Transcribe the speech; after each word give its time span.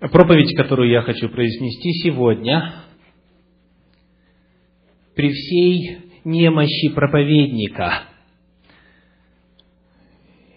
Проповедь, 0.00 0.56
которую 0.56 0.90
я 0.90 1.02
хочу 1.02 1.28
произнести 1.28 1.92
сегодня, 2.04 2.84
при 5.16 5.32
всей 5.32 5.98
немощи 6.22 6.90
проповедника, 6.94 8.04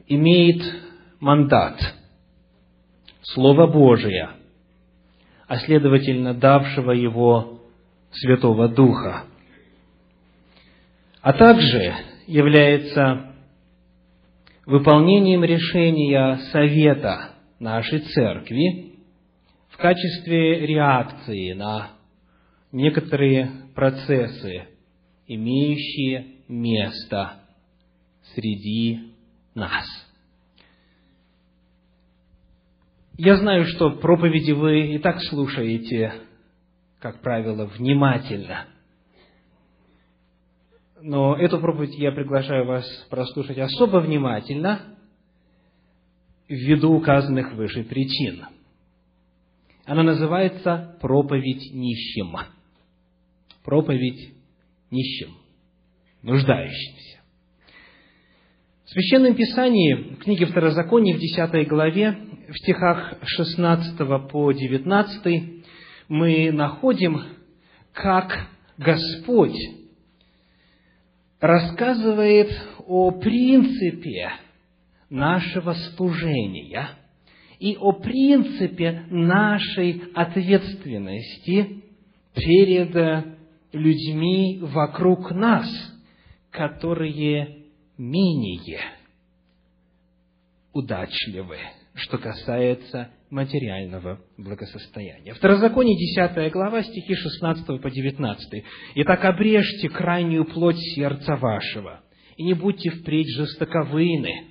имеет 0.08 0.62
мандат 1.20 1.80
Слово 3.24 3.66
Божие, 3.66 4.30
а 5.48 5.58
следовательно, 5.58 6.36
давшего 6.36 6.92
его 6.92 7.62
Святого 8.12 8.68
Духа, 8.68 9.23
а 11.21 11.34
также 11.34 11.96
является 12.28 13.34
выполнением 14.68 15.44
решения 15.44 16.38
Совета 16.52 17.32
нашей 17.58 18.02
Церкви– 18.02 18.89
качестве 19.82 20.68
реакции 20.68 21.54
на 21.54 21.93
некоторые 22.71 23.51
процессы, 23.74 24.68
имеющие 25.28 26.36
место 26.47 27.39
среди 28.36 29.14
нас. 29.56 29.86
Я 33.17 33.38
знаю, 33.38 33.66
что 33.66 33.92
проповеди 33.92 34.52
вы 34.52 34.94
и 34.95 35.00
так 35.00 35.20
слушаете, 35.23 36.14
как 37.00 37.22
правило, 37.22 37.66
внимательно. 37.66 38.67
Но 41.02 41.36
эту 41.36 41.59
проповедь 41.59 41.98
я 41.98 42.11
приглашаю 42.11 42.66
вас 42.66 42.86
прослушать 43.09 43.58
особо 43.58 43.98
внимательно, 43.98 44.95
ввиду 46.48 46.94
указанных 46.94 47.53
выше 47.53 47.84
причин– 47.84 48.45
она 49.86 50.03
называется 50.03 50.98
«Проповедь 51.02 51.73
нищим». 51.73 52.36
Проповедь 53.64 54.34
нищим, 54.90 55.36
нуждающимся. 56.23 57.20
В 58.86 58.90
Священном 58.90 59.36
Писании, 59.36 60.16
в 60.16 60.18
книге 60.18 60.48
Второзакония, 60.48 61.16
в 61.16 61.20
10 61.20 61.68
главе, 61.68 62.18
в 62.50 62.58
стихах 62.58 63.16
16 63.23 63.98
по 64.30 64.52
19, 64.52 65.64
мы 66.10 66.52
находим, 66.52 67.23
как 67.94 68.50
Господь 68.78 69.58
рассказывает 71.40 72.52
о 72.88 73.12
принципе 73.12 74.32
нашего 75.10 75.73
служения– 75.95 76.90
и 77.62 77.78
о 77.78 77.92
принципе 77.92 79.06
нашей 79.12 80.02
ответственности 80.16 81.84
перед 82.34 83.36
людьми 83.72 84.58
вокруг 84.64 85.30
нас, 85.30 85.70
которые 86.50 87.66
менее 88.00 88.82
удачливы, 90.73 91.58
что 91.94 92.17
касается 92.17 93.12
материального 93.30 94.20
благосостояния. 94.38 95.36
Второзаконие, 95.36 95.95
10 95.95 96.52
глава, 96.52 96.82
стихи 96.82 97.14
16 97.14 97.80
по 97.80 97.92
19. 97.92 98.64
«Итак, 98.95 99.23
обрежьте 99.23 99.88
крайнюю 99.88 100.45
плоть 100.45 100.80
сердца 100.95 101.36
вашего, 101.36 102.02
и 102.38 102.44
не 102.44 102.56
будьте 102.56 102.89
впредь 102.89 103.30
жестоковыны, 103.36 104.48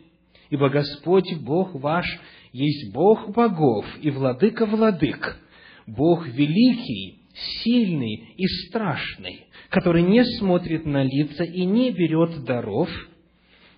ибо 0.50 0.68
Господь 0.68 1.34
Бог 1.40 1.74
ваш 1.74 2.06
есть 2.52 2.92
Бог 2.92 3.30
богов 3.32 3.86
и 4.00 4.10
владыка 4.10 4.66
владык, 4.66 5.38
Бог 5.86 6.26
великий, 6.26 7.20
сильный 7.62 8.34
и 8.36 8.46
страшный, 8.46 9.46
который 9.68 10.02
не 10.02 10.24
смотрит 10.38 10.84
на 10.84 11.02
лица 11.02 11.44
и 11.44 11.64
не 11.64 11.90
берет 11.90 12.44
даров, 12.44 12.88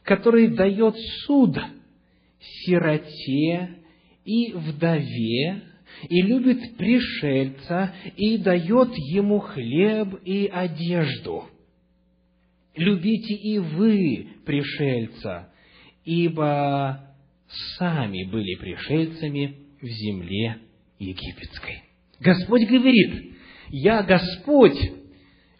который 0.02 0.48
дает 0.48 0.96
суд 1.26 1.56
сироте 2.40 3.76
и 4.24 4.52
вдове, 4.52 5.62
и 6.08 6.22
любит 6.22 6.76
пришельца, 6.76 7.94
и 8.16 8.38
дает 8.38 8.90
ему 8.96 9.40
хлеб 9.40 10.20
и 10.24 10.46
одежду. 10.46 11.44
Любите 12.74 13.34
и 13.34 13.58
вы 13.58 14.28
пришельца, 14.44 15.52
ибо 16.04 17.11
сами 17.78 18.24
были 18.24 18.54
пришельцами 18.56 19.56
в 19.80 19.86
земле 19.86 20.58
египетской. 20.98 21.82
Господь 22.20 22.68
говорит, 22.68 23.34
я 23.68 24.02
Господь, 24.02 24.78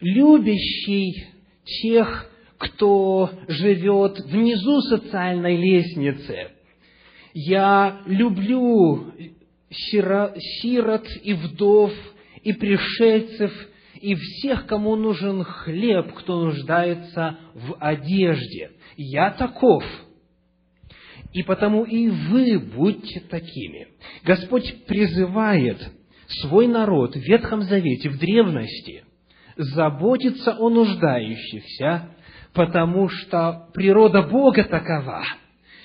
любящий 0.01 1.27
тех, 1.65 2.31
кто 2.59 3.31
живет 3.49 4.21
внизу 4.21 4.81
социальной 4.83 5.57
лестницы. 5.57 6.51
Я 7.35 8.03
люблю 8.07 9.13
сирот 9.71 11.09
и 11.23 11.33
вдов, 11.33 11.93
и 12.43 12.53
пришельцев, 12.53 13.53
и 14.01 14.15
всех, 14.15 14.67
кому 14.67 14.97
нужен 14.97 15.43
хлеб, 15.45 16.13
кто 16.15 16.45
нуждается 16.45 17.39
в 17.55 17.77
одежде. 17.81 18.73
Я 18.97 19.31
таков– 19.31 19.85
и 21.33 21.43
потому 21.43 21.85
и 21.85 22.09
вы 22.09 22.59
будьте 22.59 23.21
такими. 23.21 23.89
Господь 24.25 24.85
призывает 24.87 25.79
свой 26.41 26.67
народ 26.67 27.15
в 27.15 27.21
Ветхом 27.21 27.63
Завете, 27.63 28.11
в 28.11 28.19
древности, 28.19 29.05
заботиться 29.57 30.57
о 30.59 30.69
нуждающихся, 30.69 32.11
потому 32.53 33.09
что 33.09 33.69
природа 33.75 34.23
Бога 34.23 34.65
такова. 34.65 35.25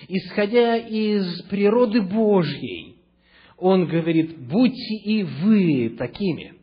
Исходя 0.08 0.78
из 0.78 1.42
природы 1.44 2.02
Божьей, 2.02 2.98
Он 3.58 3.88
говорит, 3.88 4.38
будьте 4.38 4.96
и 4.96 5.24
вы 5.24 5.96
такими. 5.98 6.54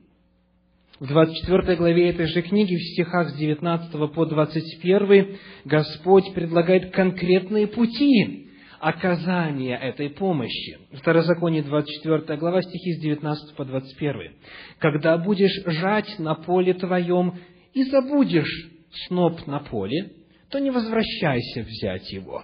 В 1.00 1.08
24 1.08 1.76
главе 1.76 2.10
этой 2.10 2.26
же 2.26 2.40
книги, 2.42 2.76
в 2.76 2.92
стихах 2.92 3.30
с 3.30 3.34
19 3.34 4.12
по 4.12 4.24
21, 4.24 5.36
Господь 5.64 6.32
предлагает 6.34 6.92
конкретные 6.92 7.66
пути, 7.66 8.43
оказания 8.84 9.76
этой 9.76 10.10
помощи. 10.10 10.78
Второзаконие, 10.92 11.62
24 11.62 12.38
глава, 12.38 12.60
стихи 12.60 12.92
с 12.92 13.00
19 13.00 13.56
по 13.56 13.64
21. 13.64 14.32
«Когда 14.78 15.16
будешь 15.16 15.64
жать 15.64 16.18
на 16.18 16.34
поле 16.34 16.74
твоем 16.74 17.38
и 17.72 17.84
забудешь 17.84 18.68
сноп 19.06 19.46
на 19.46 19.60
поле, 19.60 20.12
то 20.50 20.58
не 20.58 20.70
возвращайся 20.70 21.62
взять 21.62 22.12
его. 22.12 22.42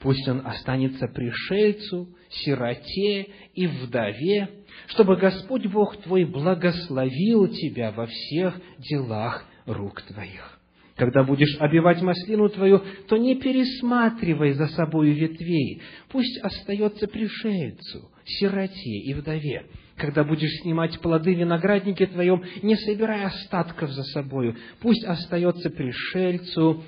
Пусть 0.00 0.26
он 0.28 0.44
останется 0.44 1.06
пришельцу, 1.06 2.08
сироте 2.30 3.28
и 3.54 3.66
вдове, 3.68 4.48
чтобы 4.88 5.16
Господь 5.16 5.66
Бог 5.66 5.98
твой 5.98 6.24
благословил 6.24 7.46
тебя 7.46 7.92
во 7.92 8.06
всех 8.06 8.60
делах 8.78 9.46
рук 9.66 10.02
твоих. 10.02 10.55
Когда 10.96 11.24
будешь 11.24 11.54
обивать 11.60 12.00
маслину 12.00 12.48
твою, 12.48 12.82
то 13.08 13.18
не 13.18 13.36
пересматривай 13.36 14.52
за 14.52 14.66
собою 14.68 15.14
ветвей. 15.14 15.82
Пусть 16.08 16.38
остается 16.42 17.06
пришельцу, 17.06 18.10
сироте 18.24 18.98
и 19.04 19.12
вдове. 19.12 19.66
Когда 19.96 20.24
будешь 20.24 20.62
снимать 20.62 20.98
плоды 21.00 21.34
в 21.34 21.38
винограднике 21.38 22.06
твоем, 22.06 22.42
не 22.62 22.76
собирай 22.76 23.24
остатков 23.24 23.90
за 23.90 24.04
собою. 24.04 24.56
Пусть 24.80 25.04
остается 25.04 25.68
пришельцу, 25.68 26.82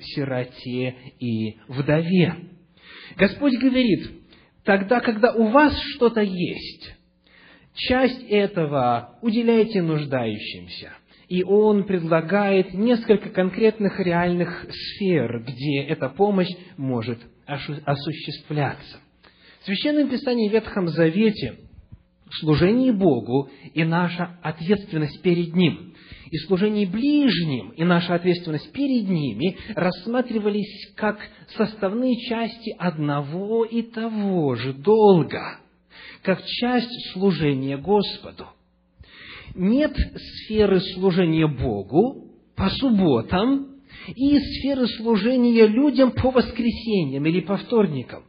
сироте 0.00 0.94
и 1.18 1.56
вдове. 1.66 2.34
Господь 3.16 3.58
говорит, 3.58 4.10
тогда, 4.64 5.00
когда 5.00 5.32
у 5.32 5.48
вас 5.48 5.74
что-то 5.94 6.20
есть, 6.20 6.96
часть 7.74 8.24
этого 8.28 9.18
уделяйте 9.22 9.80
нуждающимся– 9.80 10.92
и 11.28 11.42
он 11.42 11.84
предлагает 11.84 12.74
несколько 12.74 13.30
конкретных 13.30 13.98
реальных 14.00 14.66
сфер, 14.70 15.42
где 15.42 15.82
эта 15.82 16.08
помощь 16.08 16.50
может 16.76 17.18
осуществляться. 17.46 18.98
В 19.60 19.64
Священном 19.64 20.08
Писании 20.08 20.48
в 20.48 20.52
Ветхом 20.52 20.88
Завете 20.88 21.58
служение 22.40 22.92
Богу 22.92 23.48
и 23.72 23.84
наша 23.84 24.38
ответственность 24.42 25.22
перед 25.22 25.54
Ним, 25.54 25.94
и 26.30 26.38
служение 26.38 26.86
ближним 26.86 27.70
и 27.70 27.84
наша 27.84 28.14
ответственность 28.14 28.72
перед 28.72 29.08
ними 29.08 29.56
рассматривались 29.74 30.92
как 30.96 31.18
составные 31.56 32.16
части 32.28 32.74
одного 32.78 33.64
и 33.64 33.82
того 33.82 34.54
же 34.56 34.72
долга, 34.72 35.58
как 36.22 36.44
часть 36.44 37.12
служения 37.12 37.76
Господу– 37.76 38.48
нет 39.54 39.96
сферы 40.16 40.80
служения 40.80 41.46
Богу 41.46 42.30
по 42.56 42.68
субботам 42.70 43.74
и 44.14 44.38
сферы 44.38 44.86
служения 44.86 45.66
людям 45.66 46.12
по 46.12 46.30
воскресеньям 46.30 47.24
или 47.26 47.40
по 47.40 47.56
вторникам. 47.56 48.24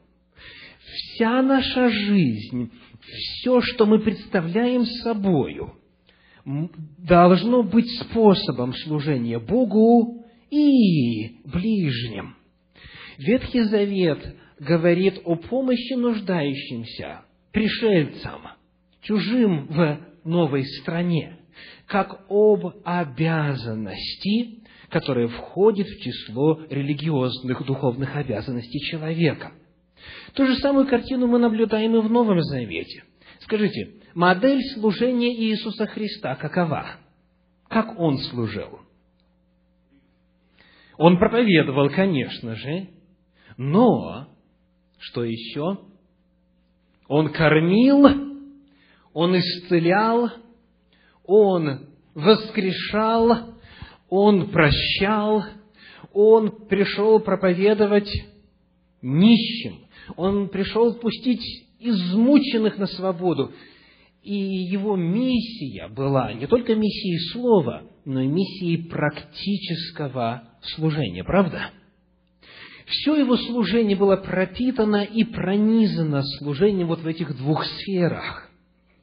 Вся 0.94 1.42
наша 1.42 1.90
жизнь, 1.90 2.72
все, 3.02 3.62
что 3.62 3.86
мы 3.86 4.00
представляем 4.00 4.86
собою, 4.86 5.74
должно 6.46 7.64
быть 7.64 7.90
способом 8.02 8.74
служения 8.74 9.40
Богу 9.40 10.26
и 10.52 11.40
ближним. 11.46 12.36
Ветхий 13.18 13.62
Завет 13.62 14.36
говорит 14.60 15.22
о 15.26 15.36
помощи 15.36 15.94
нуждающимся, 15.94 17.22
пришельцам, 17.52 18.42
чужим 19.02 19.68
в 19.68 20.00
новой 20.26 20.66
стране, 20.66 21.38
как 21.88 22.26
об 22.30 22.74
обязанности, 22.84 24.64
которая 24.90 25.28
входит 25.28 25.88
в 25.88 26.02
число 26.02 26.62
религиозных 26.70 27.66
духовных 27.66 28.16
обязанностей 28.16 28.80
человека. 28.80 29.54
Ту 30.34 30.46
же 30.46 30.56
самую 30.56 30.88
картину 30.88 31.28
мы 31.28 31.40
наблюдаем 31.40 31.96
и 31.96 32.02
в 32.02 32.10
Новом 32.10 32.42
Завете. 32.42 33.04
Скажите, 33.40 34.02
модель 34.14 34.62
служения 34.74 35.34
Иисуса 35.34 35.86
Христа 35.86 36.36
какова? 36.36 36.98
Как 37.70 38.00
Он 38.00 38.18
служил? 38.18 38.80
Он 40.98 41.18
проповедовал, 41.18 41.90
конечно 41.90 42.56
же, 42.56 42.90
но 43.58 44.30
что 45.00 45.24
еще? 45.24 45.80
Он 47.08 47.32
кормил, 47.32 48.25
он 49.16 49.38
исцелял, 49.38 50.30
он 51.24 51.88
воскрешал, 52.14 53.56
он 54.10 54.50
прощал, 54.50 55.46
он 56.12 56.68
пришел 56.68 57.22
проповедовать 57.22 58.12
нищим, 59.02 59.78
он 60.18 60.50
пришел 60.50 60.96
пустить 60.96 61.42
измученных 61.80 62.78
на 62.78 62.88
свободу. 62.88 63.54
И 64.22 64.36
его 64.36 64.98
миссия 64.98 65.88
была 65.88 66.34
не 66.34 66.46
только 66.46 66.76
миссией 66.76 67.32
слова, 67.32 67.84
но 68.04 68.20
и 68.20 68.28
миссией 68.28 68.90
практического 68.90 70.44
служения, 70.62 71.24
правда? 71.24 71.70
Все 72.86 73.16
его 73.16 73.38
служение 73.38 73.96
было 73.96 74.18
пропитано 74.18 75.04
и 75.06 75.24
пронизано 75.24 76.22
служением 76.38 76.88
вот 76.88 77.00
в 77.00 77.08
этих 77.08 77.38
двух 77.38 77.64
сферах, 77.66 78.45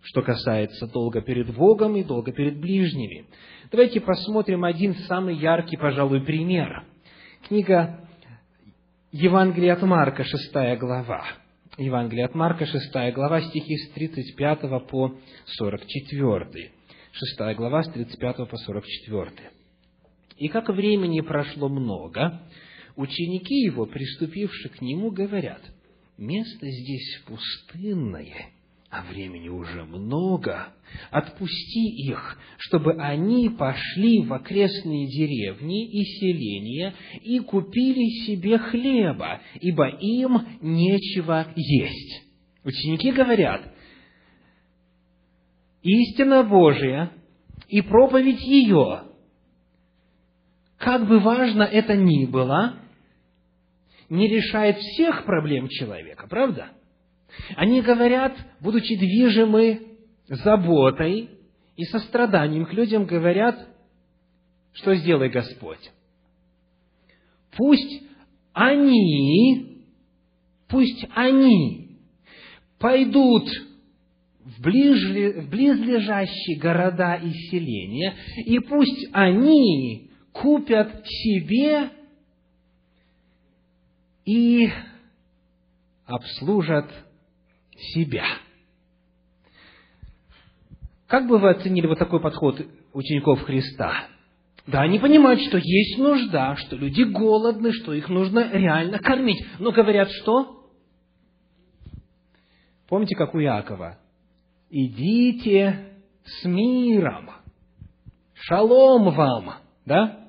что 0.02 0.22
касается 0.22 0.87
долга 0.87 1.20
перед 1.20 1.54
Богом 1.54 1.96
и 1.96 2.04
долга 2.04 2.32
перед 2.32 2.58
ближними. 2.58 3.26
Давайте 3.70 4.00
посмотрим 4.00 4.64
один 4.64 4.94
самый 5.06 5.37
яркий, 5.37 5.76
пожалуй, 5.76 6.22
пример. 6.22 6.84
Книга 7.46 8.00
Евангелия 9.12 9.75
от 9.75 9.82
Марка, 9.82 10.25
шестая 10.25 10.76
глава. 10.76 11.25
Евангелие 11.78 12.26
от 12.26 12.34
Марка, 12.34 12.66
шестая 12.66 13.12
глава, 13.12 13.40
стихи 13.40 13.76
с 13.76 13.93
35 13.93 14.87
по 14.88 15.14
44. 15.46 16.72
Шестая 17.12 17.54
глава, 17.54 17.82
с 17.82 17.90
35 17.93 18.49
по 18.49 18.56
44. 18.56 19.31
«И 20.38 20.49
как 20.49 20.69
времени 20.69 21.20
прошло 21.20 21.69
много, 21.69 22.43
ученики 22.96 23.64
его, 23.64 23.87
приступившие 23.87 24.70
к 24.70 24.81
нему, 24.81 25.10
говорят, 25.10 25.62
место 26.19 26.66
здесь 26.66 27.22
пустынное, 27.26 28.50
а 28.93 29.00
времени 29.05 29.49
уже 29.49 29.85
много. 29.85 30.69
Отпусти 31.11 32.11
их, 32.11 32.39
чтобы 32.59 32.93
они 33.00 33.49
пошли 33.49 34.21
в 34.21 34.35
окрестные 34.35 35.09
деревни 35.09 35.89
и 35.89 36.05
селения 36.05 36.93
и 37.23 37.39
купили 37.39 38.27
себе 38.27 38.59
хлеба, 38.59 39.41
ибо 39.62 39.89
им 39.89 40.47
нечего 40.61 41.47
есть. 41.56 42.23
Ученики 42.65 43.12
говорят, 43.12 43.62
истина 45.83 46.43
Божия 46.43 47.12
и 47.69 47.81
проповедь 47.81 48.43
ее, 48.43 49.05
как 50.77 51.09
бы 51.09 51.19
важно 51.19 51.62
это 51.62 51.97
ни 51.97 52.27
было, 52.27 52.77
не 54.11 54.29
решает 54.29 54.77
всех 54.77 55.25
проблем 55.25 55.69
человека, 55.69 56.27
правда? 56.29 56.73
Они 57.56 57.81
говорят, 57.81 58.37
будучи 58.61 58.96
движимы 58.96 59.96
заботой 60.29 61.31
и 61.76 61.84
состраданием 61.84 62.67
к 62.67 62.73
людям, 62.73 63.06
говорят, 63.06 63.69
что 64.73 64.94
сделай 64.94 65.29
Господь. 65.29 65.90
Пусть 67.56 68.02
они, 68.52 69.84
пусть 70.69 71.06
они 71.14 71.99
пойдут 72.79 73.49
в, 74.40 74.61
ближле, 74.61 75.43
в 75.43 75.50
близлежащие 75.50 76.58
города 76.58 77.14
и 77.14 77.31
селения, 77.50 78.14
и 78.44 78.58
пусть 78.58 79.08
они 79.12 80.11
купят 80.32 81.06
себе 81.06 81.90
и 84.25 84.70
обслужат 86.06 86.90
себя. 87.82 88.25
Как 91.06 91.26
бы 91.26 91.38
вы 91.38 91.50
оценили 91.50 91.87
вот 91.87 91.99
такой 91.99 92.20
подход 92.20 92.61
учеников 92.94 93.43
Христа? 93.43 94.06
Да, 94.67 94.82
они 94.82 94.99
понимают, 94.99 95.40
что 95.43 95.58
есть 95.58 95.99
нужда, 95.99 96.56
что 96.56 96.76
люди 96.76 97.02
голодны, 97.02 97.73
что 97.73 97.93
их 97.93 98.08
нужно 98.08 98.50
реально 98.52 98.99
кормить. 98.99 99.44
Но 99.58 99.73
говорят, 99.73 100.11
что? 100.11 100.69
Помните, 102.88 103.17
как 103.17 103.34
у 103.34 103.38
Якова? 103.40 103.99
Идите 104.70 105.99
с 106.25 106.44
миром. 106.44 107.31
Шалом 108.35 109.14
вам, 109.14 109.55
да? 109.85 110.28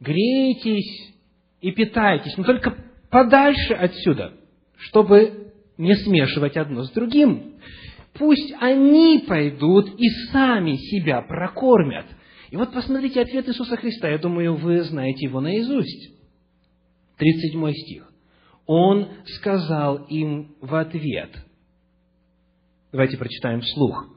Грейтесь 0.00 1.14
и 1.60 1.72
питайтесь, 1.72 2.36
но 2.36 2.44
только 2.44 2.76
подальше 3.10 3.74
отсюда, 3.74 4.34
чтобы 4.76 5.47
не 5.78 5.94
смешивать 5.94 6.56
одно 6.56 6.82
с 6.82 6.90
другим. 6.90 7.54
Пусть 8.14 8.52
они 8.60 9.24
пойдут 9.26 9.98
и 9.98 10.08
сами 10.32 10.74
себя 10.76 11.22
прокормят. 11.22 12.06
И 12.50 12.56
вот 12.56 12.72
посмотрите 12.72 13.20
ответ 13.20 13.48
Иисуса 13.48 13.76
Христа. 13.76 14.08
Я 14.08 14.18
думаю, 14.18 14.56
вы 14.56 14.82
знаете 14.82 15.26
его 15.26 15.40
наизусть. 15.40 16.12
37 17.16 17.72
стих. 17.72 18.12
Он 18.66 19.08
сказал 19.36 20.06
им 20.08 20.56
в 20.60 20.74
ответ. 20.74 21.30
Давайте 22.90 23.16
прочитаем 23.16 23.60
вслух. 23.60 24.08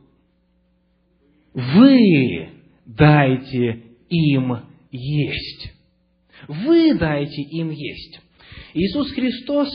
Вы 1.54 2.50
дайте 2.86 3.84
им 4.10 4.58
есть. 4.92 5.74
Вы 6.48 6.96
дайте 6.96 7.42
им 7.42 7.70
есть. 7.70 8.20
Иисус 8.74 9.12
Христос 9.12 9.70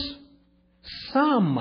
сам, 1.11 1.59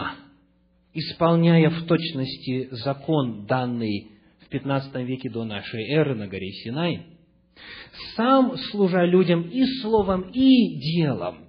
исполняя 0.99 1.71
в 1.71 1.87
точности 1.87 2.69
закон, 2.73 3.47
данный 3.47 4.09
в 4.41 4.49
15 4.49 4.95
веке 5.07 5.31
до 5.31 5.45
нашей 5.45 5.83
эры 5.91 6.15
на 6.15 6.27
горе 6.27 6.51
Синай, 6.51 7.07
сам, 8.15 8.57
служа 8.71 9.05
людям 9.05 9.43
и 9.43 9.65
словом, 9.81 10.31
и 10.33 10.79
делом, 10.79 11.47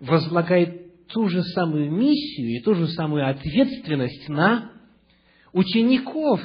возлагает 0.00 1.06
ту 1.08 1.28
же 1.28 1.42
самую 1.42 1.90
миссию 1.90 2.56
и 2.56 2.60
ту 2.60 2.74
же 2.74 2.88
самую 2.88 3.28
ответственность 3.28 4.28
на 4.28 4.72
учеников. 5.52 6.40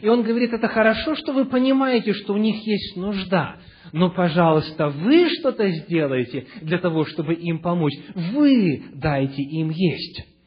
И 0.00 0.08
он 0.08 0.22
говорит, 0.22 0.52
это 0.52 0.68
хорошо, 0.68 1.14
что 1.14 1.32
вы 1.32 1.46
понимаете, 1.46 2.12
что 2.12 2.34
у 2.34 2.36
них 2.36 2.64
есть 2.66 2.96
нужда, 2.96 3.56
но, 3.92 4.10
пожалуйста, 4.10 4.88
вы 4.88 5.28
что-то 5.38 5.68
сделаете 5.70 6.46
для 6.60 6.78
того, 6.78 7.04
чтобы 7.04 7.34
им 7.34 7.60
помочь. 7.60 7.94
Вы 8.14 8.82
дайте 8.94 9.42
им 9.42 9.70
есть. 9.70 10.37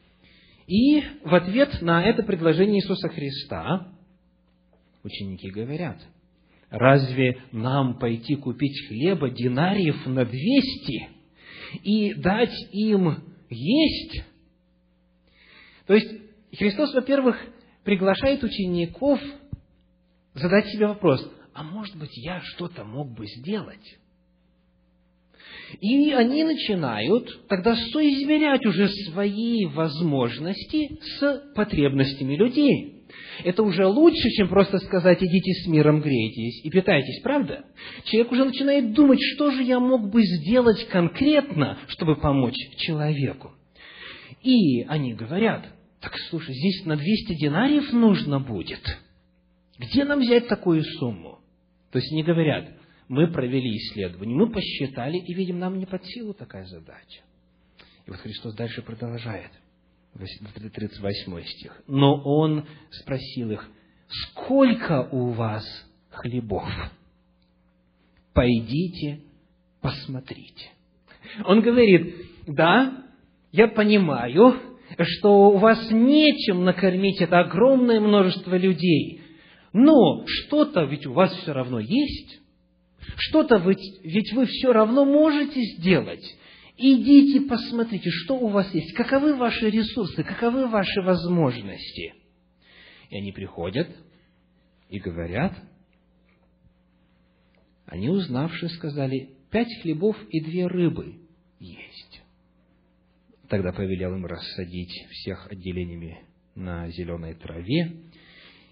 И 0.72 1.02
в 1.22 1.34
ответ 1.34 1.82
на 1.82 2.02
это 2.02 2.22
предложение 2.22 2.80
Иисуса 2.80 3.10
Христа 3.10 3.92
ученики 5.04 5.50
говорят, 5.50 6.00
разве 6.70 7.42
нам 7.52 7.98
пойти 7.98 8.36
купить 8.36 8.88
хлеба 8.88 9.28
динариев 9.28 10.06
на 10.06 10.24
двести 10.24 11.10
и 11.82 12.14
дать 12.14 12.54
им 12.72 13.18
есть? 13.50 14.24
То 15.86 15.92
есть 15.92 16.10
Христос, 16.56 16.94
во-первых, 16.94 17.36
приглашает 17.84 18.42
учеников 18.42 19.20
задать 20.32 20.68
себе 20.68 20.86
вопрос, 20.86 21.30
а 21.52 21.64
может 21.64 21.98
быть, 21.98 22.16
я 22.16 22.40
что-то 22.40 22.84
мог 22.84 23.14
бы 23.14 23.26
сделать? 23.26 23.98
И 25.80 26.12
они 26.12 26.44
начинают 26.44 27.46
тогда 27.48 27.74
соизмерять 27.74 28.64
уже 28.66 28.88
свои 29.10 29.66
возможности 29.66 30.98
с 31.00 31.52
потребностями 31.54 32.36
людей. 32.36 33.04
Это 33.44 33.62
уже 33.62 33.86
лучше, 33.86 34.28
чем 34.30 34.48
просто 34.48 34.78
сказать, 34.78 35.22
идите 35.22 35.52
с 35.52 35.66
миром, 35.66 36.00
грейтесь 36.00 36.64
и 36.64 36.70
питайтесь, 36.70 37.20
правда? 37.22 37.64
Человек 38.04 38.32
уже 38.32 38.44
начинает 38.44 38.92
думать, 38.92 39.18
что 39.34 39.50
же 39.50 39.62
я 39.62 39.80
мог 39.80 40.10
бы 40.10 40.22
сделать 40.22 40.86
конкретно, 40.88 41.78
чтобы 41.88 42.16
помочь 42.16 42.56
человеку. 42.78 43.52
И 44.42 44.82
они 44.82 45.14
говорят, 45.14 45.66
Так, 46.00 46.16
слушай, 46.30 46.54
здесь 46.54 46.84
на 46.84 46.96
200 46.96 47.34
динариев 47.34 47.92
нужно 47.92 48.40
будет. 48.40 48.80
Где 49.78 50.04
нам 50.04 50.20
взять 50.20 50.48
такую 50.48 50.82
сумму? 50.82 51.38
То 51.92 51.98
есть 51.98 52.10
не 52.12 52.22
говорят, 52.22 52.68
мы 53.08 53.26
провели 53.26 53.76
исследование, 53.76 54.36
мы 54.36 54.50
посчитали 54.50 55.18
и 55.18 55.34
видим, 55.34 55.58
нам 55.58 55.78
не 55.78 55.86
под 55.86 56.04
силу 56.06 56.34
такая 56.34 56.64
задача. 56.66 57.22
И 58.06 58.10
вот 58.10 58.18
Христос 58.20 58.54
дальше 58.54 58.82
продолжает, 58.82 59.50
38 60.14 61.44
стих. 61.44 61.82
Но 61.86 62.22
Он 62.22 62.66
спросил 62.90 63.50
их, 63.52 63.68
сколько 64.08 65.08
у 65.10 65.30
вас 65.30 65.64
хлебов? 66.10 66.68
Пойдите, 68.34 69.20
посмотрите. 69.80 70.70
Он 71.44 71.60
говорит, 71.60 72.14
да, 72.46 73.04
я 73.52 73.68
понимаю, 73.68 74.60
что 75.00 75.50
у 75.50 75.58
вас 75.58 75.90
нечем 75.90 76.64
накормить 76.64 77.20
это 77.20 77.40
огромное 77.40 78.00
множество 78.00 78.56
людей, 78.56 79.22
но 79.72 80.24
что-то 80.26 80.84
ведь 80.84 81.06
у 81.06 81.12
вас 81.12 81.32
все 81.38 81.52
равно 81.52 81.78
есть. 81.80 82.41
Что-то 83.16 83.56
ведь, 83.56 84.00
ведь 84.02 84.32
вы 84.32 84.46
все 84.46 84.72
равно 84.72 85.04
можете 85.04 85.60
сделать. 85.76 86.24
Идите, 86.76 87.42
посмотрите, 87.42 88.10
что 88.10 88.38
у 88.38 88.48
вас 88.48 88.72
есть, 88.74 88.94
каковы 88.94 89.36
ваши 89.36 89.70
ресурсы, 89.70 90.24
каковы 90.24 90.68
ваши 90.68 91.02
возможности. 91.02 92.14
И 93.10 93.16
они 93.16 93.32
приходят 93.32 93.88
и 94.88 94.98
говорят, 94.98 95.54
они, 97.86 98.08
узнавшие, 98.08 98.70
сказали, 98.70 99.36
пять 99.50 99.68
хлебов 99.82 100.16
и 100.30 100.40
две 100.40 100.66
рыбы 100.66 101.20
есть. 101.60 102.22
Тогда 103.48 103.72
повелел 103.72 104.14
им 104.14 104.24
рассадить 104.24 104.92
всех 105.10 105.46
отделениями 105.50 106.24
на 106.54 106.88
зеленой 106.90 107.34
траве, 107.34 107.92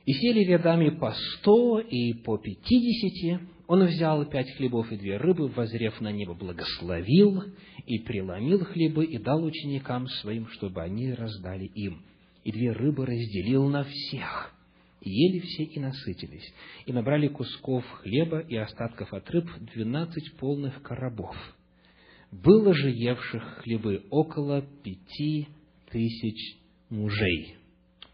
и 0.06 0.12
сели 0.12 0.40
рядами 0.44 0.88
по 0.90 1.12
сто 1.12 1.80
и 1.80 2.14
по 2.14 2.38
пятидесяти. 2.38 3.40
Он 3.70 3.86
взял 3.86 4.28
пять 4.28 4.50
хлебов 4.56 4.90
и 4.90 4.96
две 4.96 5.16
рыбы, 5.16 5.46
возрев 5.46 6.00
на 6.00 6.10
небо, 6.10 6.34
благословил 6.34 7.44
и 7.86 8.00
преломил 8.00 8.64
хлебы 8.64 9.04
и 9.04 9.16
дал 9.16 9.44
ученикам 9.44 10.08
своим, 10.08 10.48
чтобы 10.48 10.82
они 10.82 11.12
раздали 11.12 11.66
им. 11.66 12.04
И 12.42 12.50
две 12.50 12.72
рыбы 12.72 13.06
разделил 13.06 13.68
на 13.68 13.84
всех. 13.84 14.52
И 15.02 15.08
ели 15.08 15.38
все 15.38 15.62
и 15.62 15.78
насытились, 15.78 16.52
и 16.84 16.92
набрали 16.92 17.28
кусков 17.28 17.84
хлеба 18.02 18.40
и 18.40 18.56
остатков 18.56 19.14
от 19.14 19.30
рыб 19.30 19.48
двенадцать 19.72 20.36
полных 20.38 20.82
коробов. 20.82 21.36
Было 22.32 22.74
же 22.74 22.90
евших 22.90 23.60
хлебы 23.62 24.02
около 24.10 24.62
пяти 24.82 25.46
тысяч 25.92 26.58
мужей, 26.88 27.54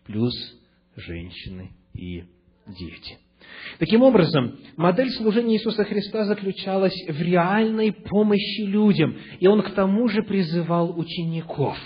плюс 0.04 0.34
женщины 0.96 1.70
и 1.94 2.24
дети. 2.66 3.25
Таким 3.78 4.02
образом, 4.02 4.58
модель 4.76 5.10
служения 5.10 5.56
Иисуса 5.56 5.84
Христа 5.84 6.24
заключалась 6.24 6.94
в 7.08 7.20
реальной 7.20 7.92
помощи 7.92 8.62
людям, 8.62 9.16
и 9.38 9.46
Он 9.46 9.62
к 9.62 9.70
тому 9.72 10.08
же 10.08 10.22
призывал 10.22 10.98
учеников. 10.98 11.76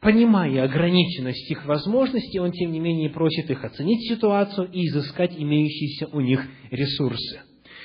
Понимая 0.00 0.64
ограниченность 0.64 1.50
их 1.50 1.66
возможностей, 1.66 2.40
Он, 2.40 2.50
тем 2.52 2.72
не 2.72 2.80
менее, 2.80 3.10
просит 3.10 3.50
их 3.50 3.64
оценить 3.64 4.08
ситуацию 4.08 4.68
и 4.72 4.86
изыскать 4.88 5.34
имеющиеся 5.36 6.08
у 6.12 6.20
них 6.20 6.42
ресурсы. 6.70 7.42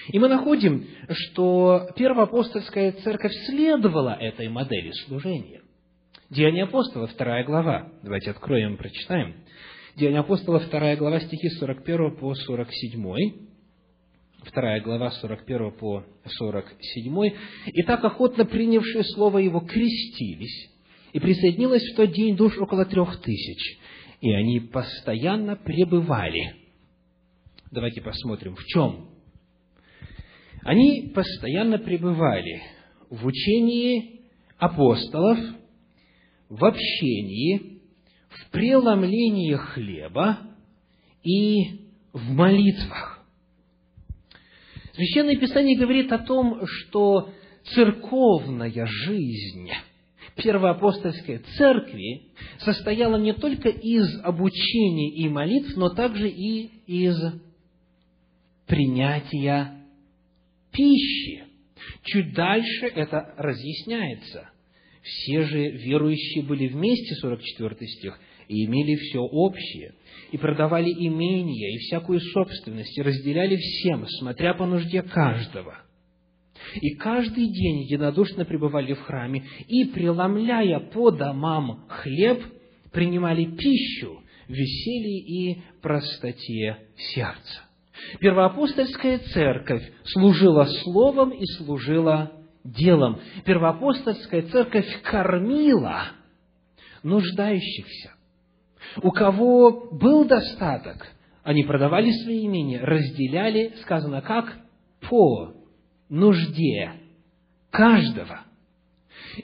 И 0.08 0.20
мы 0.20 0.28
находим, 0.28 0.86
что 1.10 1.88
первоапостольская 1.96 2.94
церковь 3.04 3.34
следовала 3.48 4.16
этой 4.20 4.48
модели 4.50 4.92
служения. 5.08 5.62
Деяния 6.30 6.64
апостола, 6.64 7.08
вторая 7.08 7.44
глава. 7.44 7.92
Давайте 8.02 8.32
откроем 8.32 8.76
и 8.76 8.78
прочитаем. 8.78 9.36
Деяния 9.96 10.20
апостола, 10.20 10.60
2 10.60 10.98
глава, 10.98 11.22
стихи 11.22 11.48
41 11.52 12.18
по 12.18 12.36
47. 12.36 13.02
2 14.54 14.80
глава, 14.82 15.10
41 15.10 15.72
по 15.72 16.04
47. 16.26 17.32
«И 17.68 17.84
так 17.84 18.04
охотно 18.04 18.46
принявшие 18.46 19.06
слово 19.06 19.38
его 19.38 19.62
крестились, 19.62 20.70
и 21.14 21.20
присоединилось 21.22 21.94
в 21.94 21.96
тот 21.96 22.12
день 22.12 22.36
душ 22.36 22.58
около 22.58 22.86
трех 22.86 23.22
тысяч, 23.22 23.80
и 24.20 24.34
они 24.34 24.60
постоянно 24.60 25.56
пребывали». 25.56 26.56
Давайте 27.72 28.02
посмотрим, 28.02 28.56
в 28.56 28.66
чем. 28.66 29.12
Они 30.64 31.10
постоянно 31.16 31.80
пребывали 31.80 32.62
в 33.10 33.26
учении 33.26 34.26
апостолов, 34.58 35.40
в 36.50 36.66
общении, 36.66 37.75
в 38.40 38.52
преломлении 38.52 39.54
хлеба 39.56 40.40
и 41.24 41.88
в 42.14 42.32
молитвах. 42.32 43.26
Священное 44.94 45.36
Писание 45.36 45.78
говорит 45.78 46.12
о 46.12 46.20
том, 46.20 46.62
что 46.66 47.30
церковная 47.74 48.86
жизнь 48.86 49.70
первоапостольской 50.36 51.40
церкви 51.58 52.24
состояла 52.60 53.18
не 53.18 53.34
только 53.34 53.70
из 53.70 54.20
обучения 54.22 55.12
и 55.12 55.30
молитв, 55.30 55.76
но 55.76 55.90
также 55.90 56.30
и 56.30 56.72
из 56.88 57.18
принятия 58.68 59.86
пищи. 60.72 61.44
Чуть 62.04 62.34
дальше 62.34 62.88
это 62.88 63.34
разъясняется. 63.38 64.50
Все 65.06 65.44
же 65.44 65.70
верующие 65.70 66.44
были 66.44 66.68
вместе, 66.68 67.14
44 67.16 67.88
стих, 67.88 68.20
и 68.48 68.66
имели 68.66 68.96
все 68.96 69.20
общее, 69.20 69.94
и 70.32 70.38
продавали 70.38 70.90
имения 70.90 71.76
и 71.76 71.78
всякую 71.78 72.20
собственность, 72.20 72.98
и 72.98 73.04
разделяли 73.04 73.56
всем, 73.56 74.08
смотря 74.20 74.56
по 74.56 74.66
нужде 74.66 75.04
каждого. 75.04 75.78
И 76.82 76.96
каждый 76.96 77.48
день 77.52 77.84
единодушно 77.84 78.46
пребывали 78.46 78.94
в 78.94 79.02
храме, 79.02 79.44
и, 79.68 79.86
преломляя 79.86 80.80
по 80.80 81.12
домам 81.12 81.86
хлеб, 81.88 82.44
принимали 82.92 83.46
пищу 83.46 84.24
в 84.48 84.52
веселье 84.52 85.20
и 85.20 85.62
простоте 85.84 86.78
сердца. 87.14 87.62
Первоапостольская 88.20 89.20
церковь 89.20 89.84
служила 90.04 90.66
словом 90.84 91.30
и 91.30 91.46
служила 91.58 92.32
делом. 92.66 93.20
Первоапостольская 93.46 94.42
церковь 94.44 94.88
кормила 95.04 96.08
нуждающихся. 97.04 98.14
У 99.02 99.12
кого 99.12 99.90
был 99.92 100.26
достаток, 100.26 101.08
они 101.44 101.64
продавали 101.64 102.12
свои 102.24 102.46
имения, 102.46 102.82
разделяли, 102.82 103.74
сказано 103.82 104.22
как, 104.22 104.58
по 105.08 105.54
нужде 106.10 106.94
каждого. 107.70 108.42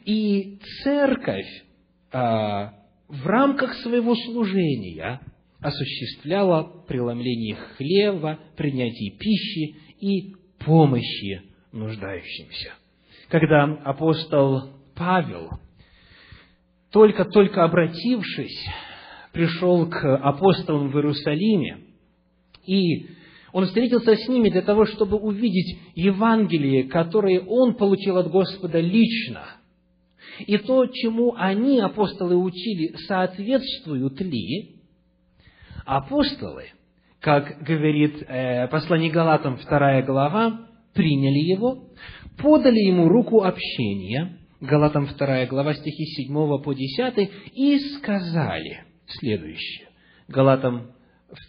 И 0.06 0.60
церковь 0.84 1.64
а, 2.12 2.74
в 3.08 3.28
рамках 3.28 3.74
своего 3.76 4.16
служения 4.16 5.22
осуществляла 5.60 6.84
преломление 6.88 7.56
хлеба, 7.56 8.40
принятие 8.58 9.12
пищи 9.18 9.76
и 10.00 10.34
помощи 10.60 11.42
нуждающимся 11.72 12.74
когда 13.32 13.64
апостол 13.86 14.74
Павел, 14.94 15.52
только-только 16.92 17.64
обратившись, 17.64 18.68
пришел 19.32 19.90
к 19.90 20.18
апостолам 20.18 20.90
в 20.90 20.96
Иерусалиме, 20.98 21.80
и 22.66 23.08
он 23.54 23.66
встретился 23.68 24.18
с 24.18 24.28
ними 24.28 24.50
для 24.50 24.62
того, 24.62 24.86
чтобы 24.86 25.16
увидеть 25.16 25.80
Евангелие, 25.96 26.84
которое 26.84 27.40
он 27.40 27.76
получил 27.76 28.18
от 28.18 28.30
Господа 28.30 28.82
лично. 28.82 29.46
И 30.40 30.58
то, 30.58 30.86
чему 30.88 31.34
они, 31.38 31.80
апостолы, 31.80 32.36
учили, 32.36 32.96
соответствуют 33.08 34.20
ли 34.20 34.76
апостолы, 35.86 36.66
как 37.22 37.64
говорит 37.64 38.24
э, 38.28 38.68
послание 38.68 39.10
Галатам 39.10 39.58
2 39.58 40.02
глава, 40.02 40.68
приняли 40.94 41.40
его, 41.40 41.86
подали 42.42 42.80
ему 42.80 43.08
руку 43.08 43.44
общения, 43.44 44.38
Галатам 44.60 45.08
2 45.08 45.46
глава 45.48 45.74
стихи 45.74 46.06
7 46.06 46.62
по 46.62 46.74
10, 46.74 47.32
и 47.54 47.80
сказали 47.98 48.84
следующее. 49.08 49.88
Галатам 50.28 50.92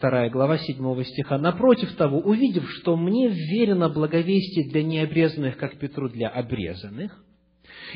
2 0.01 0.29
глава 0.31 0.59
7 0.59 1.05
стиха. 1.05 1.39
«Напротив 1.39 1.95
того, 1.97 2.19
увидев, 2.21 2.69
что 2.71 2.97
мне 2.97 3.29
верено 3.29 3.89
благовестие 3.89 4.71
для 4.71 4.83
необрезанных, 4.83 5.57
как 5.59 5.79
Петру 5.79 6.09
для 6.09 6.29
обрезанных, 6.29 7.23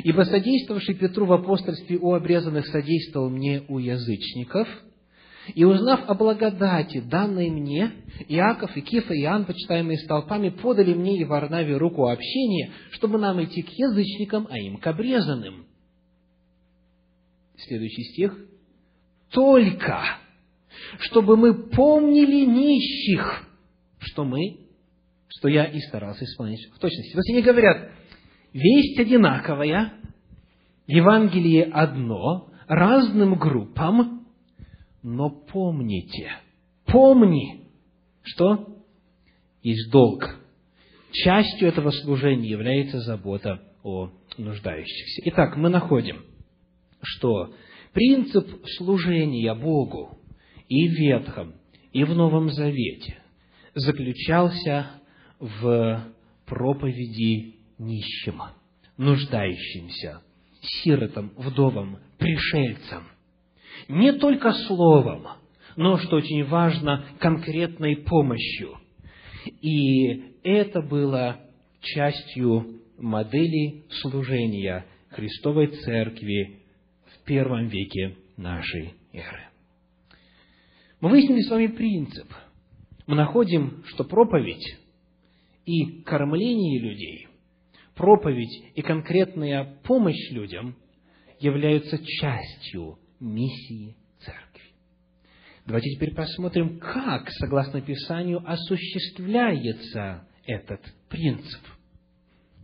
ибо 0.05 0.23
содействовавший 0.23 0.97
Петру 0.97 1.27
в 1.27 1.33
апостольстве 1.33 1.97
у 1.97 2.13
обрезанных 2.13 2.67
содействовал 2.67 3.31
мне 3.31 3.63
у 3.69 3.79
язычников, 3.79 4.69
и 5.55 5.65
узнав 5.65 6.09
о 6.09 6.15
благодати, 6.15 7.01
данной 7.01 7.51
мне, 7.51 7.93
Иаков 8.29 8.77
и 8.77 8.81
Кифа 8.81 9.15
и 9.15 9.23
Иоанн, 9.23 9.45
почитаемые 9.45 9.99
столпами, 9.99 10.49
подали 10.49 10.95
мне 10.95 11.19
и 11.19 11.25
Варнаве 11.25 11.77
руку 11.77 12.09
общения, 12.09 12.73
чтобы 12.93 13.19
нам 13.19 13.43
идти 13.43 13.63
к 13.63 13.71
язычникам, 13.71 14.49
а 14.51 14.59
им 14.59 14.79
к 14.79 14.87
обрезанным. 14.87 15.67
Следующий 17.57 18.05
стих. 18.13 18.37
только, 19.31 20.03
чтобы 21.01 21.37
мы 21.37 21.69
помнили 21.69 22.45
нищих, 22.45 23.49
что 23.99 24.25
мы, 24.25 24.59
что 25.29 25.49
я 25.49 25.65
и 25.65 25.81
старался 25.81 26.25
исполнить 26.25 26.67
в 26.73 26.79
точности. 26.79 27.13
То 27.13 27.19
есть 27.19 27.31
они 27.31 27.43
говорят, 27.43 27.91
весть 28.53 28.99
одинаковая, 28.99 29.95
Евангелие 30.87 31.65
одно, 31.65 32.51
разным 32.69 33.35
группам, 33.39 34.16
но 35.07 35.31
помните, 35.31 36.33
помни, 36.85 37.61
что 38.23 38.77
есть 39.63 39.89
долг. 39.93 40.25
Частью 41.13 41.69
этого 41.69 41.93
служения 41.93 42.49
является 42.49 42.99
забота 42.99 43.63
о 43.85 44.11
нуждающихся. 44.37 45.23
Итак, 45.27 45.57
мы 45.57 45.69
находим, 45.69 46.25
что 47.01 47.55
принцип 47.93 48.49
служения 48.79 49.55
Богу 49.55 50.19
и 50.69 50.89
в 50.89 50.95
Ветхом, 50.95 51.55
и 51.93 52.03
в 52.03 52.13
Новом 52.13 52.51
Завете 52.51 53.19
заключался 53.77 54.91
в 55.39 56.05
проповеди 56.47 57.61
нищим, 57.79 58.43
нуждающимся, 58.97 60.21
сиротам, 60.61 61.33
вдовам, 61.37 62.01
пришельцам. 62.19 63.05
Не 63.89 64.13
только 64.13 64.53
словом, 64.53 65.27
но, 65.77 65.99
что 65.99 66.17
очень 66.17 66.45
важно, 66.45 67.05
конкретной 67.19 67.97
помощью. 67.97 68.79
И 69.61 70.37
это 70.43 70.81
было 70.81 71.41
частью 71.81 72.81
модели 72.99 73.85
служения 74.01 74.87
Христовой 75.11 75.69
Церкви 75.69 76.61
в 77.05 77.25
первом 77.25 77.69
веке 77.69 78.17
нашей 78.37 78.95
эры. 79.13 79.49
Мы 81.01 81.11
выяснили 81.11 81.43
с 81.43 81.51
вами 81.51 81.69
принцип. 81.69 82.27
Мы 83.07 83.15
находим, 83.15 83.85
что 83.87 84.05
проповедь 84.05 84.79
и 85.65 86.03
кормление 86.03 86.81
людей, 86.81 87.29
проповедь 87.95 88.73
и 88.75 88.83
конкретная 88.83 89.79
помощь 89.85 90.31
людям 90.31 90.75
являются 91.39 91.99
частью 91.99 92.99
миссии 93.21 93.97
церкви. 94.21 94.63
Давайте 95.67 95.91
теперь 95.91 96.15
посмотрим, 96.15 96.79
как, 96.79 97.29
согласно 97.31 97.81
Писанию, 97.81 98.43
осуществляется 98.47 100.27
этот 100.45 100.81
принцип. 101.09 101.61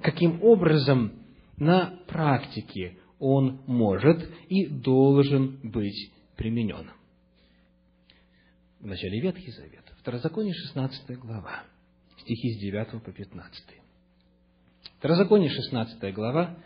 Каким 0.00 0.42
образом 0.42 1.12
на 1.56 1.98
практике 2.06 2.98
он 3.18 3.62
может 3.66 4.28
и 4.48 4.66
должен 4.66 5.60
быть 5.70 6.12
применен. 6.36 6.90
В 8.80 8.86
начале 8.86 9.20
Ветхий 9.20 9.52
Завет, 9.52 9.84
Второзаконие, 10.00 10.54
16 10.54 11.18
глава, 11.18 11.62
стихи 12.18 12.54
с 12.54 12.60
9 12.60 13.02
по 13.02 13.12
15. 13.12 13.64
Второзаконие, 14.98 15.50
16 15.50 16.14
глава, 16.14 16.58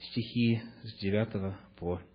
стихи 0.00 0.60
с 0.82 0.98
9 1.00 1.56
по 1.76 1.96
15. 1.98 2.11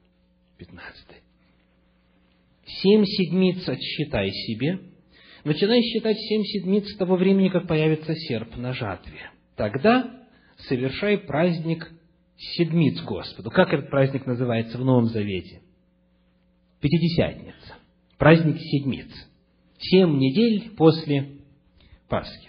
Семь 2.66 3.06
седмиц 3.06 3.68
отсчитай 3.68 4.30
себе, 4.32 4.80
начинай 5.44 5.82
считать 5.82 6.18
семь 6.18 6.44
седмиц 6.44 6.88
с 6.90 6.98
того 6.98 7.16
времени, 7.16 7.50
как 7.50 7.68
появится 7.68 8.14
серп 8.14 8.58
на 8.58 8.74
жатве. 8.74 9.32
Тогда 9.56 10.28
совершай 10.68 11.18
праздник 11.18 11.90
седмиц 12.38 13.02
Господу. 13.04 13.50
Как 13.50 13.74
этот 13.74 13.90
праздник 13.90 14.26
называется 14.26 14.78
в 14.78 14.86
Новом 14.86 15.06
Завете? 15.06 15.62
Пятидесятница. 16.82 17.76
Праздник 18.18 18.58
седмиц. 18.60 19.08
Семь 19.80 20.18
недель 20.18 20.72
после 20.76 21.38
Пасхи. 22.08 22.47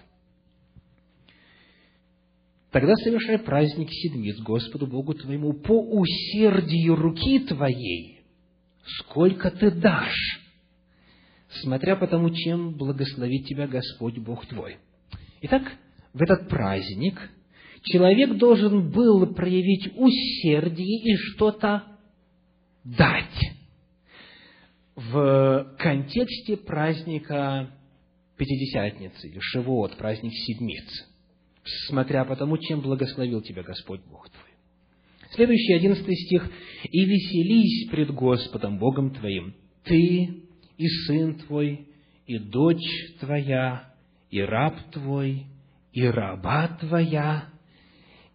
Тогда 2.71 2.95
совершай 2.97 3.39
праздник 3.39 3.89
седмиц 3.91 4.39
Господу 4.41 4.87
Богу 4.87 5.15
твоему 5.15 5.54
по 5.54 5.73
усердию 5.73 6.97
руки 6.97 7.41
твоей, 7.41 8.21
сколько 8.85 9.50
ты 9.50 9.71
дашь, 9.71 10.41
смотря 11.63 11.97
по 11.97 12.07
тому, 12.07 12.31
чем 12.31 12.75
благословит 12.75 13.47
тебя 13.47 13.67
Господь 13.67 14.19
Бог 14.19 14.45
твой. 14.47 14.76
Итак, 15.41 15.63
в 16.13 16.21
этот 16.21 16.49
праздник 16.49 17.31
человек 17.85 18.37
должен 18.37 18.91
был 18.91 19.35
проявить 19.35 19.91
усердие 19.97 21.13
и 21.13 21.17
что-то 21.17 21.85
дать 22.85 23.54
в 24.95 25.76
контексте 25.78 26.57
праздника 26.57 27.71
Пятидесятницы 28.37 29.28
или 29.28 29.39
Шивот, 29.41 29.97
праздник 29.97 30.33
Седмиц, 30.33 31.09
смотря 31.89 32.25
по 32.25 32.37
тому, 32.37 32.59
чем 32.59 32.81
благословил 32.81 33.43
тебя 33.43 33.63
Господь 33.63 34.00
Бог 34.11 34.28
твой. 34.31 34.49
Следующий, 35.33 35.75
одиннадцатый 35.75 36.15
стих. 36.15 36.50
«И 36.91 37.04
веселись 37.04 37.91
пред 37.91 38.11
Господом 38.13 38.78
Богом 38.78 39.15
твоим, 39.15 39.54
ты 39.85 40.28
и 40.76 40.89
сын 41.07 41.35
твой, 41.35 41.87
и 42.26 42.39
дочь 42.39 43.17
твоя, 43.21 43.95
и 44.31 44.41
раб 44.41 44.76
твой, 44.93 45.47
и 45.93 46.04
раба 46.04 46.78
твоя, 46.81 47.49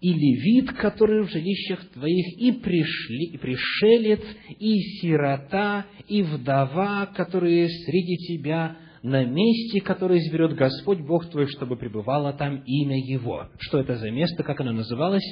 и 0.02 0.14
левит, 0.14 0.74
который 0.74 1.24
в 1.24 1.32
жилищах 1.32 1.90
твоих, 1.92 2.38
и, 2.38 2.52
пришли, 2.52 3.26
и 3.28 3.38
пришелец, 3.38 4.22
и 4.60 4.80
сирота, 5.00 5.86
и 6.10 6.22
вдова, 6.22 7.06
которые 7.06 7.70
среди 7.70 8.18
тебя, 8.28 8.78
на 9.04 9.26
месте, 9.26 9.82
которое 9.82 10.20
изберет 10.20 10.56
Господь 10.56 11.02
Бог 11.02 11.30
твой, 11.30 11.48
чтобы 11.48 11.76
пребывало 11.76 12.32
там 12.34 12.64
имя 12.66 12.98
Его. 12.98 13.48
Что 13.60 13.80
это 13.80 13.98
за 13.98 14.10
место, 14.10 14.44
как 14.44 14.62
оно 14.62 14.72
называлось? 14.72 15.26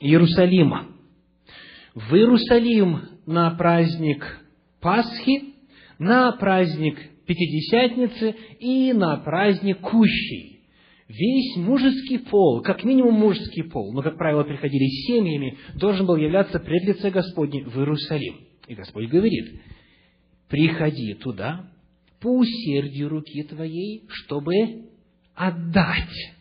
Иерусалима. 0.00 0.88
В 1.94 2.14
Иерусалим 2.14 3.00
на 3.26 3.52
праздник 3.52 4.40
Пасхи, 4.80 5.54
на 5.98 6.32
праздник 6.32 6.98
Пятидесятницы 7.26 8.34
и 8.58 8.92
на 8.92 9.16
праздник 9.18 9.80
Кущей 9.80 10.54
весь 11.08 11.56
мужеский 11.56 12.18
пол, 12.18 12.60
как 12.62 12.82
минимум 12.84 13.14
мужеский 13.14 13.62
пол, 13.62 13.92
но, 13.92 14.02
как 14.02 14.18
правило, 14.18 14.42
приходили 14.42 14.86
семьями, 15.06 15.56
должен 15.76 16.06
был 16.06 16.16
являться 16.16 16.58
пред 16.58 16.84
лице 16.84 17.10
Господне 17.10 17.64
в 17.64 17.78
Иерусалим. 17.78 18.40
И 18.66 18.74
Господь 18.74 19.08
говорит, 19.08 19.60
приходи 20.48 21.14
туда 21.14 21.70
по 22.20 22.28
усердию 22.38 23.08
руки 23.08 23.42
твоей, 23.44 24.04
чтобы 24.08 24.86
отдать. 25.34 26.34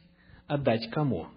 Отдать 0.48 0.90
кому? 0.90 1.28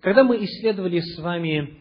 Когда 0.00 0.24
мы 0.24 0.44
исследовали 0.44 1.00
с 1.00 1.18
вами 1.18 1.76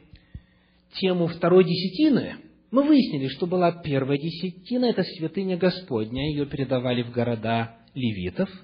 тему 1.00 1.28
второй 1.28 1.64
десятины, 1.64 2.38
мы 2.72 2.84
выяснили, 2.84 3.28
что 3.28 3.48
была 3.48 3.72
первая 3.72 4.18
десятина, 4.18 4.86
это 4.86 5.04
святыня 5.04 5.58
Господня, 5.58 6.30
ее 6.30 6.46
передавали 6.46 7.04
в 7.04 7.12
города 7.12 7.78
левитов– 7.94 8.50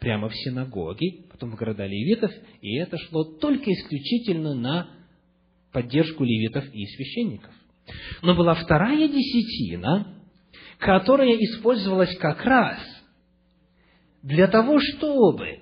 прямо 0.00 0.28
в 0.28 0.34
синагоги, 0.34 1.26
потом 1.30 1.52
в 1.52 1.56
города 1.56 1.86
левитов, 1.86 2.32
и 2.62 2.76
это 2.76 2.96
шло 2.98 3.22
только 3.22 3.70
исключительно 3.70 4.54
на 4.54 4.90
поддержку 5.72 6.24
левитов 6.24 6.64
и 6.74 6.86
священников. 6.86 7.54
Но 8.22 8.34
была 8.34 8.54
вторая 8.54 9.08
десятина, 9.08 10.14
которая 10.78 11.34
использовалась 11.36 12.16
как 12.18 12.44
раз 12.44 12.78
для 14.22 14.48
того, 14.48 14.78
чтобы, 14.80 15.60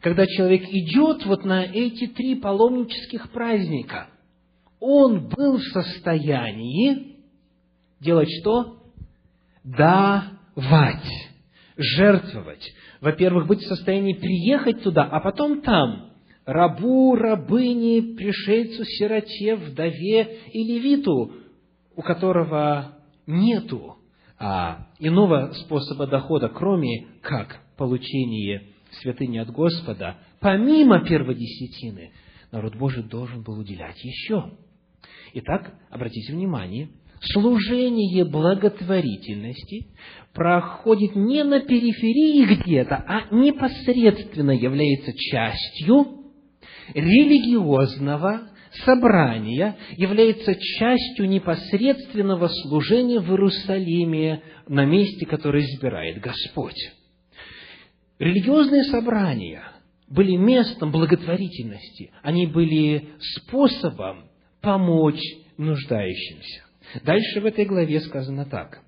когда 0.00 0.26
человек 0.26 0.64
идет 0.68 1.24
вот 1.24 1.44
на 1.44 1.64
эти 1.64 2.06
три 2.06 2.34
паломнических 2.34 3.30
праздника, 3.30 4.08
он 4.80 5.28
был 5.28 5.58
в 5.58 5.62
состоянии 5.72 7.16
делать 8.00 8.28
что? 8.40 8.76
Давать, 9.64 11.04
жертвовать, 11.76 12.72
во-первых, 13.00 13.46
быть 13.46 13.60
в 13.60 13.68
состоянии 13.68 14.14
приехать 14.14 14.82
туда, 14.82 15.04
а 15.04 15.20
потом 15.20 15.62
там 15.62 16.10
рабу, 16.44 17.14
рабыне, 17.14 18.16
пришельцу, 18.16 18.84
сироте, 18.84 19.56
вдове 19.56 20.38
и 20.52 20.64
левиту, 20.64 21.32
у 21.98 22.02
которого 22.02 22.96
нету 23.26 23.96
а, 24.38 24.86
иного 25.00 25.50
способа 25.52 26.06
дохода, 26.06 26.48
кроме 26.48 27.08
как 27.22 27.60
получение 27.76 28.68
святыни 29.00 29.38
от 29.38 29.50
Господа, 29.50 30.16
помимо 30.38 31.04
первой 31.04 31.34
десятины, 31.34 32.12
народ 32.52 32.76
Божий 32.76 33.02
должен 33.02 33.42
был 33.42 33.58
уделять 33.58 33.98
еще. 34.04 34.52
Итак, 35.34 35.74
обратите 35.90 36.32
внимание, 36.32 36.90
служение 37.20 38.24
благотворительности 38.24 39.88
проходит 40.32 41.16
не 41.16 41.42
на 41.42 41.58
периферии 41.58 42.60
где-то, 42.60 42.94
а 42.94 43.34
непосредственно 43.34 44.52
является 44.52 45.12
частью 45.14 46.30
религиозного 46.94 48.50
собрание 48.84 49.76
является 49.96 50.54
частью 50.54 51.28
непосредственного 51.28 52.48
служения 52.48 53.20
в 53.20 53.30
Иерусалиме 53.30 54.42
на 54.68 54.84
месте, 54.84 55.26
которое 55.26 55.64
избирает 55.64 56.20
Господь. 56.20 56.78
Религиозные 58.18 58.84
собрания 58.84 59.62
были 60.08 60.36
местом 60.36 60.90
благотворительности, 60.90 62.10
они 62.22 62.46
были 62.46 63.10
способом 63.20 64.28
помочь 64.60 65.22
нуждающимся. 65.56 66.64
Дальше 67.04 67.40
в 67.40 67.46
этой 67.46 67.64
главе 67.64 68.00
сказано 68.00 68.46
так. 68.46 68.80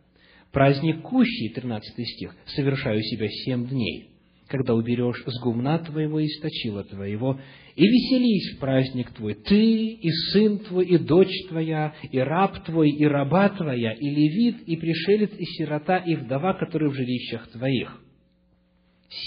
Праздник 0.53 1.03
Кущи, 1.03 1.53
13 1.55 2.09
стих, 2.09 2.35
совершаю 2.47 3.01
себя 3.03 3.29
семь 3.29 3.69
дней, 3.69 4.11
когда 4.51 4.75
уберешь 4.75 5.23
с 5.25 5.43
гумна 5.43 5.79
твоего 5.79 6.19
и 6.19 6.27
сточила 6.27 6.83
твоего, 6.83 7.41
и 7.77 7.83
веселись 7.83 8.57
в 8.57 8.59
праздник 8.59 9.13
твой, 9.13 9.35
ты, 9.35 9.93
и 9.93 10.11
сын 10.33 10.59
твой, 10.59 10.87
и 10.87 10.99
дочь 10.99 11.47
твоя, 11.49 11.95
и 12.11 12.19
раб 12.19 12.65
твой, 12.65 12.91
и 12.91 13.05
раба 13.07 13.49
твоя, 13.51 13.93
и 13.93 14.11
левит, 14.11 14.63
и 14.67 14.77
пришелец, 14.77 15.31
и 15.39 15.45
сирота, 15.45 15.99
и 15.99 16.17
вдова, 16.17 16.55
которые 16.55 16.91
в 16.91 16.95
жилищах 16.95 17.49
твоих 17.53 18.01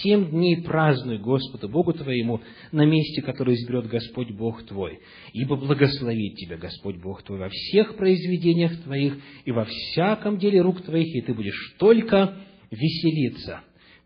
Семь 0.01 0.29
дней 0.29 0.62
празднуй 0.62 1.17
Господу 1.17 1.67
Богу 1.67 1.91
твоему 1.91 2.39
на 2.71 2.86
месте, 2.86 3.21
которое 3.21 3.55
изберет 3.55 3.88
Господь 3.88 4.31
Бог 4.31 4.63
твой, 4.63 4.99
ибо 5.33 5.57
благословит 5.57 6.36
тебя 6.36 6.55
Господь 6.55 7.01
Бог 7.01 7.21
твой 7.23 7.39
во 7.39 7.49
всех 7.49 7.97
произведениях 7.97 8.81
твоих 8.83 9.17
и 9.43 9.51
во 9.51 9.65
всяком 9.65 10.38
деле 10.38 10.62
рук 10.62 10.81
твоих, 10.83 11.13
и 11.13 11.21
ты 11.21 11.33
будешь 11.33 11.75
только 11.79 12.33
веселиться. 12.71 13.59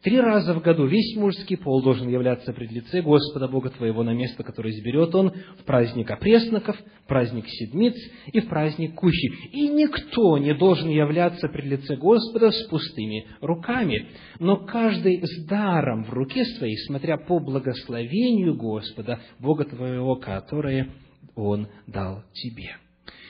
Три 0.03 0.19
раза 0.19 0.53
в 0.53 0.61
году 0.61 0.85
весь 0.85 1.15
мужский 1.15 1.57
пол 1.57 1.81
должен 1.81 2.07
являться 2.07 2.53
пред 2.53 2.71
лице 2.71 3.01
Господа 3.01 3.47
Бога 3.47 3.71
твоего 3.71 4.03
на 4.03 4.13
место, 4.13 4.43
которое 4.43 4.69
изберет 4.69 5.15
он 5.15 5.33
в 5.59 5.63
праздник 5.65 6.11
опресноков, 6.11 6.77
в 7.03 7.07
праздник 7.07 7.45
седмиц 7.47 7.95
и 8.31 8.39
в 8.39 8.47
праздник 8.47 8.93
кущи. 8.93 9.27
И 9.51 9.67
никто 9.69 10.37
не 10.37 10.53
должен 10.53 10.89
являться 10.89 11.47
пред 11.47 11.65
лице 11.65 11.95
Господа 11.95 12.51
с 12.51 12.67
пустыми 12.67 13.25
руками, 13.41 14.09
но 14.39 14.57
каждый 14.57 15.25
с 15.25 15.45
даром 15.47 16.03
в 16.03 16.13
руке 16.13 16.45
своей, 16.45 16.77
смотря 16.85 17.17
по 17.17 17.39
благословению 17.39 18.55
Господа, 18.55 19.19
Бога 19.39 19.65
твоего, 19.65 20.15
которое 20.15 20.89
Он 21.35 21.67
дал 21.87 22.23
тебе. 22.33 22.75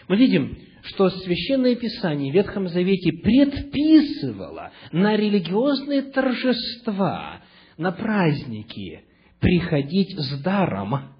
Мы 0.09 0.17
видим, 0.17 0.57
что 0.87 1.09
Священное 1.09 1.75
Писание 1.75 2.31
в 2.31 2.35
Ветхом 2.35 2.69
Завете 2.69 3.11
предписывало 3.11 4.71
на 4.91 5.17
религиозные 5.17 6.03
торжества, 6.03 7.41
на 7.77 7.91
праздники 7.91 9.01
приходить 9.39 10.17
с 10.17 10.41
даром, 10.41 11.13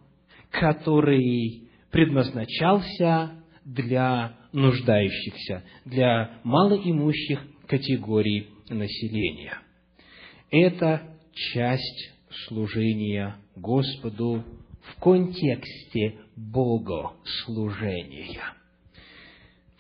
который 0.51 1.69
предназначался 1.91 3.31
для 3.65 4.37
нуждающихся, 4.53 5.63
для 5.85 6.39
малоимущих 6.43 7.41
категорий 7.67 8.47
населения. 8.69 9.57
Это 10.49 11.01
часть 11.33 12.13
служения 12.47 13.35
Господу 13.55 14.43
в 14.81 14.95
контексте 15.01 16.15
богослужения 16.35 18.55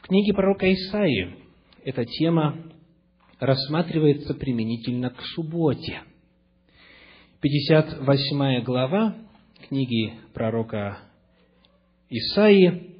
книге 0.07 0.33
пророка 0.33 0.71
Исаии 0.73 1.35
эта 1.83 2.05
тема 2.05 2.57
рассматривается 3.39 4.33
применительно 4.33 5.09
к 5.09 5.21
субботе. 5.35 6.01
58 7.41 8.63
глава 8.63 9.15
книги 9.67 10.13
пророка 10.33 10.99
Исаии 12.09 12.95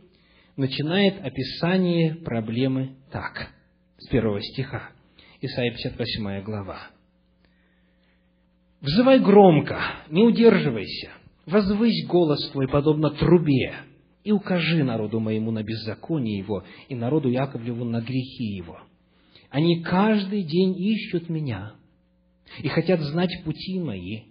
начинает 0.58 1.24
описание 1.24 2.16
проблемы 2.16 2.98
так, 3.10 3.52
с 3.98 4.10
первого 4.10 4.42
стиха. 4.42 4.90
Исаия 5.40 5.72
58 5.72 6.44
глава. 6.44 6.90
«Взывай 8.82 9.20
громко, 9.20 9.80
не 10.10 10.24
удерживайся, 10.24 11.12
возвысь 11.46 12.06
голос 12.06 12.50
твой, 12.52 12.68
подобно 12.68 13.12
трубе, 13.12 13.76
и 14.28 14.32
укажи 14.34 14.84
народу 14.84 15.22
моему 15.22 15.52
на 15.52 15.64
беззаконие 15.64 16.40
его, 16.40 16.66
и 16.90 16.96
народу 16.96 17.30
Яковлеву 17.30 17.86
на 17.86 18.02
грехи 18.02 18.44
его. 18.58 18.78
Они 19.50 19.82
каждый 19.82 20.44
день 20.44 20.78
ищут 20.78 21.30
меня 21.30 21.76
и 22.60 22.68
хотят 22.68 23.00
знать 23.00 23.32
пути 23.46 23.80
мои, 23.80 24.24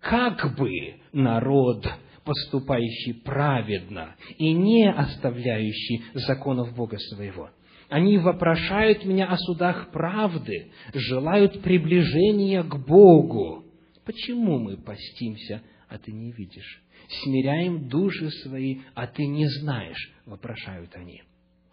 как 0.00 0.54
бы 0.54 0.96
народ, 1.14 1.90
поступающий 2.24 3.14
праведно 3.24 4.16
и 4.36 4.52
не 4.52 4.92
оставляющий 4.92 6.02
законов 6.12 6.76
Бога 6.76 6.98
своего. 6.98 7.48
Они 7.88 8.18
вопрошают 8.18 9.06
меня 9.06 9.28
о 9.28 9.38
судах 9.38 9.90
правды, 9.92 10.72
желают 10.92 11.62
приближения 11.62 12.62
к 12.64 12.76
Богу. 12.86 13.64
Почему 14.04 14.58
мы 14.58 14.76
постимся, 14.76 15.62
а 15.88 15.96
ты 15.96 16.12
не 16.12 16.32
видишь? 16.32 16.82
Смиряем 17.08 17.88
души 17.88 18.30
свои, 18.42 18.80
а 18.94 19.06
ты 19.06 19.26
не 19.26 19.46
знаешь, 19.46 20.12
вопрошают 20.26 20.94
они. 20.94 21.22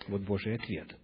Вот 0.08 0.22
Божий 0.22 0.56
ответ. 0.56 0.96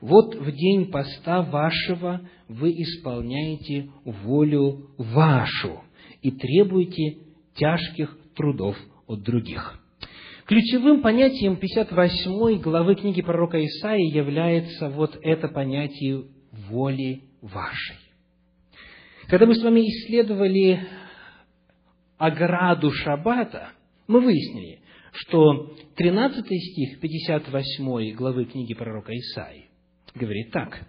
Вот 0.00 0.34
в 0.34 0.52
день 0.52 0.90
поста 0.90 1.42
вашего 1.42 2.28
вы 2.48 2.72
исполняете 2.72 3.90
волю 4.04 4.90
вашу 4.98 5.82
и 6.20 6.30
требуете 6.30 7.18
тяжких 7.54 8.18
трудов 8.34 8.76
от 9.06 9.22
других. 9.22 9.80
Ключевым 10.46 11.00
понятием 11.00 11.56
58 11.56 12.60
главы 12.60 12.96
книги 12.96 13.22
пророка 13.22 13.64
Исаии 13.64 14.14
является 14.14 14.90
вот 14.90 15.18
это 15.22 15.48
понятие 15.48 16.24
воли 16.68 17.22
вашей. 17.40 17.96
Когда 19.28 19.46
мы 19.46 19.54
с 19.54 19.62
вами 19.62 19.80
исследовали 19.80 20.86
ограду 22.18 22.90
Шаббата, 22.92 23.70
мы 24.06 24.20
выяснили, 24.20 24.80
что 25.12 25.74
13 25.96 26.44
стих 26.44 27.00
58 27.00 28.14
главы 28.14 28.44
книги 28.46 28.74
пророка 28.74 29.12
Исаи 29.12 29.66
говорит 30.14 30.50
так. 30.50 30.86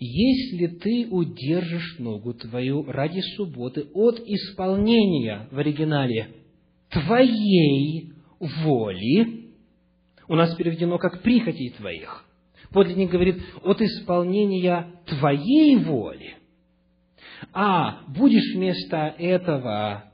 «Если 0.00 0.66
ты 0.66 1.06
удержишь 1.10 1.98
ногу 1.98 2.34
твою 2.34 2.84
ради 2.84 3.20
субботы 3.36 3.86
от 3.94 4.20
исполнения, 4.20 5.48
в 5.50 5.58
оригинале, 5.58 6.30
твоей 6.90 8.12
воли, 8.40 9.50
у 10.28 10.34
нас 10.34 10.54
переведено 10.56 10.98
как 10.98 11.22
прихотей 11.22 11.70
твоих, 11.70 12.24
подлинник 12.72 13.10
говорит, 13.10 13.42
от 13.62 13.80
исполнения 13.80 14.92
твоей 15.06 15.76
воли, 15.76 16.36
а 17.52 18.04
будешь 18.08 18.54
вместо 18.54 19.14
этого 19.18 20.12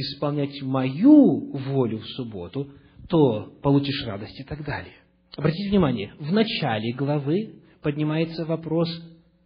исполнять 0.00 0.62
мою 0.62 1.52
волю 1.52 1.98
в 1.98 2.06
субботу, 2.06 2.70
то 3.08 3.52
получишь 3.62 4.04
радость 4.06 4.38
и 4.40 4.44
так 4.44 4.64
далее. 4.64 4.94
Обратите 5.36 5.70
внимание, 5.70 6.14
в 6.18 6.32
начале 6.32 6.92
главы 6.94 7.60
поднимается 7.82 8.44
вопрос 8.44 8.88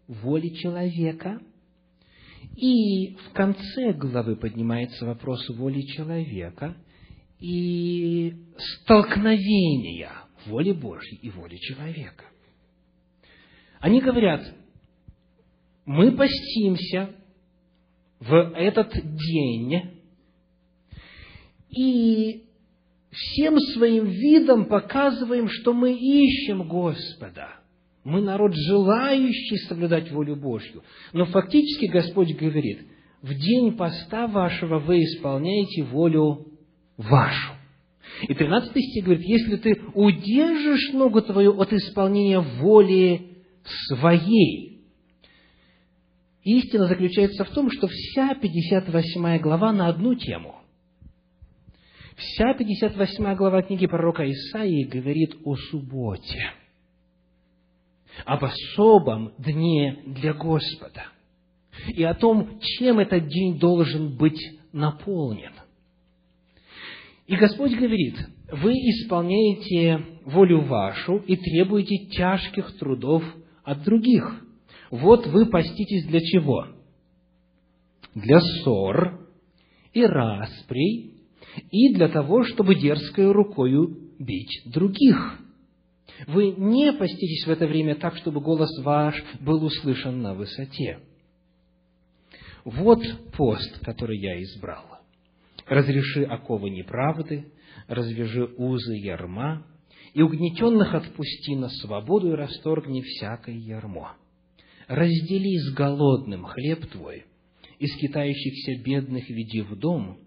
воли 0.08 0.48
человека, 0.48 1.40
и 2.56 3.14
в 3.14 3.32
конце 3.32 3.92
главы 3.92 4.36
поднимается 4.36 5.06
вопрос 5.06 5.48
воли 5.50 5.80
человека 5.82 6.76
и 7.38 8.34
столкновения 8.56 10.12
воли 10.46 10.72
Божьей 10.72 11.18
и 11.22 11.30
воли 11.30 11.56
человека. 11.56 12.24
Они 13.80 14.00
говорят, 14.00 14.42
мы 15.84 16.12
постимся 16.12 17.10
в 18.20 18.34
этот 18.54 18.92
день, 18.92 20.01
и 21.72 22.44
всем 23.10 23.58
своим 23.58 24.06
видом 24.06 24.66
показываем, 24.66 25.48
что 25.48 25.72
мы 25.72 25.92
ищем 25.92 26.66
Господа. 26.68 27.48
Мы 28.04 28.20
народ, 28.20 28.52
желающий 28.54 29.56
соблюдать 29.68 30.10
волю 30.10 30.36
Божью. 30.36 30.82
Но 31.12 31.26
фактически 31.26 31.86
Господь 31.86 32.34
говорит, 32.34 32.80
в 33.20 33.32
день 33.34 33.76
поста 33.76 34.26
вашего 34.26 34.78
вы 34.78 35.02
исполняете 35.04 35.84
волю 35.84 36.46
вашу. 36.96 37.52
И 38.28 38.34
13 38.34 38.70
стих 38.70 39.04
говорит, 39.04 39.24
если 39.24 39.56
ты 39.56 39.80
удержишь 39.94 40.92
ногу 40.92 41.22
твою 41.22 41.58
от 41.60 41.72
исполнения 41.72 42.40
воли 42.40 43.44
своей. 43.86 44.80
Истина 46.42 46.88
заключается 46.88 47.44
в 47.44 47.50
том, 47.50 47.70
что 47.70 47.86
вся 47.86 48.34
58 48.34 49.38
глава 49.38 49.72
на 49.72 49.88
одну 49.88 50.14
тему. 50.16 50.61
Вся 52.22 52.54
58 52.54 53.34
глава 53.34 53.62
книги 53.62 53.86
пророка 53.88 54.22
Исаии 54.30 54.84
говорит 54.84 55.34
о 55.44 55.56
субботе, 55.56 56.52
об 58.24 58.44
особом 58.44 59.32
дне 59.38 60.04
для 60.06 60.32
Господа 60.32 61.06
и 61.88 62.04
о 62.04 62.14
том, 62.14 62.60
чем 62.60 63.00
этот 63.00 63.26
день 63.26 63.58
должен 63.58 64.16
быть 64.16 64.40
наполнен. 64.72 65.50
И 67.26 67.34
Господь 67.34 67.72
говорит, 67.72 68.14
вы 68.52 68.72
исполняете 68.72 70.04
волю 70.24 70.60
вашу 70.60 71.16
и 71.16 71.34
требуете 71.34 72.06
тяжких 72.06 72.78
трудов 72.78 73.24
от 73.64 73.82
других. 73.82 74.44
Вот 74.92 75.26
вы 75.26 75.46
поститесь 75.46 76.06
для 76.06 76.20
чего? 76.20 76.68
Для 78.14 78.40
ссор 78.40 79.26
и 79.92 80.04
расприй, 80.04 81.11
и 81.70 81.94
для 81.94 82.08
того, 82.08 82.44
чтобы 82.44 82.74
дерзкой 82.74 83.30
рукою 83.30 84.10
бить 84.18 84.62
других. 84.66 85.38
Вы 86.26 86.52
не 86.52 86.92
поститесь 86.92 87.46
в 87.46 87.50
это 87.50 87.66
время 87.66 87.96
так, 87.96 88.16
чтобы 88.16 88.40
голос 88.40 88.70
ваш 88.82 89.22
был 89.40 89.64
услышан 89.64 90.22
на 90.22 90.34
высоте. 90.34 91.00
Вот 92.64 93.02
пост, 93.36 93.80
который 93.84 94.18
я 94.18 94.40
избрал. 94.42 94.84
Разреши 95.66 96.24
оковы 96.24 96.70
неправды, 96.70 97.46
развяжи 97.88 98.44
узы 98.56 98.94
ярма, 98.94 99.66
и 100.14 100.22
угнетенных 100.22 100.94
отпусти 100.94 101.56
на 101.56 101.68
свободу 101.68 102.32
и 102.32 102.36
расторгни 102.36 103.00
всякое 103.00 103.56
ярмо. 103.56 104.16
Раздели 104.86 105.58
с 105.58 105.74
голодным 105.74 106.44
хлеб 106.44 106.86
твой, 106.86 107.24
и 107.78 107.86
скитающихся 107.86 108.82
бедных 108.84 109.28
веди 109.30 109.62
в 109.62 109.76
дом, 109.76 110.18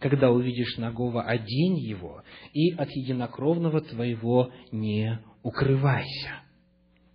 когда 0.00 0.30
увидишь 0.30 0.78
нагого, 0.78 1.22
одень 1.22 1.78
его, 1.78 2.22
и 2.54 2.72
от 2.72 2.90
единокровного 2.90 3.82
твоего 3.82 4.50
не 4.72 5.20
укрывайся. 5.42 6.40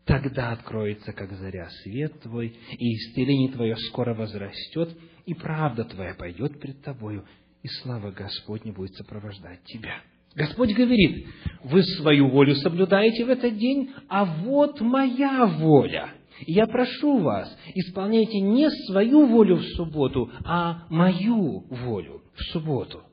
Тогда 0.06 0.52
откроется, 0.52 1.12
как 1.12 1.32
заря, 1.34 1.67
свет 1.84 2.21
твой, 2.21 2.56
и 2.78 2.93
исцеление 2.93 3.52
твое 3.52 3.76
скоро 3.89 4.13
возрастет, 4.13 4.95
и 5.26 5.34
правда 5.34 5.84
твоя 5.84 6.13
пойдет 6.13 6.60
пред 6.60 6.84
тобою, 6.84 7.26
и 7.63 7.67
слава 7.82 8.12
Господня 8.12 8.71
будет 8.71 8.93
сопровождать 8.93 9.63
тебя. 9.63 10.02
Господь 10.36 10.74
говорит, 10.74 11.26
вы 11.63 11.82
свою 11.82 12.30
волю 12.30 12.54
соблюдаете 12.56 13.26
в 13.26 13.30
этот 13.30 13.58
день, 13.58 13.93
а 14.10 14.26
вот 14.26 14.80
моя 14.82 15.48
воля. 15.48 16.10
Я 16.45 16.67
прошу 16.67 17.19
вас, 17.19 17.58
исполняйте 17.74 18.41
не 18.41 18.69
свою 18.88 19.26
волю 19.26 19.56
в 19.56 19.63
субботу, 19.63 20.30
а 20.43 20.86
мою 20.89 21.62
волю 21.69 22.21
в 22.36 22.43
субботу. 22.52 23.04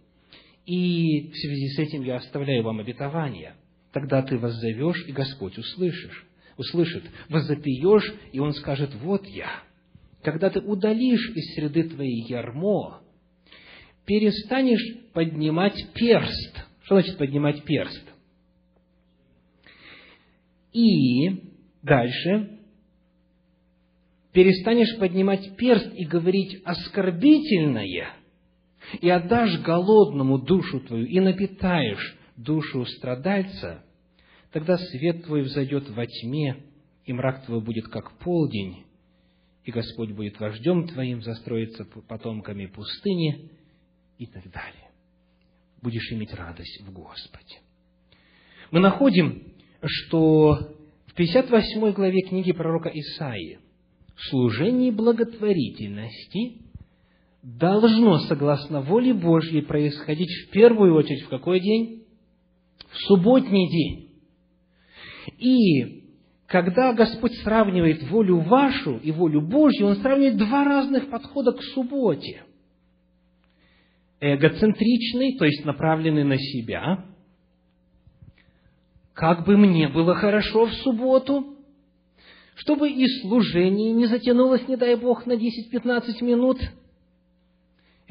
И 0.66 1.30
в 1.30 1.36
связи 1.36 1.68
с 1.68 1.78
этим 1.78 2.02
я 2.02 2.16
оставляю 2.16 2.62
вам 2.62 2.80
обетование. 2.80 3.56
Тогда 3.92 4.22
ты 4.22 4.38
воззовешь, 4.38 5.04
и 5.06 5.12
Господь 5.12 5.58
услышишь, 5.58 6.26
услышит. 6.56 7.04
Возопьешь, 7.28 8.14
и 8.32 8.38
Он 8.38 8.52
скажет, 8.52 8.94
вот 8.94 9.26
я. 9.26 9.62
Когда 10.22 10.50
ты 10.50 10.60
удалишь 10.60 11.30
из 11.34 11.54
среды 11.54 11.84
твоей 11.84 12.24
ярмо, 12.28 13.02
перестанешь 14.06 15.10
поднимать 15.12 15.92
перст. 15.94 16.64
Что 16.84 17.00
значит 17.00 17.18
поднимать 17.18 17.64
перст? 17.64 18.02
И 20.72 21.42
дальше 21.82 22.58
перестанешь 24.32 24.98
поднимать 24.98 25.56
перст 25.56 25.92
и 25.94 26.06
говорить 26.06 26.62
оскорбительное, 26.64 28.14
и 29.00 29.08
отдашь 29.08 29.60
голодному 29.60 30.38
душу 30.38 30.80
твою, 30.80 31.06
и 31.06 31.20
напитаешь 31.20 32.16
душу 32.36 32.84
страдальца, 32.86 33.84
тогда 34.52 34.76
свет 34.76 35.24
твой 35.24 35.42
взойдет 35.42 35.88
во 35.90 36.06
тьме, 36.06 36.64
и 37.04 37.12
мрак 37.12 37.44
твой 37.46 37.60
будет 37.60 37.88
как 37.88 38.18
полдень, 38.18 38.84
и 39.64 39.70
Господь 39.70 40.10
будет 40.12 40.38
вождем 40.40 40.88
твоим, 40.88 41.22
застроится 41.22 41.84
потомками 41.84 42.66
пустыни, 42.66 43.50
и 44.22 44.26
так 44.26 44.44
далее. 44.50 44.90
Будешь 45.80 46.12
иметь 46.12 46.32
радость 46.32 46.80
в 46.82 46.92
Господе. 46.92 47.58
Мы 48.70 48.78
находим, 48.80 49.52
что 49.84 50.76
в 51.06 51.14
58 51.14 51.92
главе 51.92 52.20
книги 52.22 52.52
пророка 52.52 52.88
Исаии 52.88 53.58
служение 54.30 54.92
благотворительности 54.92 56.62
должно, 57.42 58.18
согласно 58.20 58.80
воле 58.80 59.14
Божьей, 59.14 59.62
происходить 59.62 60.30
в 60.46 60.50
первую 60.50 60.94
очередь 60.94 61.22
в 61.22 61.28
какой 61.28 61.60
день? 61.60 62.04
В 62.90 62.96
субботний 63.06 63.68
день. 63.68 64.10
И 65.38 66.02
когда 66.46 66.92
Господь 66.92 67.34
сравнивает 67.42 68.02
волю 68.10 68.40
вашу 68.40 68.98
и 68.98 69.10
волю 69.10 69.40
Божью, 69.40 69.86
Он 69.86 69.96
сравнивает 69.96 70.36
два 70.36 70.64
разных 70.64 71.10
подхода 71.10 71.52
к 71.52 71.62
субботе– 71.62 72.44
эгоцентричный, 74.22 75.36
то 75.36 75.44
есть 75.44 75.64
направленный 75.64 76.22
на 76.22 76.38
себя. 76.38 77.04
Как 79.14 79.44
бы 79.44 79.56
мне 79.56 79.88
было 79.88 80.14
хорошо 80.14 80.66
в 80.66 80.72
субботу, 80.74 81.56
чтобы 82.54 82.88
и 82.88 83.04
служение 83.20 83.92
не 83.92 84.06
затянулось, 84.06 84.66
не 84.68 84.76
дай 84.76 84.94
Бог, 84.94 85.26
на 85.26 85.32
10-15 85.32 86.22
минут. 86.22 86.58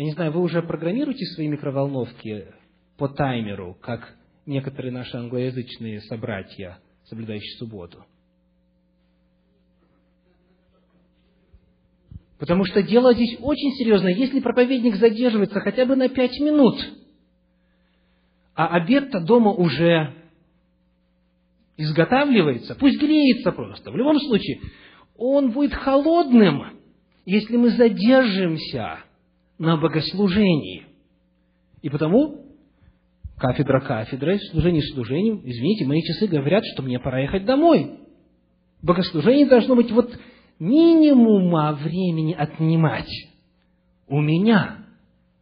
Я 0.02 0.06
не 0.06 0.14
знаю, 0.14 0.32
вы 0.32 0.42
уже 0.42 0.64
программируете 0.64 1.28
свои 1.28 1.48
микроволновки 1.48 2.48
по 2.98 3.08
таймеру, 3.08 3.78
как 3.80 4.16
некоторые 4.48 4.92
наши 4.92 5.16
англоязычные 5.16 6.02
собратья, 6.02 6.80
соблюдающие 7.04 7.56
субботу? 7.60 8.04
Потому 12.40 12.66
что 12.66 12.82
дело 12.82 13.14
здесь 13.14 13.38
очень 13.42 13.74
серьезное. 13.74 14.16
Если 14.16 14.40
проповедник 14.40 14.96
задерживается 14.96 15.60
хотя 15.60 15.86
бы 15.86 15.96
на 15.96 16.10
пять 16.10 16.40
минут, 16.40 16.80
а 18.56 18.70
обед-то 18.70 19.20
дома 19.20 19.52
уже 19.52 20.16
изготавливается, 21.78 22.74
пусть 22.74 23.00
греется 23.00 23.52
просто. 23.52 23.92
В 23.92 23.96
любом 23.96 24.20
случае, 24.20 24.62
он 25.16 25.52
будет 25.52 25.76
холодным, 25.76 26.80
если 27.24 27.56
мы 27.56 27.70
задержимся 27.70 29.04
на 29.62 29.78
богослужении. 29.78 30.88
И 31.84 31.89
потому 31.89 32.47
кафедра 33.38 33.80
кафедрой, 33.80 34.39
служение 34.52 34.82
служением, 34.82 35.41
извините, 35.43 35.86
мои 35.86 36.02
часы 36.02 36.26
говорят, 36.28 36.63
что 36.74 36.82
мне 36.82 37.00
пора 37.00 37.19
ехать 37.19 37.45
домой. 37.45 38.00
Богослужение 38.82 39.45
должно 39.45 39.76
быть 39.76 39.91
вот 39.91 40.17
минимума 40.58 41.74
времени 41.74 42.34
отнимать 42.34 43.10
у 44.08 44.19
меня. 44.19 44.86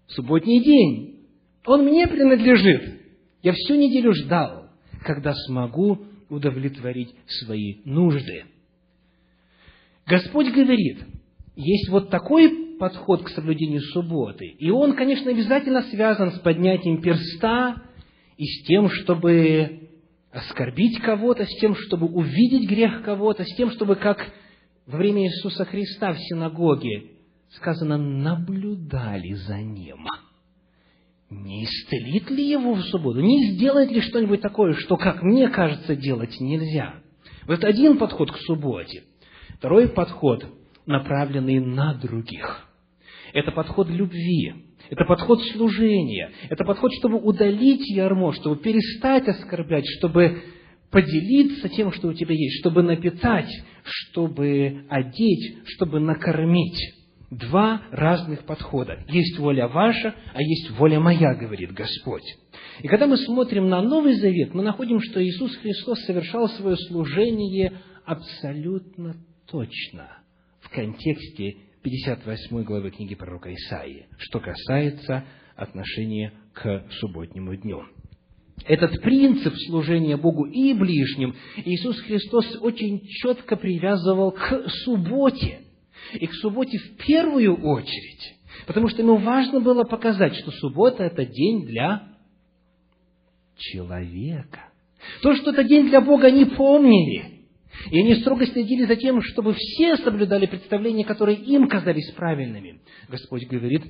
Субботний 0.08 0.63
день. 0.65 1.25
Он 1.65 1.86
мне 1.86 2.05
принадлежит. 2.05 2.99
Я 3.41 3.53
всю 3.53 3.75
неделю 3.75 4.12
ждал, 4.13 4.65
когда 5.05 5.34
смогу 5.47 5.99
удовлетворить 6.29 7.15
свои 7.25 7.75
нужды. 7.86 8.43
Господь 10.05 10.51
говорит, 10.51 11.05
есть 11.55 11.88
вот 11.89 12.10
такой 12.10 12.68
подход 12.80 13.24
к 13.24 13.30
соблюдению 13.30 13.82
субботы, 13.82 14.46
и 14.46 14.72
он, 14.72 14.96
конечно, 14.96 15.30
обязательно 15.30 15.84
связан 15.84 16.32
с 16.32 16.39
поднятием 16.39 17.02
перста 17.02 17.84
и 18.38 18.46
с 18.46 18.65
тем, 18.65 18.89
чтобы 18.89 19.89
оскорбить 20.32 21.00
кого-то, 21.02 21.46
с 21.46 21.60
тем, 21.60 21.76
чтобы 21.76 22.08
увидеть 22.08 22.68
грех 22.68 23.04
кого-то, 23.04 23.44
с 23.44 23.56
тем, 23.56 23.72
чтобы 23.72 23.96
как 23.96 24.32
во 24.88 24.98
время 24.98 25.26
Иисуса 25.26 25.65
Христа 25.65 26.13
в 26.13 26.20
синагоге 26.20 27.12
сказано, 27.50 27.98
наблюдали 27.98 29.34
за 29.34 29.60
ним. 29.60 30.08
Не 31.30 31.65
исцелит 31.65 32.30
ли 32.32 32.50
его 32.50 32.74
в 32.74 32.82
субботу? 32.84 33.20
Не 33.22 33.52
сделает 33.52 33.92
ли 33.92 34.02
что-нибудь 34.02 34.42
такое, 34.42 34.74
что, 34.74 34.98
как 34.98 35.22
мне 35.22 35.50
кажется, 35.50 35.96
делать 35.96 36.39
нельзя? 36.39 37.02
Вот 37.46 37.63
один 37.63 37.98
подход 37.98 38.32
к 38.32 38.38
субботе. 38.38 39.04
Второй 39.58 39.89
подход, 39.89 40.46
направленный 40.86 41.60
на 41.60 41.94
других. 41.94 42.68
Это 43.34 43.52
подход 43.52 43.89
любви, 43.89 44.54
это 44.89 45.06
подход 45.06 45.42
служения, 45.54 46.32
это 46.50 46.63
подход, 46.63 46.92
чтобы 46.94 47.18
удалить 47.18 47.88
ярмо, 47.89 48.34
чтобы 48.34 48.58
перестать 48.58 49.28
оскорблять, 49.28 49.86
чтобы 49.98 50.42
поделиться 50.92 51.70
тем, 51.70 51.92
что 51.92 52.08
у 52.08 52.13
тебя 52.13 52.34
есть, 52.34 52.60
чтобы 52.60 52.82
напитать, 52.82 53.50
чтобы 53.84 54.86
одеть, 54.89 55.68
чтобы 55.68 56.00
накормить. 56.00 56.96
Два 57.30 57.84
разных 57.92 58.44
подхода. 58.46 59.06
Есть 59.08 59.38
воля 59.38 59.68
ваша, 59.68 60.15
а 60.34 60.42
есть 60.42 60.72
воля 60.72 61.00
моя, 61.00 61.36
говорит 61.36 61.74
Господь. 61.74 62.24
И 62.82 62.88
когда 62.88 63.06
мы 63.06 63.18
смотрим 63.18 63.70
на 63.70 63.84
Новый 63.84 64.15
Завет, 64.15 64.56
мы 64.56 64.63
находим, 64.63 65.00
что 65.00 65.24
Иисус 65.24 65.56
Христос 65.58 66.00
совершал 66.06 66.50
свое 66.50 66.76
служение 66.76 67.74
абсолютно 68.04 69.15
точно 69.46 70.10
в 70.60 70.70
контексте 70.72 71.58
58 71.84 72.63
главы 72.63 72.92
книги 72.92 73.15
пророка 73.15 73.54
Исаии, 73.54 74.08
что 74.18 74.39
касается 74.39 75.26
отношения 75.56 76.34
к 76.54 76.86
субботнему 77.00 77.56
дню 77.56 77.84
этот 78.65 79.02
принцип 79.02 79.54
служения 79.68 80.18
Богу 80.18 80.46
и 80.46 80.74
ближним 80.74 81.36
Иисус 81.58 82.00
Христос 82.02 82.58
очень 82.62 83.02
четко 83.08 83.56
привязывал 83.56 84.32
к 84.32 84.70
субботе. 84.84 85.62
И 86.13 86.26
к 86.26 86.34
субботе 86.36 86.78
в 86.78 86.98
первую 87.06 87.56
очередь. 87.62 88.36
Потому 88.65 88.89
что 88.89 89.02
ему 89.02 89.18
важно 89.18 89.60
было 89.60 89.84
показать, 89.84 90.36
что 90.36 90.52
суббота– 90.52 91.04
это 91.06 91.26
день 91.26 91.65
для 91.65 92.10
человека. 93.58 94.70
То, 95.22 95.36
что 95.36 95.52
это 95.52 95.63
день 95.63 95.89
для 95.89 96.02
Бога, 96.02 96.28
они 96.28 96.46
помнили. 96.46 97.38
И 97.91 97.99
они 97.99 98.15
строго 98.15 98.45
следили 98.45 98.86
за 98.86 98.95
тем, 98.95 99.21
чтобы 99.21 99.53
все 99.53 99.97
соблюдали 99.97 100.45
представления, 100.45 101.05
которые 101.05 101.38
им 101.38 101.67
казались 101.67 102.12
правильными. 102.12 102.82
Господь 103.08 103.47
говорит, 103.47 103.84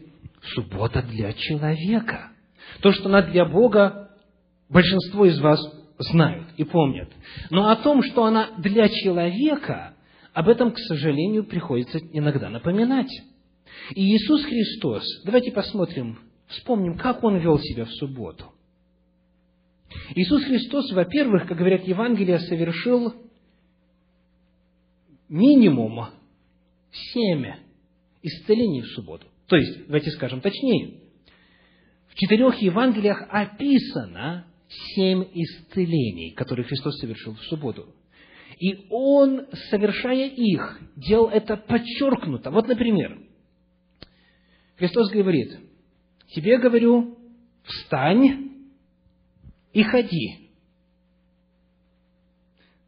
суббота 0.54 1.02
для 1.02 1.34
человека. 1.34 2.32
То, 2.82 2.92
что 2.92 3.10
она 3.10 3.22
для 3.22 3.46
Бога, 3.46 4.12
большинство 4.70 5.26
из 5.26 5.40
вас 5.40 5.60
знают 5.98 6.48
и 6.58 6.64
помнят. 6.64 7.10
Но 7.50 7.70
о 7.70 7.76
том, 7.76 8.04
что 8.04 8.26
она 8.26 8.52
для 8.58 8.88
человека, 8.90 9.96
об 10.34 10.48
этом, 10.48 10.72
к 10.72 10.78
сожалению, 10.78 11.44
приходится 11.44 12.00
иногда 12.14 12.50
напоминать. 12.50 13.12
И 13.96 14.16
Иисус 14.16 14.44
Христос, 14.44 15.04
давайте 15.26 15.52
посмотрим, 15.52 16.20
вспомним, 16.48 16.98
как 16.98 17.24
Он 17.24 17.38
вел 17.38 17.60
себя 17.60 17.86
в 17.86 17.92
субботу. 17.92 18.46
Иисус 20.16 20.44
Христос, 20.44 20.92
во-первых, 20.92 21.48
как 21.48 21.58
говорят 21.58 21.88
Евангелия, 21.88 22.40
совершил 22.40 23.14
минимум 25.30 26.08
семь 26.92 27.46
исцелений 28.22 28.82
в 28.82 28.88
субботу. 28.88 29.28
То 29.48 29.56
есть, 29.56 29.86
давайте 29.86 30.12
скажем 30.12 30.42
точнее, 30.42 30.96
в 32.08 32.16
четырех 32.16 32.58
Евангелиях 32.62 33.26
описано 33.30 34.46
семь 34.96 35.24
исцелений, 35.34 36.32
которые 36.32 36.66
Христос 36.66 37.00
совершил 37.00 37.36
в 37.36 37.42
субботу. 37.44 37.94
И 38.60 38.88
Он, 38.90 39.48
совершая 39.70 40.28
их, 40.28 40.82
делал 40.96 41.30
это 41.30 41.56
подчеркнуто. 41.56 42.52
Вот, 42.52 42.68
например, 42.68 43.20
Христос 44.76 45.12
говорит, 45.12 45.58
тебе 46.34 46.58
говорю, 46.58 47.18
встань 47.64 48.52
и 49.74 49.84
ходи. 49.84 50.50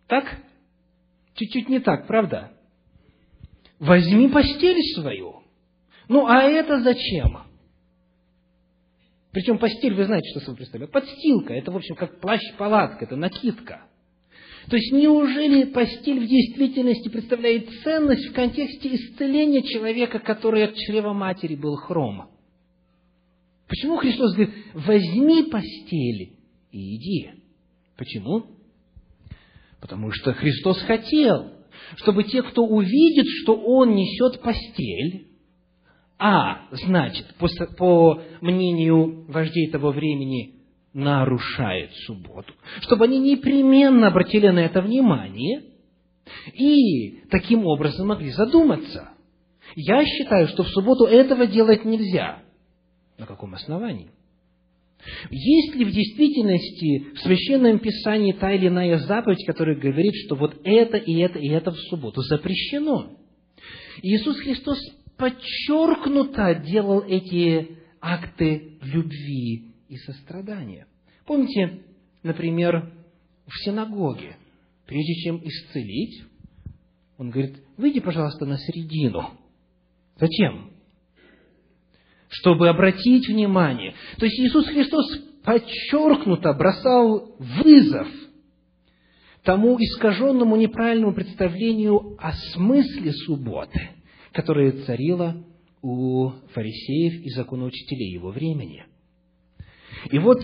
Так? 0.08 0.38
Чуть-чуть 1.41 1.69
не 1.69 1.80
так, 1.80 2.06
правда? 2.06 2.51
Возьми 3.80 4.30
постель 4.30 4.80
свою. 4.93 5.41
Ну, 6.08 6.27
а 6.27 6.43
это 6.43 6.82
зачем? 6.82 7.36
Причем 9.32 9.58
постель, 9.58 9.95
вы 9.95 10.06
знаете, 10.06 10.30
что 10.30 10.41
собой 10.41 10.58
представляет? 10.58 10.91
Подстилка. 10.91 11.56
Это, 11.56 11.71
в 11.71 11.77
общем, 11.77 11.95
как 11.95 12.19
плащ-палатка, 12.21 13.06
это 13.06 13.15
накидка. 13.15 13.88
То 14.69 14.75
есть, 14.75 14.91
неужели 14.91 15.63
постель 15.63 16.19
в 16.19 16.27
действительности 16.27 17.10
представляет 17.10 17.67
ценность 17.84 18.27
в 18.27 18.34
контексте 18.34 18.93
исцеления 18.93 19.63
человека, 19.63 20.19
который 20.19 20.65
от 20.65 20.75
чрева 20.75 21.13
матери 21.13 21.56
был 21.56 21.75
хром? 21.75 22.30
Почему 23.67 23.97
Христос 23.97 24.36
говорит, 24.36 24.54
возьми 24.75 25.41
постель 25.49 26.38
и 26.71 26.97
иди? 26.97 27.32
Почему? 27.97 28.45
Потому 29.82 30.12
что 30.12 30.34
Христос 30.34 30.80
хотел, 30.84 31.52
чтобы 31.98 32.24
те, 32.24 32.44
кто 32.44 32.63
увидит, 32.65 33.26
что 33.41 33.56
Он 33.56 33.96
несет 33.96 34.39
постель, 34.41 35.28
а, 36.20 36.67
значит, 36.72 37.26
по, 37.78 38.22
мнению 38.41 39.26
вождей 39.28 39.72
того 39.72 39.91
времени, 39.91 40.62
нарушает 40.94 41.91
субботу, 42.06 42.54
чтобы 42.82 43.06
они 43.06 43.17
непременно 43.17 44.08
обратили 44.08 44.50
на 44.50 44.60
это 44.60 44.82
внимание 44.82 45.63
и 46.54 47.22
таким 47.32 47.65
образом 47.65 48.08
могли 48.08 48.30
задуматься. 48.32 49.10
Я 49.76 50.06
считаю, 50.06 50.48
что 50.50 50.63
в 50.63 50.70
субботу 50.70 51.06
этого 51.06 51.48
делать 51.48 51.86
нельзя. 51.86 52.44
На 53.17 53.26
каком 53.26 53.56
основании? 53.56 54.12
Есть 55.30 55.76
ли 55.76 55.86
в 55.86 55.92
действительности 55.92 57.14
в 57.16 57.20
Священном 57.20 57.80
Писании 57.80 58.34
та 58.34 58.52
или 58.52 58.68
иная 58.68 58.98
заповедь, 59.00 59.46
которая 59.46 59.76
говорит, 59.76 60.14
что 60.26 60.36
вот 60.36 60.60
это 60.64 60.98
и 60.98 61.16
это 61.20 61.40
и 61.40 61.48
это 61.50 61.72
в 61.72 61.78
субботу 61.90 62.22
запрещено? 62.22 63.18
Иисус 64.02 64.38
Христос 64.40 64.80
подчеркнуто 65.18 66.56
делал 66.56 67.02
эти 67.02 67.78
акты 68.00 68.78
любви 68.82 69.72
и 69.88 69.98
сострадания. 69.98 70.88
Помните, 71.26 71.82
например, 72.24 72.92
в 73.46 73.64
синагоге, 73.64 74.38
прежде 74.86 75.14
чем 75.16 75.42
исцелить, 75.44 76.24
он 77.18 77.30
говорит, 77.30 77.58
выйди, 77.78 78.00
пожалуйста, 78.00 78.46
на 78.46 78.58
середину. 78.58 79.30
Зачем? 80.20 80.70
Чтобы 82.32 82.70
обратить 82.70 83.28
внимание. 83.28 83.94
То 84.17 84.26
есть 84.26 84.39
Иисус 84.39 84.65
Христос 84.67 85.20
подчеркнуто 85.44 86.54
бросал 86.54 87.36
вызов 87.38 88.08
тому 89.44 89.78
искаженному 89.78 90.56
неправильному 90.56 91.13
представлению 91.13 92.15
о 92.20 92.32
смысле 92.54 93.12
субботы– 93.12 93.89
которая 94.32 94.72
царила 94.86 95.44
у 95.82 96.30
фарисеев 96.54 97.26
и 97.26 97.30
законоучителей 97.32 98.13
его 98.13 98.32
времени. 98.32 98.86
И 100.10 100.20
вот, 100.20 100.39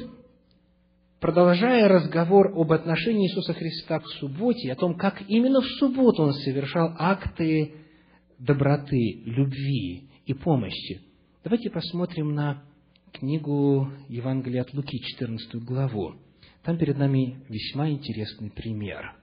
продолжая 1.19 1.87
разговор 1.87 2.51
об 2.55 2.71
отношении 2.71 3.27
Иисуса 3.27 3.53
Христа 3.53 3.99
к 3.99 4.07
субботе, 4.19 4.71
о 4.71 4.75
том, 4.75 4.95
как 4.95 5.23
именно 5.27 5.61
в 5.61 5.67
субботу 5.79 6.23
Он 6.23 6.33
совершал 6.33 6.93
акты 6.97 7.73
доброты, 8.39 9.21
любви 9.25 10.09
и 10.25 10.33
помощи, 10.33 11.01
давайте 11.47 11.69
посмотрим 11.69 12.35
на 12.35 12.61
книгу 13.13 13.89
Евангелия 14.09 14.63
от 14.63 14.73
Луки, 14.73 14.99
14 14.99 15.55
главу. 15.63 16.15
Там 16.61 16.77
перед 16.77 16.97
нами 16.97 17.41
весьма 17.47 17.89
интересный 17.89 18.51
пример. 18.51 19.15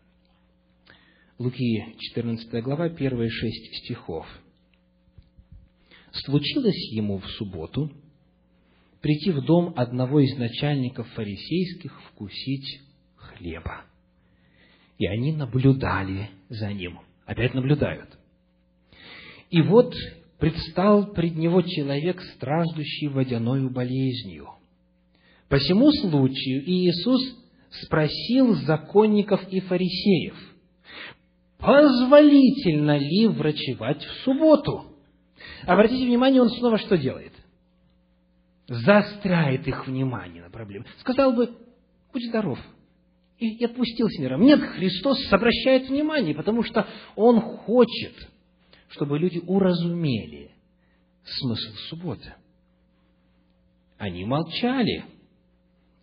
Луки, 1.39 1.85
14 1.99 2.65
глава, 2.65 2.89
первые 2.89 3.29
шесть 3.29 3.75
стихов– 3.75 4.27
случилось 6.13 6.93
ему 6.93 7.19
в 7.19 7.27
субботу 7.33 7.93
прийти 9.03 9.31
в 9.31 9.45
дом 9.45 9.75
одного 9.77 10.21
из 10.21 10.35
начальников 10.39 11.07
фарисейских 11.11 11.93
вкусить 12.05 12.81
хлеба. 13.17 13.85
И 14.97 15.07
они 15.07 15.33
наблюдали 15.33 16.31
за 16.49 16.73
ним. 16.73 17.01
Опять 17.27 17.53
наблюдают. 17.53 18.19
И 19.51 19.61
вот 19.61 19.95
предстал 20.45 21.07
пред 21.15 21.37
него 21.37 21.63
человек, 21.63 22.21
страждущий 22.35 23.09
водяною 23.09 23.71
болезнью. 23.71 24.51
По 25.49 25.57
всему 25.57 25.91
случаю 25.91 26.63
Иисус 26.69 27.23
спросил 27.85 28.55
законников 28.57 29.41
и 29.49 29.61
фарисеев, 29.61 30.37
позволительно 31.57 32.99
ли 32.99 33.27
врачевать 33.29 34.05
в 34.05 34.25
субботу? 34.25 34.95
Обратите 35.63 36.05
внимание, 36.05 36.43
он 36.43 36.51
снова 36.51 36.77
что 36.77 36.99
делает? 36.99 37.33
Заостряет 38.67 39.67
их 39.67 39.87
внимание 39.87 40.43
на 40.43 40.51
проблему. 40.51 40.85
Сказал 41.01 41.33
бы, 41.33 41.55
будь 42.13 42.29
здоров. 42.29 42.59
И, 43.39 43.65
отпустил 43.65 44.11
с 44.11 44.19
миром. 44.19 44.43
Нет, 44.43 44.61
Христос 44.61 45.17
обращает 45.33 45.89
внимание, 45.89 46.35
потому 46.35 46.63
что 46.65 46.87
Он 47.17 47.41
хочет, 47.41 48.29
чтобы 48.95 49.19
люди 49.19 49.39
уразумели 49.39 50.53
смысл 51.25 51.73
субботы. 51.89 52.35
Они 53.99 54.25
молчали, 54.25 55.05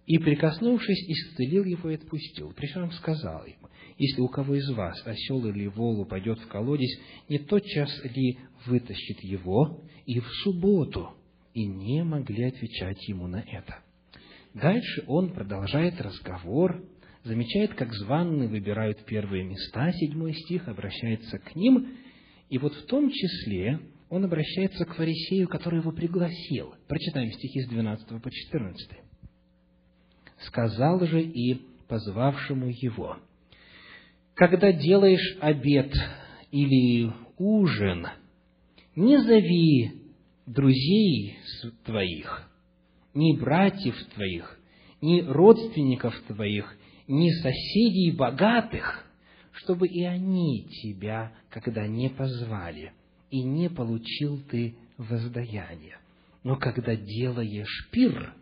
и, 0.05 0.17
прикоснувшись, 0.17 1.09
исцелил 1.09 1.63
его 1.63 1.89
и 1.89 1.95
отпустил. 1.95 2.53
Причем 2.53 2.91
сказал 2.91 3.45
ему, 3.45 3.69
если 3.97 4.19
у 4.19 4.27
кого 4.27 4.55
из 4.55 4.69
вас 4.71 5.01
осел 5.05 5.45
или 5.45 5.67
вол 5.67 6.01
упадет 6.01 6.39
в 6.39 6.47
колодец, 6.47 6.89
не 7.29 7.39
тотчас 7.39 7.89
ли 8.03 8.39
вытащит 8.65 9.23
его 9.23 9.79
и 10.05 10.19
в 10.19 10.27
субботу? 10.43 11.11
И 11.53 11.65
не 11.65 12.03
могли 12.03 12.45
отвечать 12.45 13.07
ему 13.07 13.27
на 13.27 13.41
это. 13.41 13.79
Дальше 14.53 15.03
он 15.07 15.33
продолжает 15.33 15.99
разговор, 16.01 16.83
замечает, 17.23 17.73
как 17.75 17.93
званные 17.93 18.47
выбирают 18.49 19.05
первые 19.05 19.43
места, 19.43 19.91
седьмой 19.93 20.33
стих, 20.33 20.67
обращается 20.67 21.39
к 21.39 21.55
ним, 21.55 21.95
и 22.51 22.57
вот 22.57 22.75
в 22.75 22.85
том 22.85 23.09
числе 23.09 23.79
он 24.09 24.25
обращается 24.25 24.83
к 24.83 24.95
фарисею, 24.95 25.47
который 25.47 25.79
его 25.79 25.93
пригласил. 25.93 26.75
Прочитаем 26.89 27.31
стихи 27.31 27.61
с 27.61 27.69
12 27.69 28.21
по 28.21 28.29
14. 28.29 28.89
«Сказал 30.47 30.99
же 31.05 31.21
и 31.21 31.61
позвавшему 31.87 32.67
его, 32.67 33.17
когда 34.33 34.73
делаешь 34.73 35.37
обед 35.39 35.93
или 36.51 37.09
ужин, 37.37 38.07
не 38.97 39.17
зови 39.21 39.93
друзей 40.45 41.37
твоих, 41.85 42.51
ни 43.13 43.39
братьев 43.39 43.95
твоих, 44.13 44.59
ни 44.99 45.21
родственников 45.21 46.19
твоих, 46.27 46.77
ни 47.07 47.29
соседей 47.29 48.11
богатых, 48.11 49.09
чтобы 49.53 49.87
и 49.87 50.03
они 50.03 50.67
тебя, 50.81 51.33
когда 51.49 51.87
не 51.87 52.09
позвали, 52.09 52.93
и 53.29 53.43
не 53.43 53.69
получил 53.69 54.39
ты 54.49 54.75
воздаяние. 54.97 55.97
Но 56.43 56.55
когда 56.55 56.95
делаешь 56.95 57.89
пир, 57.91 58.33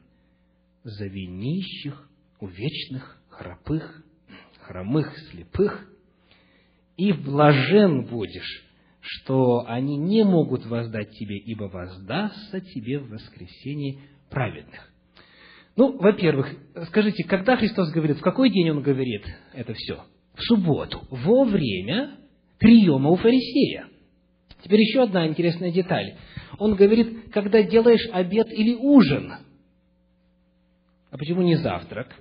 зови 0.84 1.28
нищих, 1.28 2.10
увечных, 2.40 3.22
храпых, 3.30 4.04
хромых, 4.62 5.18
слепых, 5.32 5.90
и 6.98 7.12
блажен 7.12 8.06
будешь, 8.06 8.66
что 9.00 9.66
они 9.68 9.98
не 9.98 10.24
могут 10.24 10.66
воздать 10.66 11.12
тебе, 11.12 11.38
ибо 11.38 11.66
воздастся 11.66 12.62
тебе 12.62 13.00
в 13.00 13.10
воскресенье 13.10 14.00
праведных. 14.30 14.92
Ну, 15.76 15.98
во-первых, 15.98 16.54
скажите, 16.88 17.24
когда 17.24 17.56
Христос 17.56 17.92
говорит, 17.92 18.18
в 18.18 18.22
какой 18.22 18.50
день 18.50 18.70
Он 18.70 18.82
говорит 18.82 19.24
это 19.54 19.74
все? 19.74 20.04
В 20.40 20.42
субботу, 20.44 21.06
во 21.10 21.44
время 21.44 22.18
приема 22.60 23.10
у 23.10 23.18
фарисея. 23.18 23.90
Теперь 24.64 24.80
еще 24.80 25.04
одна 25.04 25.28
интересная 25.28 25.70
деталь. 25.70 26.18
Он 26.58 26.76
говорит, 26.76 27.30
когда 27.34 27.62
делаешь 27.62 28.08
обед 28.14 28.48
или 28.50 28.74
ужин. 28.74 29.34
А 31.12 31.18
почему 31.18 31.42
не 31.42 31.56
завтрак? 31.56 32.16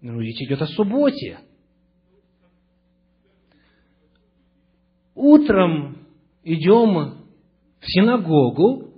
Ну, 0.00 0.18
речь 0.18 0.42
идет 0.42 0.60
о 0.60 0.66
субботе. 0.66 1.38
Утром 5.14 6.04
идем 6.42 7.28
в 7.78 7.86
синагогу, 7.86 8.91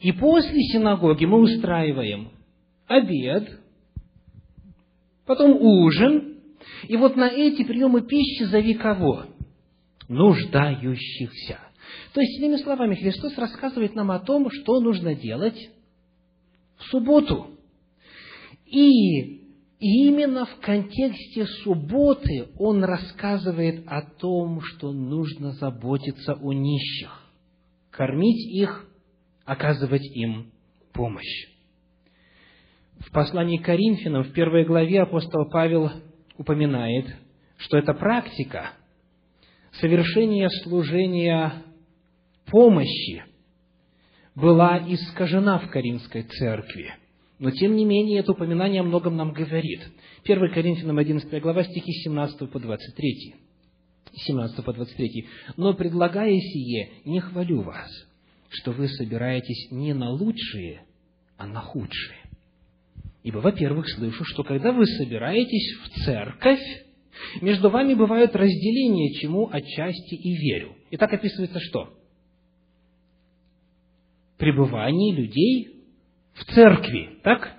и 0.00 0.12
после 0.12 0.60
синагоги 0.72 1.24
мы 1.24 1.40
устраиваем 1.40 2.30
обед, 2.86 3.60
потом 5.26 5.56
ужин, 5.60 6.38
и 6.88 6.96
вот 6.96 7.16
на 7.16 7.28
эти 7.28 7.64
приемы 7.64 8.02
пищи 8.02 8.44
зови 8.44 8.74
кого? 8.74 9.24
Нуждающихся. 10.08 11.58
То 12.12 12.20
есть, 12.20 12.38
иными 12.38 12.56
словами, 12.56 12.94
Христос 12.94 13.36
рассказывает 13.36 13.94
нам 13.94 14.10
о 14.10 14.18
том, 14.18 14.50
что 14.50 14.80
нужно 14.80 15.14
делать 15.14 15.70
в 16.78 16.84
субботу. 16.84 17.48
И 18.66 19.42
именно 19.78 20.46
в 20.46 20.56
контексте 20.60 21.46
субботы 21.62 22.48
он 22.58 22.82
рассказывает 22.84 23.84
о 23.86 24.02
том, 24.02 24.60
что 24.62 24.92
нужно 24.92 25.52
заботиться 25.52 26.34
о 26.34 26.52
нищих, 26.52 27.22
кормить 27.90 28.46
их, 28.52 28.86
оказывать 29.46 30.04
им 30.14 30.52
помощь. 30.92 31.48
В 32.98 33.10
послании 33.12 33.58
к 33.58 33.64
Коринфянам, 33.64 34.24
в 34.24 34.32
первой 34.32 34.64
главе 34.64 35.02
апостол 35.02 35.48
Павел 35.50 35.90
упоминает, 36.36 37.06
что 37.58 37.78
эта 37.78 37.94
практика 37.94 38.72
совершения 39.80 40.48
служения 40.62 41.62
помощи 42.46 43.24
была 44.34 44.78
искажена 44.78 45.58
в 45.58 45.70
Каринской 45.70 46.22
церкви. 46.22 46.94
Но, 47.38 47.50
тем 47.50 47.76
не 47.76 47.84
менее, 47.84 48.20
это 48.20 48.32
упоминание 48.32 48.80
о 48.80 48.84
многом 48.84 49.16
нам 49.16 49.32
говорит. 49.32 49.80
1 50.24 50.52
Коринфянам 50.52 50.98
11 50.98 51.42
глава, 51.42 51.64
стихи 51.64 51.92
17 52.04 52.50
по 52.50 52.58
23. 52.58 53.34
17 54.14 54.64
по 54.64 54.72
23. 54.72 55.26
«Но, 55.56 55.74
предлагая 55.74 56.38
сие, 56.38 56.90
не 57.04 57.20
хвалю 57.20 57.60
вас, 57.60 57.90
что 58.60 58.72
вы 58.72 58.88
собираетесь 58.88 59.70
не 59.70 59.92
на 59.94 60.10
лучшие, 60.10 60.82
а 61.36 61.46
на 61.46 61.60
худшие. 61.60 62.18
Ибо, 63.22 63.38
во-первых, 63.38 63.88
слышу, 63.90 64.24
что 64.24 64.44
когда 64.44 64.72
вы 64.72 64.86
собираетесь 64.86 65.76
в 65.82 66.04
церковь, 66.04 66.62
между 67.40 67.70
вами 67.70 67.94
бывают 67.94 68.36
разделения, 68.36 69.14
чему 69.14 69.48
отчасти 69.50 70.14
и 70.14 70.36
верю. 70.36 70.76
И 70.90 70.96
так 70.96 71.12
описывается 71.12 71.58
что? 71.60 71.92
Пребывание 74.38 75.14
людей 75.14 75.82
в 76.34 76.44
церкви, 76.44 77.18
так? 77.22 77.56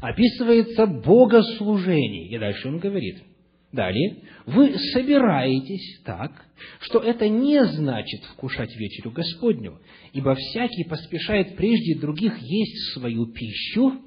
Описывается 0.00 0.86
богослужение. 0.86 2.28
И 2.28 2.38
дальше 2.38 2.68
он 2.68 2.78
говорит. 2.78 3.22
Далее. 3.74 4.18
Вы 4.46 4.78
собираетесь 4.92 6.00
так, 6.04 6.30
что 6.80 7.00
это 7.00 7.28
не 7.28 7.64
значит 7.64 8.22
вкушать 8.32 8.74
вечерю 8.76 9.10
Господню, 9.10 9.80
ибо 10.12 10.36
всякий 10.36 10.84
поспешает 10.84 11.56
прежде 11.56 11.98
других 11.98 12.38
есть 12.38 12.92
свою 12.92 13.26
пищу, 13.26 14.00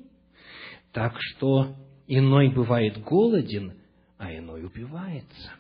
так 0.94 1.18
что 1.20 1.76
иной 2.08 2.50
бывает 2.50 2.98
голоден, 3.04 3.74
а 4.18 4.34
иной 4.34 4.64
упивается. 4.64 5.52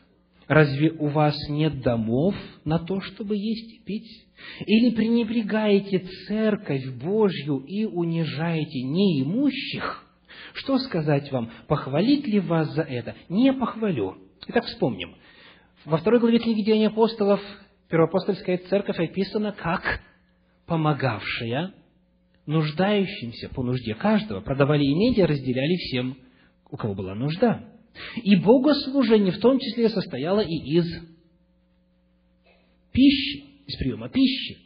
Разве 0.47 0.91
у 0.91 1.07
вас 1.07 1.35
нет 1.49 1.81
домов 1.81 2.33
на 2.63 2.79
то, 2.79 3.01
чтобы 3.01 3.35
есть 3.35 3.73
и 3.73 3.83
пить? 3.83 4.25
Или 4.65 4.95
пренебрегаете 4.95 6.07
церковь 6.27 6.87
Божью 6.93 7.57
и 7.57 7.83
унижаете 7.83 8.83
неимущих? 8.83 10.06
Что 10.57 10.79
сказать 10.79 11.31
вам? 11.31 11.51
Похвалить 11.67 12.27
ли 12.27 12.39
вас 12.39 12.73
за 12.73 12.81
это? 12.81 13.15
Не 13.29 13.53
похвалю. 13.53 14.17
Итак, 14.47 14.65
вспомним. 14.65 15.15
Во 15.85 15.97
второй 15.97 16.19
главе 16.19 16.39
книги 16.39 16.63
Деяний 16.63 16.87
апостолов 16.87 17.39
первоапостольская 17.89 18.57
церковь 18.69 18.99
описана 18.99 19.51
как 19.51 20.01
помогавшая 20.65 21.73
нуждающимся 22.47 23.49
по 23.49 23.61
нужде 23.61 23.93
каждого. 23.93 24.41
Продавали 24.41 24.83
имение, 24.83 25.25
разделяли 25.25 25.75
всем, 25.75 26.17
у 26.71 26.77
кого 26.77 26.95
была 26.95 27.13
нужда. 27.13 27.69
И 28.15 28.35
богослужение 28.35 29.33
в 29.33 29.39
том 29.39 29.59
числе 29.59 29.89
состояло 29.89 30.39
и 30.39 30.55
из 30.55 30.85
пищи, 32.91 33.45
из 33.67 33.77
приема 33.77 34.09
пищи. 34.09 34.57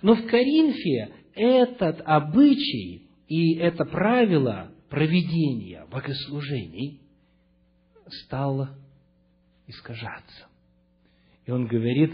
Но 0.00 0.14
в 0.14 0.26
Коринфе 0.26 1.10
этот 1.34 2.00
обычай 2.04 3.08
и 3.28 3.56
это 3.56 3.84
правило 3.84 4.72
проведения 4.88 5.86
богослужений 5.90 7.00
стало 8.24 8.76
искажаться. 9.66 10.46
И 11.46 11.50
он 11.50 11.66
говорит, 11.66 12.12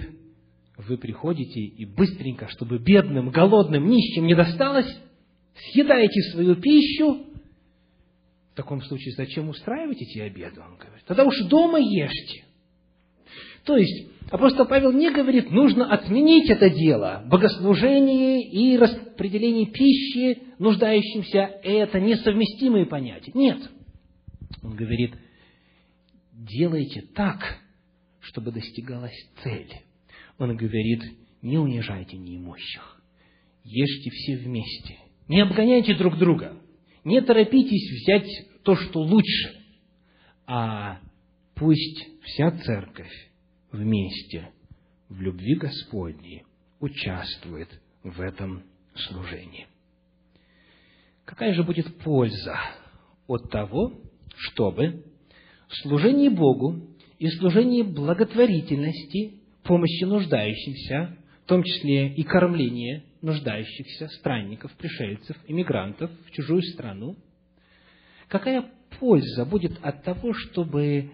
вы 0.76 0.98
приходите 0.98 1.60
и 1.60 1.84
быстренько, 1.84 2.48
чтобы 2.48 2.78
бедным, 2.78 3.30
голодным, 3.30 3.88
нищим 3.88 4.26
не 4.26 4.34
досталось, 4.34 4.92
съедаете 5.72 6.20
свою 6.32 6.56
пищу, 6.56 7.26
в 8.52 8.56
таком 8.56 8.80
случае 8.82 9.14
зачем 9.16 9.48
устраивать 9.48 10.00
эти 10.00 10.20
обеды, 10.20 10.60
он 10.60 10.76
говорит? 10.76 11.04
Тогда 11.06 11.24
уж 11.24 11.36
дома 11.48 11.80
ешьте. 11.80 12.43
То 13.64 13.76
есть, 13.76 14.08
апостол 14.30 14.66
Павел 14.66 14.92
не 14.92 15.10
говорит, 15.10 15.50
нужно 15.50 15.90
отменить 15.90 16.50
это 16.50 16.68
дело. 16.68 17.24
Богослужение 17.26 18.42
и 18.42 18.76
распределение 18.76 19.66
пищи 19.66 20.42
нуждающимся– 20.58 21.38
это 21.62 22.00
несовместимые 22.00 22.86
понятия. 22.86 23.32
Нет. 23.34 23.58
Он 24.62 24.76
говорит, 24.76 25.14
делайте 26.32 27.02
так, 27.14 27.58
чтобы 28.20 28.52
достигалась 28.52 29.16
цель. 29.42 29.72
Он 30.38 30.56
говорит, 30.56 31.02
не 31.40 31.58
унижайте 31.58 32.16
неимущих. 32.16 33.02
Ешьте 33.64 34.10
все 34.10 34.36
вместе. 34.36 34.98
Не 35.28 35.40
обгоняйте 35.40 35.94
друг 35.94 36.18
друга. 36.18 36.56
Не 37.02 37.22
торопитесь 37.22 38.02
взять 38.02 38.62
то, 38.62 38.76
что 38.76 39.00
лучше, 39.00 39.54
а 40.46 40.98
пусть 41.54 42.06
вся 42.22 42.50
церковь 42.50 43.12
вместе 43.74 44.50
в 45.08 45.20
любви 45.20 45.56
Господней 45.56 46.44
участвует 46.80 47.68
в 48.02 48.20
этом 48.20 48.62
служении. 48.94 49.66
Какая 51.24 51.54
же 51.54 51.62
будет 51.62 51.96
польза 51.98 52.56
от 53.26 53.50
того, 53.50 53.92
чтобы 54.36 55.04
служение 55.68 56.30
Богу 56.30 56.88
и 57.18 57.28
служение 57.28 57.82
благотворительности, 57.82 59.40
помощи 59.62 60.04
нуждающимся, 60.04 61.16
в 61.44 61.46
том 61.46 61.62
числе 61.62 62.08
и 62.14 62.22
кормление 62.22 63.04
нуждающихся, 63.22 64.08
странников, 64.08 64.72
пришельцев, 64.72 65.36
иммигрантов 65.46 66.10
в 66.26 66.30
чужую 66.30 66.62
страну, 66.62 67.16
какая 68.28 68.70
польза 68.98 69.44
будет 69.44 69.78
от 69.82 70.04
того, 70.04 70.32
чтобы 70.34 71.10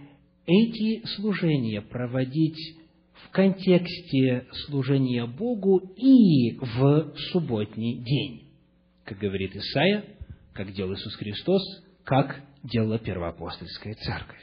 эти 0.51 1.07
служения 1.17 1.81
проводить 1.81 2.79
в 3.15 3.31
контексте 3.31 4.47
служения 4.67 5.27
Богу 5.27 5.79
и 5.97 6.57
в 6.59 7.15
субботний 7.33 8.03
день. 8.03 8.49
Как 9.05 9.19
говорит 9.19 9.55
Исаия, 9.55 10.05
как 10.53 10.73
делал 10.73 10.95
Иисус 10.95 11.15
Христос, 11.17 11.63
как 12.05 12.43
делала 12.63 12.99
первоапостольская 12.99 13.95
церковь. 13.95 14.41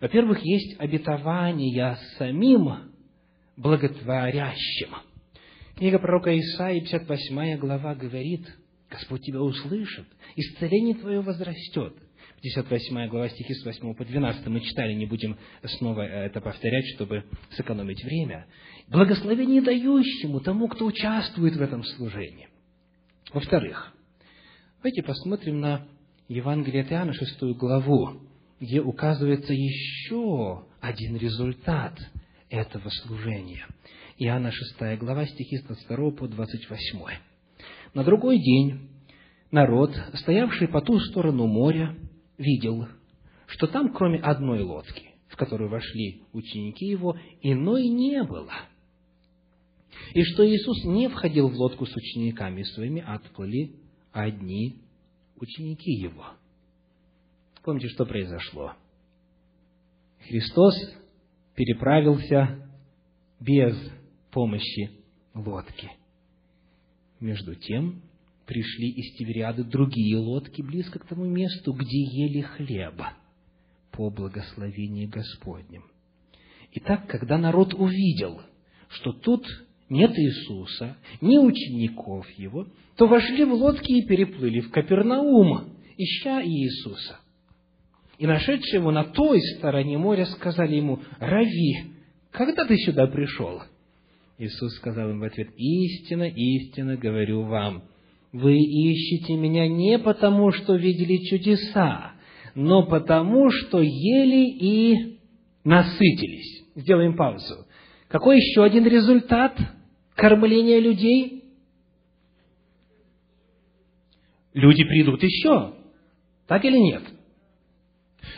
Во-первых, 0.00 0.40
есть 0.44 0.78
обетование 0.78 1.96
самим 2.18 2.92
благотворящим– 3.56 4.90
Книга 5.76 5.98
пророка 5.98 6.30
Исаии, 6.38 6.80
58 6.80 7.58
глава, 7.58 7.96
говорит, 7.96 8.46
Господь 8.88 9.22
тебя 9.22 9.40
услышит, 9.40 10.06
исцеление 10.36 10.94
твое 10.94 11.20
возрастет. 11.20 11.94
58 12.44 13.08
глава, 13.08 13.30
стихи 13.30 13.54
с 13.54 13.64
8 13.64 13.94
по 13.94 14.04
12 14.04 14.46
мы 14.48 14.60
читали, 14.60 14.92
не 14.92 15.06
будем 15.06 15.38
снова 15.78 16.02
это 16.02 16.42
повторять, 16.42 16.84
чтобы 16.94 17.24
сэкономить 17.56 18.04
время. 18.04 18.46
Благословение 18.88 19.62
дающему 19.62 20.40
тому, 20.40 20.68
кто 20.68 20.84
участвует 20.84 21.56
в 21.56 21.62
этом 21.62 21.82
служении. 21.82 22.50
Во-вторых, 23.32 23.94
давайте 24.76 25.02
посмотрим 25.02 25.60
на 25.60 25.88
Евангелие 26.28 26.82
от 26.82 26.92
Иоанна, 26.92 27.14
шестую 27.14 27.54
главу, 27.54 28.20
где 28.60 28.82
указывается 28.82 29.54
еще 29.54 30.66
один 30.82 31.16
результат 31.16 31.98
этого 32.50 32.90
служения. 32.90 33.66
Иоанна 34.18 34.52
6 34.52 34.98
глава, 34.98 35.24
стихи 35.24 35.56
с 35.56 35.62
22 35.62 36.10
по 36.10 36.28
28. 36.28 36.98
На 37.94 38.04
другой 38.04 38.38
день 38.38 38.90
народ, 39.50 39.98
стоявший 40.12 40.68
по 40.68 40.82
ту 40.82 41.00
сторону 41.00 41.46
моря, 41.46 41.96
видел, 42.38 42.88
что 43.46 43.66
там, 43.66 43.92
кроме 43.92 44.18
одной 44.20 44.62
лодки, 44.62 45.10
в 45.28 45.36
которую 45.36 45.70
вошли 45.70 46.22
ученики 46.32 46.86
его, 46.86 47.16
иной 47.40 47.88
не 47.88 48.22
было. 48.22 48.52
И 50.12 50.22
что 50.22 50.48
Иисус 50.48 50.84
не 50.84 51.08
входил 51.08 51.48
в 51.48 51.54
лодку 51.54 51.86
с 51.86 51.96
учениками 51.96 52.62
своими, 52.62 53.02
а 53.06 53.14
отплыли 53.14 53.76
одни 54.12 54.80
ученики 55.36 55.92
его. 55.92 56.26
Помните, 57.62 57.88
что 57.88 58.04
произошло? 58.04 58.74
Христос 60.20 60.74
переправился 61.54 62.68
без 63.40 63.76
помощи 64.30 64.90
лодки. 65.34 65.90
Между 67.20 67.54
тем, 67.54 68.02
пришли 68.46 68.88
из 68.90 69.16
Тивериады 69.16 69.64
другие 69.64 70.16
лодки 70.18 70.62
близко 70.62 70.98
к 70.98 71.06
тому 71.06 71.24
месту, 71.24 71.72
где 71.72 72.02
ели 72.02 72.42
хлеба 72.42 73.14
по 73.92 74.10
благословении 74.10 75.06
Господнем. 75.06 75.84
Итак, 76.72 77.06
когда 77.06 77.38
народ 77.38 77.74
увидел, 77.74 78.40
что 78.88 79.12
тут 79.12 79.46
нет 79.88 80.12
Иисуса, 80.18 80.96
ни 81.20 81.38
учеников 81.38 82.28
Его, 82.30 82.66
то 82.96 83.06
вошли 83.06 83.44
в 83.44 83.52
лодки 83.52 83.92
и 83.92 84.06
переплыли 84.06 84.60
в 84.60 84.70
Капернаум, 84.70 85.74
ища 85.96 86.42
Иисуса. 86.42 87.20
И 88.18 88.26
нашедшие 88.26 88.80
его 88.80 88.92
на 88.92 89.04
той 89.04 89.40
стороне 89.56 89.98
моря 89.98 90.24
сказали 90.26 90.76
ему, 90.76 91.00
«Рави, 91.18 91.92
когда 92.30 92.64
ты 92.64 92.76
сюда 92.78 93.06
пришел?» 93.08 93.62
Иисус 94.38 94.76
сказал 94.76 95.10
им 95.10 95.20
в 95.20 95.24
ответ, 95.24 95.48
«Истинно, 95.56 96.28
истинно 96.28 96.96
говорю 96.96 97.42
вам, 97.42 97.84
вы 98.34 98.56
ищете 98.58 99.34
меня 99.34 99.68
не 99.68 99.96
потому, 99.96 100.50
что 100.50 100.74
видели 100.74 101.18
чудеса, 101.24 102.14
но 102.56 102.84
потому, 102.84 103.48
что 103.50 103.80
ели 103.80 104.50
и 104.50 105.18
насытились». 105.62 106.64
Сделаем 106.74 107.16
паузу. 107.16 107.64
Какой 108.08 108.38
еще 108.38 108.64
один 108.64 108.86
результат 108.86 109.56
кормления 110.16 110.80
людей? 110.80 111.44
Люди 114.52 114.82
придут 114.82 115.22
еще. 115.22 115.74
Так 116.48 116.64
или 116.64 116.78
нет? 116.78 117.02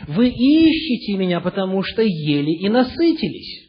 Вы 0.07 0.29
ищете 0.29 1.17
меня, 1.17 1.41
потому 1.41 1.81
что 1.81 2.03
ели 2.03 2.51
и 2.51 2.69
насытились. 2.69 3.67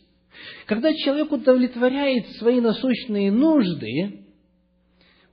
Когда 0.67 0.93
человек 0.93 1.33
удовлетворяет 1.33 2.27
свои 2.37 2.61
насущные 2.61 3.33
нужды 3.33 4.18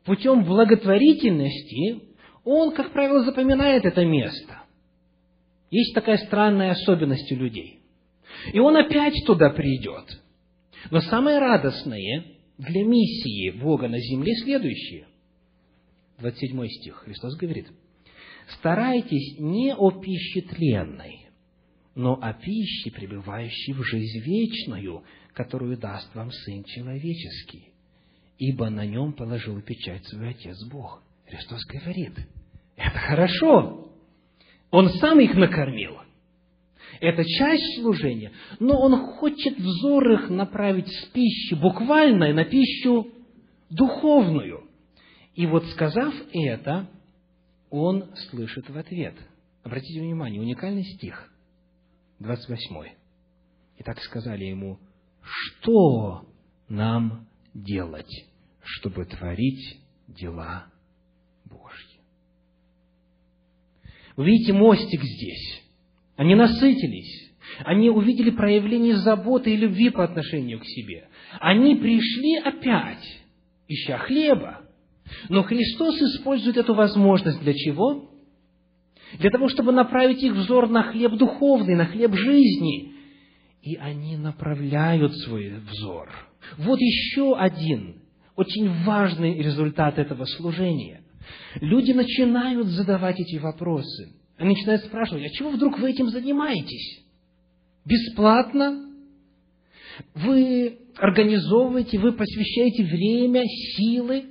путем 0.05 0.45
благотворительности, 0.45 2.01
он, 2.43 2.73
как 2.73 2.93
правило, 2.93 3.23
запоминает 3.23 3.85
это 3.85 4.05
место. 4.05 4.63
Есть 5.71 5.93
такая 5.93 6.17
странная 6.17 6.71
особенность 6.71 7.31
у 7.31 7.35
людей. 7.35 7.79
И 8.53 8.59
он 8.59 8.77
опять 8.77 9.15
туда 9.25 9.49
придет. 9.49 10.21
Но 10.91 11.01
самое 11.01 11.39
радостное 11.39 12.25
для 12.57 12.83
миссии 12.85 13.49
Бога 13.59 13.87
на 13.87 13.99
земле 13.99 14.33
следующее. 14.43 15.07
27 16.19 16.67
стих. 16.67 16.95
Христос 17.03 17.35
говорит, 17.35 17.67
«Старайтесь 18.59 19.39
не 19.39 19.73
о 19.75 19.91
пище 19.91 20.41
тленной, 20.41 21.27
но 21.95 22.13
о 22.21 22.33
пище, 22.33 22.91
пребывающей 22.91 23.73
в 23.73 23.83
жизнь 23.83 24.19
вечную, 24.19 25.03
которую 25.33 25.77
даст 25.77 26.13
вам 26.13 26.31
Сын 26.31 26.63
Человеческий, 26.63 27.73
ибо 28.37 28.69
на 28.69 28.85
нем 28.85 29.13
положил 29.13 29.61
печать 29.61 30.05
свой 30.05 30.29
Отец 30.29 30.57
Бог». 30.69 31.01
Христос 31.27 31.65
говорит, 31.65 32.13
это 32.75 32.97
хорошо. 32.99 33.89
Он 34.71 34.89
сам 34.89 35.19
их 35.19 35.33
накормил. 35.35 35.97
Это 36.99 37.23
часть 37.25 37.81
служения, 37.81 38.31
но 38.59 38.79
он 38.79 38.95
хочет 39.17 39.57
взор 39.57 40.11
их 40.13 40.29
направить 40.29 40.87
с 40.87 41.05
пищи 41.07 41.55
буквальной 41.55 42.33
на 42.33 42.45
пищу 42.45 43.07
духовную. 43.69 44.69
И 45.33 45.45
вот 45.45 45.65
сказав 45.67 46.13
это, 46.31 46.87
он 47.69 48.15
слышит 48.29 48.69
в 48.69 48.77
ответ. 48.77 49.15
Обратите 49.63 49.99
внимание, 49.99 50.39
уникальный 50.39 50.83
стих, 50.83 51.29
28. 52.19 52.93
И 53.77 53.83
так 53.83 53.99
сказали 54.01 54.45
ему, 54.45 54.79
что 55.21 56.27
нам 56.69 57.27
делать, 57.55 58.11
чтобы 58.61 59.05
творить 59.05 59.79
дела 60.07 60.67
Божьи? 61.45 61.99
Вы 64.15 64.25
видите 64.25 64.53
мостик 64.53 65.01
здесь. 65.01 65.63
Они 66.15 66.35
насытились. 66.35 67.31
Они 67.63 67.89
увидели 67.89 68.31
проявление 68.31 68.97
заботы 68.97 69.53
и 69.53 69.57
любви 69.57 69.89
по 69.89 70.03
отношению 70.03 70.59
к 70.59 70.65
себе. 70.65 71.07
Они 71.39 71.75
пришли 71.75 72.37
опять, 72.37 73.21
ища 73.67 73.97
хлеба. 73.99 74.61
Но 75.29 75.43
Христос 75.43 75.95
использует 76.01 76.57
эту 76.57 76.73
возможность 76.73 77.41
для 77.41 77.53
чего? 77.53 78.09
Для 79.19 79.29
того, 79.29 79.47
чтобы 79.49 79.71
направить 79.71 80.23
их 80.23 80.33
взор 80.33 80.69
на 80.69 80.83
хлеб 80.83 81.13
духовный, 81.13 81.75
на 81.75 81.85
хлеб 81.85 82.13
жизни. 82.15 82.93
И 83.61 83.75
они 83.75 84.17
направляют 84.17 85.15
свой 85.19 85.53
взор. 85.59 86.09
Вот 86.57 86.79
еще 86.79 87.37
один 87.37 88.01
очень 88.35 88.69
важный 88.83 89.37
результат 89.37 89.97
этого 89.97 90.25
служения. 90.25 91.01
Люди 91.61 91.91
начинают 91.91 92.67
задавать 92.67 93.19
эти 93.19 93.37
вопросы– 93.37 94.13
они 94.37 94.49
начинают 94.49 94.83
спрашивать, 94.83 95.23
а 95.25 95.29
чего 95.29 95.51
вдруг 95.51 95.79
вы 95.79 95.91
этим 95.91 96.09
занимаетесь? 96.09 97.03
Бесплатно? 97.85 98.91
Вы 100.13 100.79
организовываете, 100.97 101.99
вы 101.99 102.11
посвящаете 102.11 102.83
время, 102.83 103.43
силы? 103.45 104.25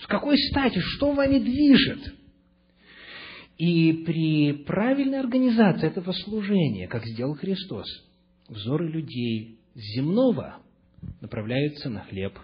С 0.00 0.06
какой 0.06 0.36
стати? 0.36 0.80
Что 0.80 1.12
вами 1.12 1.38
движет? 1.38 2.14
И 3.56 3.92
при 4.04 4.64
правильной 4.64 5.20
организации 5.20 5.86
этого 5.86 6.10
служения, 6.10 6.88
как 6.88 7.06
сделал 7.06 7.34
Христос, 7.34 7.86
взоры 8.48 8.90
людей 8.90 9.60
земного 9.76 10.56
направляются 11.20 11.90
на 11.90 12.00
хлеб 12.00 12.38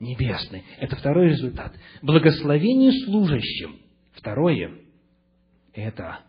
небесный. 0.00 0.64
Это 0.78 0.96
второй 0.96 1.30
результат. 1.30 1.72
Благословение 2.02 2.92
служащим. 3.04 3.76
Второе 4.12 4.86
это 5.76 6.20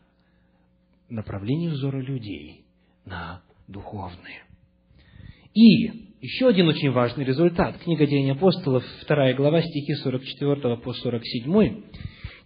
направление 1.10 1.72
взора 1.72 2.01
людей 2.01 2.66
на 3.05 3.41
духовные. 3.68 4.43
И 5.53 6.08
еще 6.22 6.49
один 6.49 6.68
очень 6.68 6.91
важный 6.91 7.24
результат. 7.24 7.78
Книга 7.80 8.05
Деяний 8.05 8.34
апостолов, 8.34 8.84
2 9.08 9.34
глава, 9.34 9.62
стихи 9.62 9.93
44 9.95 10.78
по 10.78 10.93
47. 10.93 11.84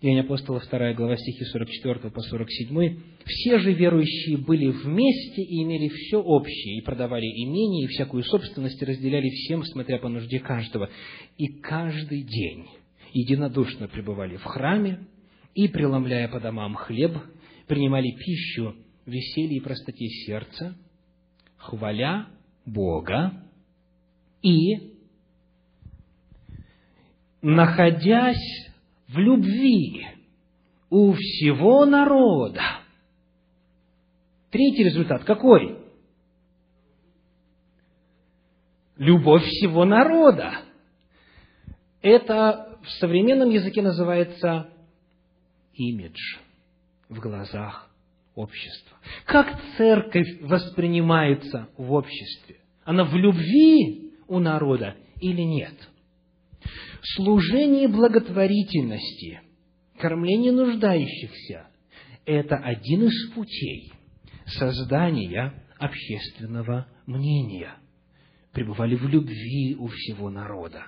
Деяния 0.02 0.22
апостолов, 0.22 0.68
2 0.68 0.94
глава, 0.94 1.16
стихи 1.16 1.46
44 1.46 2.10
по 2.10 2.22
47. 2.22 2.98
«Все 3.24 3.60
же 3.60 3.72
верующие 3.72 4.38
были 4.38 4.68
вместе 4.72 5.44
и 5.44 5.62
имели 5.62 5.90
все 5.90 6.18
общее, 6.18 6.80
и 6.80 6.82
продавали 6.82 7.28
имение, 7.28 7.86
и 7.86 7.88
всякую 7.88 8.24
собственность, 8.24 8.82
и 8.82 8.86
разделяли 8.86 9.30
всем, 9.30 9.64
смотря 9.64 10.00
по 10.00 10.10
нужде 10.10 10.40
каждого. 10.40 10.90
И 11.38 11.50
каждый 11.60 12.24
день 12.24 12.66
единодушно 13.14 13.88
пребывали 13.88 14.38
в 14.38 14.44
храме, 14.44 15.06
и, 15.54 15.68
преломляя 15.68 16.28
по 16.30 16.40
домам 16.40 16.74
хлеб, 16.74 17.16
принимали 17.68 18.10
пищу 18.10 18.74
в 19.06 19.12
веселье 19.12 19.58
и 19.58 19.62
простоте 19.62 20.08
сердца, 20.26 20.76
хваля 21.58 22.28
Бога 22.66 23.34
и, 24.42 24.96
находясь 27.44 28.71
в 29.14 29.18
любви 29.18 30.08
у 30.90 31.14
всего 31.14 31.86
народа. 31.86 32.62
Третий 34.50 34.84
результат 34.84 35.24
какой? 35.24 35.78
Любовь 38.98 39.44
всего 39.44 39.86
народа. 39.86 40.54
Это 42.02 42.78
в 42.84 42.90
современном 43.00 43.50
языке 43.50 43.82
называется 43.82 44.70
имидж 45.74 46.20
в 47.10 47.20
глазах 47.20 47.90
общества. 48.36 48.98
Как 49.26 49.60
церковь 49.78 50.42
воспринимается 50.42 51.70
в 51.78 51.92
обществе? 51.92 52.58
Она 52.84 53.04
в 53.06 53.14
любви 53.16 54.14
у 54.28 54.40
народа 54.40 54.96
или 55.20 55.42
нет? 55.42 55.74
Служение 57.04 57.88
благотворительности, 57.88 59.42
кормление 59.98 60.52
нуждающихся– 60.52 61.68
это 62.26 62.58
один 62.58 63.06
из 63.06 63.32
путей 63.32 63.92
создания 64.46 65.64
общественного 65.80 66.88
мнения. 67.08 67.74
Пребывали 68.52 68.96
в 68.96 69.08
любви 69.08 69.76
у 69.80 69.88
всего 69.88 70.30
народа. 70.30 70.84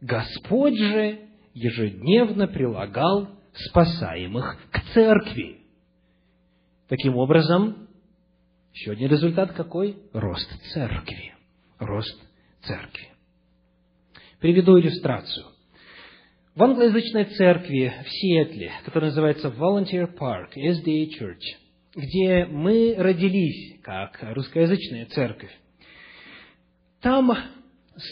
Господь 0.00 0.76
же 0.76 1.28
ежедневно 1.54 2.48
прилагал 2.48 3.28
спасаемых 3.54 4.58
к 4.72 4.92
церкви. 4.92 5.60
Таким 6.88 7.16
образом, 7.16 7.88
еще 8.72 8.92
один 8.92 9.10
результат 9.10 9.52
какой? 9.52 9.98
Рост 10.12 10.50
церкви. 10.72 11.34
Рост 11.78 12.20
церкви. 12.62 13.15
Приведу 14.40 14.78
иллюстрацию. 14.78 15.46
В 16.54 16.62
англоязычной 16.62 17.24
церкви 17.24 17.92
в 18.04 18.08
Сиэтле, 18.08 18.72
которая 18.84 19.10
называется 19.10 19.48
Volunteer 19.48 20.14
Park, 20.14 20.50
SDA 20.56 21.08
Church, 21.08 21.40
где 21.94 22.44
мы 22.44 22.94
родились, 22.98 23.80
как 23.82 24.18
русскоязычная 24.34 25.06
церковь, 25.06 25.50
там 27.00 27.34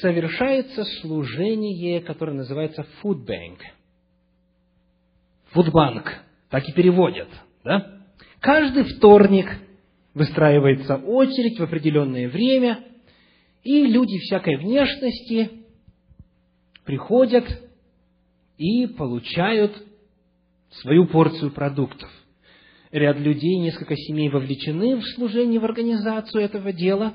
совершается 0.01 0.85
служение, 1.03 2.01
которое 2.01 2.33
называется 2.33 2.87
Food 3.03 3.27
Bank. 3.27 3.59
Фудбанк, 5.51 6.11
так 6.49 6.67
и 6.67 6.73
переводят, 6.73 7.29
да? 7.65 8.01
Каждый 8.41 8.85
вторник 8.85 9.47
выстраивается 10.15 10.97
очередь 10.97 11.59
в 11.59 11.63
определенное 11.63 12.29
время, 12.29 12.83
и 13.63 13.87
люди 13.87 14.19
всякой 14.19 14.57
внешности 14.57 15.64
приходят 16.85 17.45
и 18.57 18.87
получают 18.87 19.73
свою 20.71 21.07
порцию 21.07 21.51
продуктов. 21.53 22.11
Ряд 22.91 23.19
людей, 23.19 23.59
несколько 23.59 23.97
семей 23.97 24.29
вовлечены 24.29 24.97
в 24.97 25.05
служение, 25.15 25.59
в 25.59 25.65
организацию 25.65 26.45
этого 26.45 26.73
дела. 26.73 27.15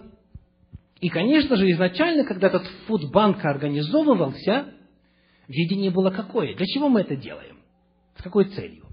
И, 1.00 1.08
конечно 1.08 1.56
же, 1.56 1.72
изначально, 1.72 2.26
когда 2.26 2.48
этот 2.48 2.68
фудбанк 2.88 3.44
организовывался, 3.46 4.74
видение 5.48 5.92
было 5.92 6.10
какое? 6.10 6.56
Для 6.56 6.66
чего 6.66 6.90
мы 6.90 7.02
это 7.02 7.16
делаем? 7.16 7.60
С 8.18 8.24
какой 8.24 8.46
целью? 8.50 8.84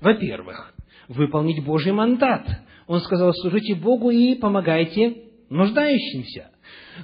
Во-первых, 0.00 0.74
выполнить 1.08 1.62
Божий 1.62 1.92
мандат. 1.92 2.46
Он 2.86 3.00
сказал, 3.00 3.34
служите 3.34 3.74
Богу 3.74 4.10
и 4.10 4.34
помогайте 4.36 5.24
нуждающимся. 5.50 6.50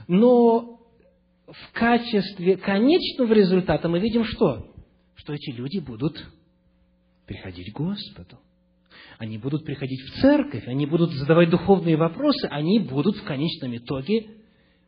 Но 0.08 0.75
в 1.47 1.72
качестве 1.72 2.57
конечного 2.57 3.32
результата 3.32 3.88
мы 3.88 4.01
видим 4.01 4.24
что? 4.24 4.74
Что 5.14 5.32
эти 5.32 5.51
люди 5.51 5.78
будут 5.78 6.16
приходить 7.26 7.72
к 7.72 7.76
Господу. 7.76 8.38
Они 9.18 9.38
будут 9.38 9.64
приходить 9.64 10.01
в 10.01 10.20
церковь, 10.20 10.66
они 10.66 10.86
будут 10.86 11.12
задавать 11.12 11.51
духовные 11.51 11.97
вопросы, 11.97 12.47
они 12.51 12.80
будут 12.80 13.16
в 13.16 13.24
конечном 13.24 13.76
итоге 13.76 14.26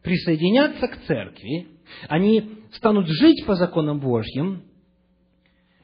присоединяться 0.03 0.87
к 0.87 1.05
церкви, 1.07 1.69
они 2.09 2.59
станут 2.73 3.07
жить 3.07 3.45
по 3.47 3.55
законам 3.55 4.01
Божьим. 4.01 4.63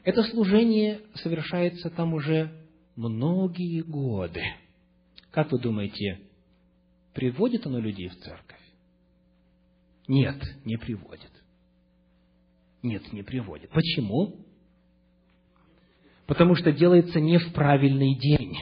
Это 0.05 0.23
служение 0.25 1.01
совершается 1.15 1.91
там 1.91 2.15
уже 2.15 2.53
многие 2.97 3.83
годы. 3.83 4.43
Как 5.31 5.51
вы 5.51 5.59
думаете, 5.59 6.21
приводит 7.15 7.67
оно 7.67 7.79
людей 7.81 8.09
в 8.09 8.17
церковь? 8.17 8.64
Нет, 10.07 10.37
не 10.65 10.77
приводит. 10.77 11.31
Нет, 12.83 13.13
не 13.13 13.23
приводит. 13.23 13.71
Почему? 13.71 14.37
Потому 16.27 16.55
что 16.55 16.73
делается 16.73 17.21
не 17.21 17.39
в 17.39 17.53
правильный 17.53 18.15
день. 18.15 18.59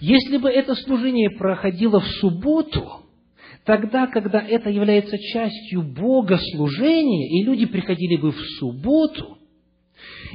Если 0.00 0.38
бы 0.38 0.50
это 0.50 0.74
служение 0.74 1.30
проходило 1.30 2.00
в 2.00 2.06
субботу, 2.06 3.04
тогда, 3.64 4.06
когда 4.06 4.40
это 4.40 4.70
является 4.70 5.18
частью 5.18 5.82
богослужения, 5.82 7.40
и 7.40 7.44
люди 7.44 7.66
приходили 7.66 8.16
бы 8.16 8.32
в 8.32 8.40
субботу, 8.58 9.38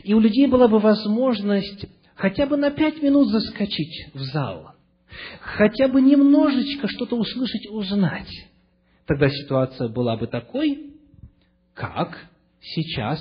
и 0.04 0.14
у 0.14 0.20
людей 0.20 0.48
была 0.48 0.68
бы 0.68 0.80
возможность 0.80 1.88
хотя 2.16 2.46
бы 2.46 2.58
на 2.58 2.72
пять 2.72 3.02
минут 3.02 3.30
заскочить 3.30 4.14
в 4.14 4.20
зал, 4.22 4.74
хотя 5.42 5.88
бы 5.88 6.02
немножечко 6.02 6.88
что-то 6.88 7.16
услышать, 7.16 7.68
узнать, 7.70 8.49
тогда 9.10 9.28
ситуация 9.28 9.90
была 9.90 10.18
бы 10.18 10.28
такой, 10.28 10.94
как 11.74 12.30
сейчас 12.62 13.20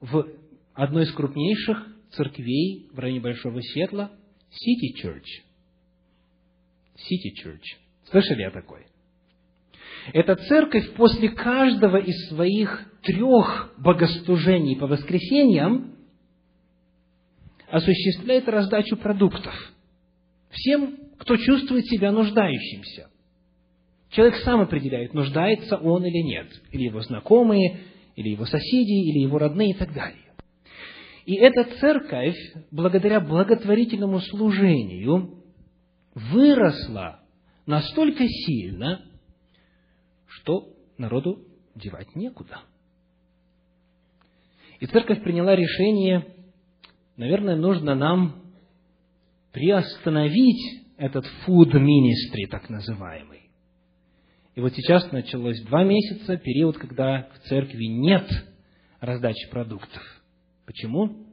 в 0.00 0.26
одной 0.74 1.04
из 1.04 1.12
крупнейших 1.12 1.86
церквей 2.10 2.88
в 2.92 2.98
районе 2.98 3.20
Большого 3.20 3.62
Сетла, 3.62 4.10
City 4.50 5.00
Church. 5.00 5.44
City 6.96 7.30
Church. 7.40 7.62
Слышали 8.10 8.42
о 8.42 8.50
такой? 8.50 8.86
Эта 10.12 10.34
церковь 10.34 10.92
после 10.94 11.28
каждого 11.28 11.98
из 11.98 12.30
своих 12.30 12.90
трех 13.02 13.74
богослужений 13.78 14.74
по 14.74 14.88
воскресеньям 14.88 15.94
осуществляет 17.70 18.48
раздачу 18.48 18.96
продуктов 18.96 19.54
всем, 20.50 20.96
кто 21.16 21.36
чувствует 21.36 21.86
себя 21.86 22.10
нуждающимся. 22.10 23.08
Человек 24.10 24.36
сам 24.42 24.60
определяет, 24.60 25.14
нуждается 25.14 25.76
он 25.76 26.04
или 26.04 26.22
нет, 26.22 26.48
или 26.72 26.84
его 26.84 27.00
знакомые, 27.02 27.80
или 28.16 28.30
его 28.30 28.46
соседи, 28.46 29.10
или 29.10 29.18
его 29.22 29.38
родные 29.38 29.70
и 29.70 29.74
так 29.74 29.92
далее. 29.92 30.24
И 31.26 31.34
эта 31.34 31.64
церковь, 31.78 32.36
благодаря 32.70 33.20
благотворительному 33.20 34.20
служению, 34.20 35.42
выросла 36.14 37.20
настолько 37.66 38.26
сильно, 38.26 39.04
что 40.26 40.72
народу 40.96 41.44
девать 41.74 42.14
некуда. 42.16 42.62
И 44.80 44.86
церковь 44.86 45.22
приняла 45.22 45.54
решение 45.54 46.24
наверное, 47.18 47.56
нужно 47.56 47.94
нам 47.94 48.42
приостановить 49.52 50.86
этот 50.96 51.26
food 51.46 51.72
ministry, 51.72 52.46
так 52.50 52.70
называемый. 52.70 53.37
И 54.58 54.60
вот 54.60 54.74
сейчас 54.74 55.12
началось 55.12 55.60
два 55.66 55.84
месяца, 55.84 56.36
период, 56.36 56.78
когда 56.78 57.28
в 57.32 57.48
церкви 57.48 57.84
нет 57.84 58.28
раздачи 58.98 59.48
продуктов. 59.50 60.02
Почему? 60.66 61.28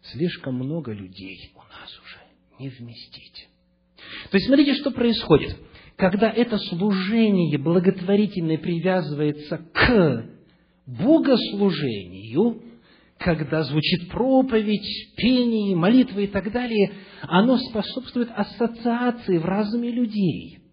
Слишком 0.00 0.54
много 0.54 0.92
людей 0.92 1.52
у 1.54 1.58
нас 1.58 2.00
уже 2.02 2.20
не 2.58 2.70
вместить. 2.70 3.48
То 4.30 4.38
есть, 4.38 4.46
смотрите, 4.46 4.72
что 4.76 4.92
происходит. 4.92 5.58
Когда 5.96 6.30
это 6.30 6.56
служение 6.56 7.58
благотворительное 7.58 8.56
привязывается 8.56 9.58
к 9.58 10.26
богослужению, 10.86 12.62
когда 13.18 13.62
звучит 13.62 14.08
проповедь, 14.08 15.14
пение, 15.18 15.76
молитва 15.76 16.20
и 16.20 16.28
так 16.28 16.50
далее, 16.50 16.94
оно 17.20 17.58
способствует 17.58 18.30
ассоциации 18.34 19.36
в 19.36 19.44
разуме 19.44 19.90
людей. 19.90 20.63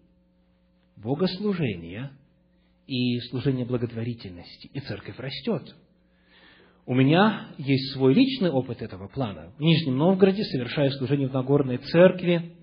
Богослужение 1.02 2.12
и 2.86 3.18
служение 3.30 3.66
благотворительности, 3.66 4.68
и 4.72 4.80
церковь 4.80 5.18
растет. 5.18 5.74
У 6.86 6.94
меня 6.94 7.48
есть 7.58 7.92
свой 7.92 8.14
личный 8.14 8.50
опыт 8.50 8.82
этого 8.82 9.08
плана. 9.08 9.52
В 9.56 9.60
Нижнем 9.60 9.96
Новгороде, 9.96 10.44
совершая 10.44 10.90
служение 10.90 11.28
в 11.28 11.32
Нагорной 11.32 11.78
церкви, 11.78 12.56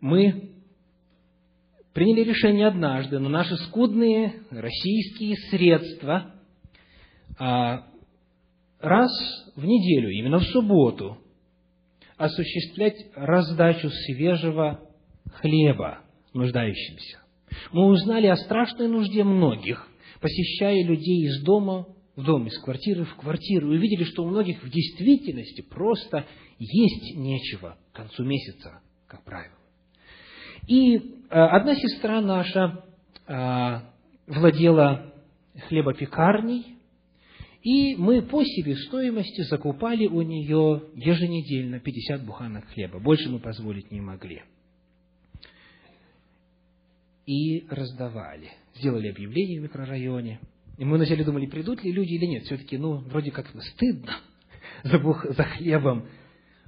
мы 0.00 0.50
приняли 1.92 2.24
решение 2.24 2.66
однажды 2.66 3.18
на 3.18 3.28
наши 3.28 3.56
скудные 3.56 4.42
российские 4.50 5.36
средства 5.50 6.34
а, 7.38 7.86
раз 8.80 9.10
в 9.54 9.64
неделю, 9.64 10.10
именно 10.10 10.38
в 10.38 10.44
субботу, 10.44 11.18
осуществлять 12.16 12.96
раздачу 13.14 13.90
свежего 13.90 14.80
хлеба 15.34 16.05
нуждающимся. 16.36 17.18
Мы 17.72 17.86
узнали 17.86 18.26
о 18.26 18.36
страшной 18.36 18.88
нужде 18.88 19.24
многих, 19.24 19.88
посещая 20.20 20.84
людей 20.84 21.26
из 21.26 21.42
дома 21.42 21.86
в 22.14 22.22
дом, 22.22 22.46
из 22.46 22.58
квартиры 22.58 23.04
в 23.04 23.14
квартиру, 23.16 23.72
и 23.72 23.76
увидели, 23.76 24.04
что 24.04 24.24
у 24.24 24.28
многих 24.28 24.62
в 24.62 24.70
действительности 24.70 25.62
просто 25.62 26.26
есть 26.58 27.16
нечего 27.16 27.76
к 27.92 27.96
концу 27.96 28.24
месяца, 28.24 28.80
как 29.06 29.22
правило. 29.24 29.52
И 30.66 30.96
э, 30.96 31.00
одна 31.30 31.74
сестра 31.74 32.20
наша 32.20 32.84
э, 33.26 33.80
владела 34.26 35.12
хлебопекарней, 35.68 36.76
и 37.62 37.96
мы 37.96 38.22
по 38.22 38.44
себестоимости 38.44 39.42
закупали 39.42 40.06
у 40.06 40.22
нее 40.22 40.84
еженедельно 40.94 41.80
50 41.80 42.24
буханок 42.24 42.64
хлеба. 42.68 43.00
Больше 43.00 43.28
мы 43.28 43.40
позволить 43.40 43.90
не 43.90 44.00
могли. 44.00 44.42
И 47.26 47.66
раздавали. 47.68 48.50
Сделали 48.76 49.08
объявление 49.08 49.60
в 49.60 49.64
микрорайоне. 49.64 50.40
И 50.78 50.84
мы 50.84 50.96
вначале 50.96 51.24
думали, 51.24 51.46
придут 51.46 51.82
ли 51.82 51.92
люди 51.92 52.14
или 52.14 52.26
нет. 52.26 52.44
Все-таки, 52.44 52.76
ну, 52.76 52.98
вроде 52.98 53.30
как 53.30 53.48
стыдно 53.48 54.16
за, 54.84 54.98
за 54.98 55.42
хлебом. 55.42 56.08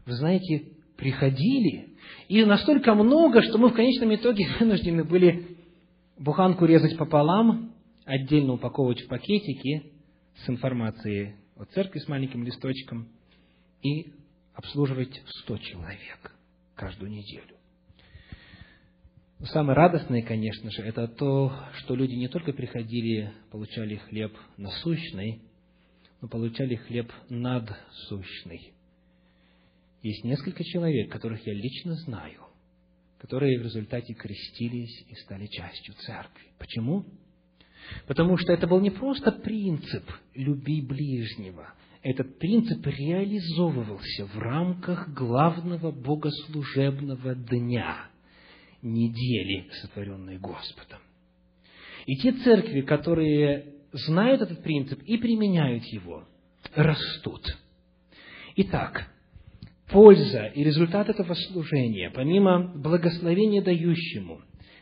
Вы 0.06 0.14
знаете, 0.14 0.64
приходили. 0.96 1.90
И 2.28 2.44
настолько 2.44 2.94
много, 2.94 3.42
что 3.42 3.58
мы 3.58 3.68
в 3.68 3.74
конечном 3.74 4.14
итоге 4.14 4.46
вынуждены 4.60 5.04
были 5.04 5.56
буханку 6.18 6.64
резать 6.64 6.96
пополам, 6.98 7.72
отдельно 8.04 8.54
упаковывать 8.54 9.02
в 9.02 9.08
пакетики 9.08 9.92
с 10.44 10.48
информацией 10.48 11.34
о 11.56 11.64
церкви 11.64 11.98
с 11.98 12.08
маленьким 12.08 12.44
листочком 12.44 13.08
и 13.82 14.12
обслуживать 14.54 15.22
сто 15.26 15.56
человек 15.58 16.34
каждую 16.74 17.10
неделю. 17.10 17.57
Но 19.40 19.46
самое 19.46 19.76
радостное, 19.76 20.22
конечно 20.22 20.70
же, 20.70 20.82
это 20.82 21.06
то, 21.06 21.52
что 21.74 21.94
люди 21.94 22.14
не 22.14 22.28
только 22.28 22.52
приходили, 22.52 23.32
получали 23.50 23.96
хлеб 23.96 24.36
насущный, 24.56 25.42
но 26.20 26.28
получали 26.28 26.74
хлеб 26.74 27.12
надсущный. 27.28 28.72
Есть 30.02 30.24
несколько 30.24 30.64
человек, 30.64 31.10
которых 31.10 31.46
я 31.46 31.54
лично 31.54 31.94
знаю, 31.94 32.40
которые 33.18 33.60
в 33.60 33.62
результате 33.62 34.14
крестились 34.14 35.04
и 35.08 35.14
стали 35.24 35.46
частью 35.46 35.94
церкви. 35.94 36.48
Почему? 36.58 37.04
Потому 38.06 38.36
что 38.38 38.52
это 38.52 38.66
был 38.66 38.80
не 38.80 38.90
просто 38.90 39.30
принцип 39.30 40.04
«люби 40.34 40.80
ближнего», 40.82 41.74
этот 42.02 42.38
принцип 42.38 42.86
реализовывался 42.86 44.26
в 44.26 44.38
рамках 44.38 45.08
главного 45.14 45.90
богослужебного 45.90 47.34
дня, 47.34 48.08
недели, 48.82 49.68
сотворенной 49.80 50.38
Господом. 50.38 50.98
И 52.06 52.16
те 52.16 52.32
церкви, 52.32 52.82
которые 52.82 53.74
знают 53.92 54.40
этот 54.40 54.62
принцип 54.62 55.02
и 55.02 55.16
применяют 55.18 55.84
его, 55.84 56.24
растут. 56.74 57.42
Итак, 58.56 59.10
польза 59.90 60.46
и 60.46 60.64
результат 60.64 61.08
этого 61.08 61.34
служения, 61.34 62.10
помимо 62.10 62.72
благословения 62.74 63.62
дающему, 63.62 64.40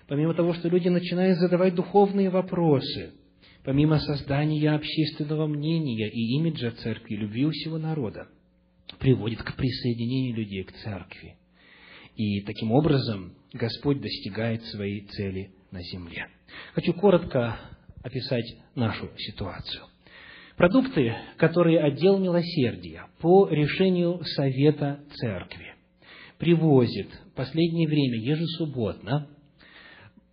помимо 0.08 0.34
того, 0.34 0.54
что 0.54 0.68
люди 0.68 0.88
начинают 0.88 1.38
задавать 1.38 1.74
духовные 1.74 2.30
вопросы, 2.30 3.12
помимо 3.64 3.98
создания 3.98 4.70
общественного 4.70 5.46
мнения 5.46 6.08
и 6.08 6.36
имиджа 6.36 6.70
церкви, 6.70 7.16
любви 7.16 7.46
у 7.46 7.50
всего 7.50 7.78
народа, 7.78 8.28
приводит 8.98 9.42
к 9.42 9.56
присоединению 9.56 10.36
людей 10.36 10.64
к 10.64 10.72
церкви. 10.72 11.36
И 12.16 12.40
таким 12.42 12.72
образом 12.72 13.34
Господь 13.52 14.00
достигает 14.00 14.64
своей 14.64 15.06
цели 15.06 15.50
на 15.70 15.82
земле. 15.82 16.28
Хочу 16.74 16.94
коротко 16.94 17.58
описать 18.02 18.56
нашу 18.74 19.10
ситуацию. 19.18 19.84
Продукты, 20.56 21.14
которые 21.36 21.80
отдел 21.80 22.18
милосердия 22.18 23.06
по 23.20 23.48
решению 23.48 24.22
Совета 24.24 25.00
Церкви 25.16 25.74
привозит 26.38 27.08
в 27.32 27.34
последнее 27.34 27.86
время 27.86 28.18
ежесубботно, 28.18 29.28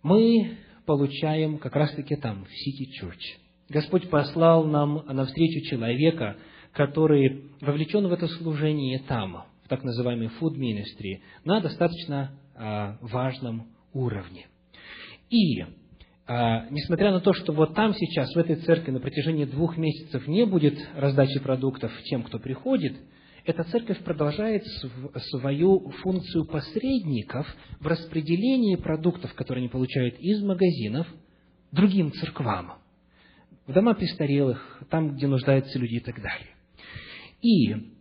мы 0.02 0.56
получаем 0.86 1.58
как 1.58 1.76
раз-таки 1.76 2.16
там, 2.16 2.44
в 2.44 2.50
Сити 2.50 2.90
Чурч. 2.92 3.36
Господь 3.68 4.08
послал 4.08 4.64
нам 4.64 5.04
навстречу 5.06 5.68
человека, 5.68 6.36
который 6.72 7.50
вовлечен 7.60 8.06
в 8.06 8.12
это 8.12 8.26
служение 8.28 9.02
там, 9.06 9.44
в 9.64 9.68
так 9.68 9.82
называемый 9.82 10.30
food 10.40 10.56
ministry, 10.56 11.20
на 11.44 11.60
достаточно 11.60 12.38
а, 12.54 12.98
важном 13.00 13.68
уровне. 13.92 14.46
И 15.30 15.64
а, 16.26 16.66
несмотря 16.70 17.12
на 17.12 17.20
то, 17.20 17.32
что 17.32 17.52
вот 17.52 17.74
там 17.74 17.94
сейчас, 17.94 18.32
в 18.34 18.38
этой 18.38 18.56
церкви, 18.56 18.90
на 18.90 19.00
протяжении 19.00 19.44
двух 19.44 19.76
месяцев 19.76 20.26
не 20.26 20.46
будет 20.46 20.78
раздачи 20.94 21.38
продуктов 21.40 21.92
тем, 22.04 22.22
кто 22.22 22.38
приходит, 22.38 22.96
эта 23.44 23.62
церковь 23.64 23.98
продолжает 23.98 24.64
свою 25.30 25.90
функцию 26.02 26.46
посредников 26.46 27.46
в 27.78 27.86
распределении 27.86 28.76
продуктов, 28.76 29.34
которые 29.34 29.62
они 29.62 29.68
получают 29.68 30.18
из 30.18 30.42
магазинов, 30.42 31.06
другим 31.70 32.10
церквам, 32.12 32.78
в 33.66 33.72
дома 33.72 33.94
престарелых, 33.94 34.82
там, 34.88 35.14
где 35.14 35.26
нуждаются 35.26 35.78
люди 35.78 35.96
и 35.96 36.00
так 36.00 36.16
далее. 36.16 36.54
И, 37.42 37.93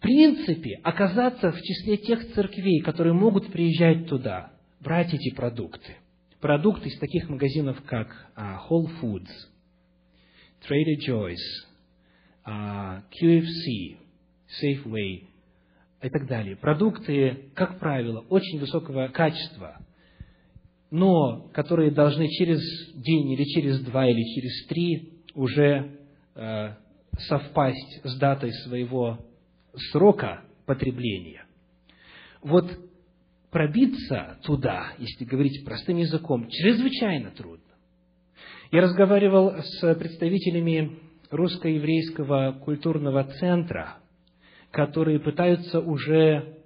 принципе, 0.00 0.80
оказаться 0.82 1.52
в 1.52 1.60
числе 1.62 1.96
тех 1.96 2.32
церквей, 2.34 2.80
которые 2.80 3.12
могут 3.12 3.52
приезжать 3.52 4.06
туда, 4.08 4.52
брать 4.80 5.14
эти 5.14 5.34
продукты– 5.34 5.96
продукты 6.40 6.88
из 6.88 6.98
таких 6.98 7.28
магазинов, 7.28 7.80
как 7.86 8.08
а, 8.34 8.66
Whole 8.68 8.88
Foods, 9.00 9.28
Trader 10.68 10.96
Joe's, 11.06 11.36
а, 12.44 13.02
QFC, 13.10 13.98
Safeway 14.60 15.24
и 16.02 16.08
так 16.08 16.26
далее. 16.26 16.56
Продукты, 16.56 17.50
как 17.54 17.78
правило, 17.78 18.20
очень 18.30 18.58
высокого 18.58 19.08
качества, 19.08 19.76
но 20.90 21.48
которые 21.52 21.90
должны 21.90 22.26
через 22.28 22.60
день 22.94 23.30
или 23.32 23.44
через 23.44 23.80
два 23.80 24.08
или 24.08 24.22
через 24.34 24.66
три 24.66 25.12
уже 25.34 25.98
э, 26.34 26.74
совпасть 27.28 28.00
с 28.02 28.18
датой 28.18 28.52
своего 28.64 29.24
срока 29.90 30.42
потребления. 30.66 31.44
Вот 32.42 32.70
пробиться 33.50 34.38
туда, 34.44 34.92
если 34.98 35.24
говорить 35.24 35.64
простым 35.64 35.98
языком, 35.98 36.48
чрезвычайно 36.48 37.30
трудно. 37.30 37.64
Я 38.70 38.82
разговаривал 38.82 39.62
с 39.62 39.94
представителями 39.96 40.98
русско-еврейского 41.30 42.60
культурного 42.64 43.24
центра, 43.24 43.96
которые 44.70 45.18
пытаются 45.18 45.80
уже 45.80 46.56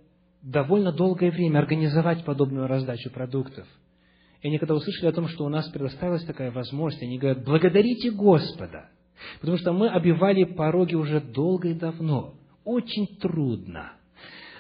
довольно 0.42 0.92
долгое 0.92 1.30
время 1.30 1.59
организовать 1.59 2.24
подобную 2.24 2.66
раздачу 2.66 3.11
продуктов. 3.11 3.66
И 4.42 4.48
они 4.48 4.59
когда 4.59 4.74
услышали 4.74 5.09
о 5.09 5.12
том, 5.12 5.28
что 5.28 5.44
у 5.44 5.48
нас 5.48 5.66
предоставилась 5.70 6.24
такая 6.24 6.50
возможность, 6.50 7.02
они 7.02 7.18
говорят, 7.18 7.44
благодарите 7.44 8.11
Господа, 8.11 8.90
потому 9.40 9.57
что 9.57 9.72
мы 9.72 9.88
обивали 9.88 10.44
пороги 10.44 10.94
уже 10.94 11.20
долго 11.20 11.68
и 11.68 11.74
давно. 11.74 12.34
Очень 12.64 13.06
трудно 13.18 13.92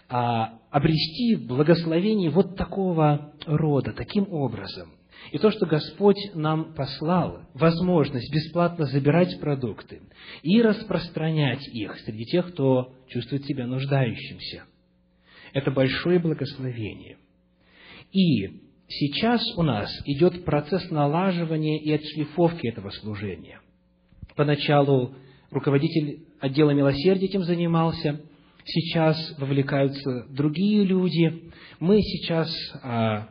а, 0.08 0.58
обрести 0.70 1.36
благословение 1.36 2.30
вот 2.30 2.56
такого 2.56 3.32
рода, 3.46 3.92
таким 3.92 4.30
образом. 4.32 4.90
И 5.32 5.38
то, 5.38 5.50
что 5.50 5.66
Господь 5.66 6.18
нам 6.34 6.74
послал, 6.74 7.40
возможность 7.54 8.32
бесплатно 8.32 8.84
забирать 8.86 9.40
продукты 9.40 10.02
и 10.42 10.60
распространять 10.60 11.66
их 11.68 11.98
среди 12.00 12.24
тех, 12.26 12.52
кто 12.52 12.94
чувствует 13.08 13.44
себя 13.46 13.66
нуждающимся, 13.66 14.64
это 15.54 15.70
большое 15.70 16.18
благословение. 16.18 17.16
И 18.12 18.60
сейчас 18.88 19.40
у 19.56 19.62
нас 19.62 19.88
идет 20.04 20.44
процесс 20.44 20.90
налаживания 20.90 21.80
и 21.80 21.92
отшлифовки 21.92 22.66
этого 22.66 22.90
служения. 22.90 23.60
Поначалу 24.36 25.14
руководитель 25.50 26.23
отдела 26.40 26.70
милосердия 26.70 27.26
этим 27.26 27.42
занимался– 27.42 28.20
сейчас 28.64 29.34
вовлекаются 29.38 30.26
другие 30.30 30.84
люди. 30.84 31.50
Мы 31.80 32.00
сейчас 32.00 32.50
а, 32.82 33.28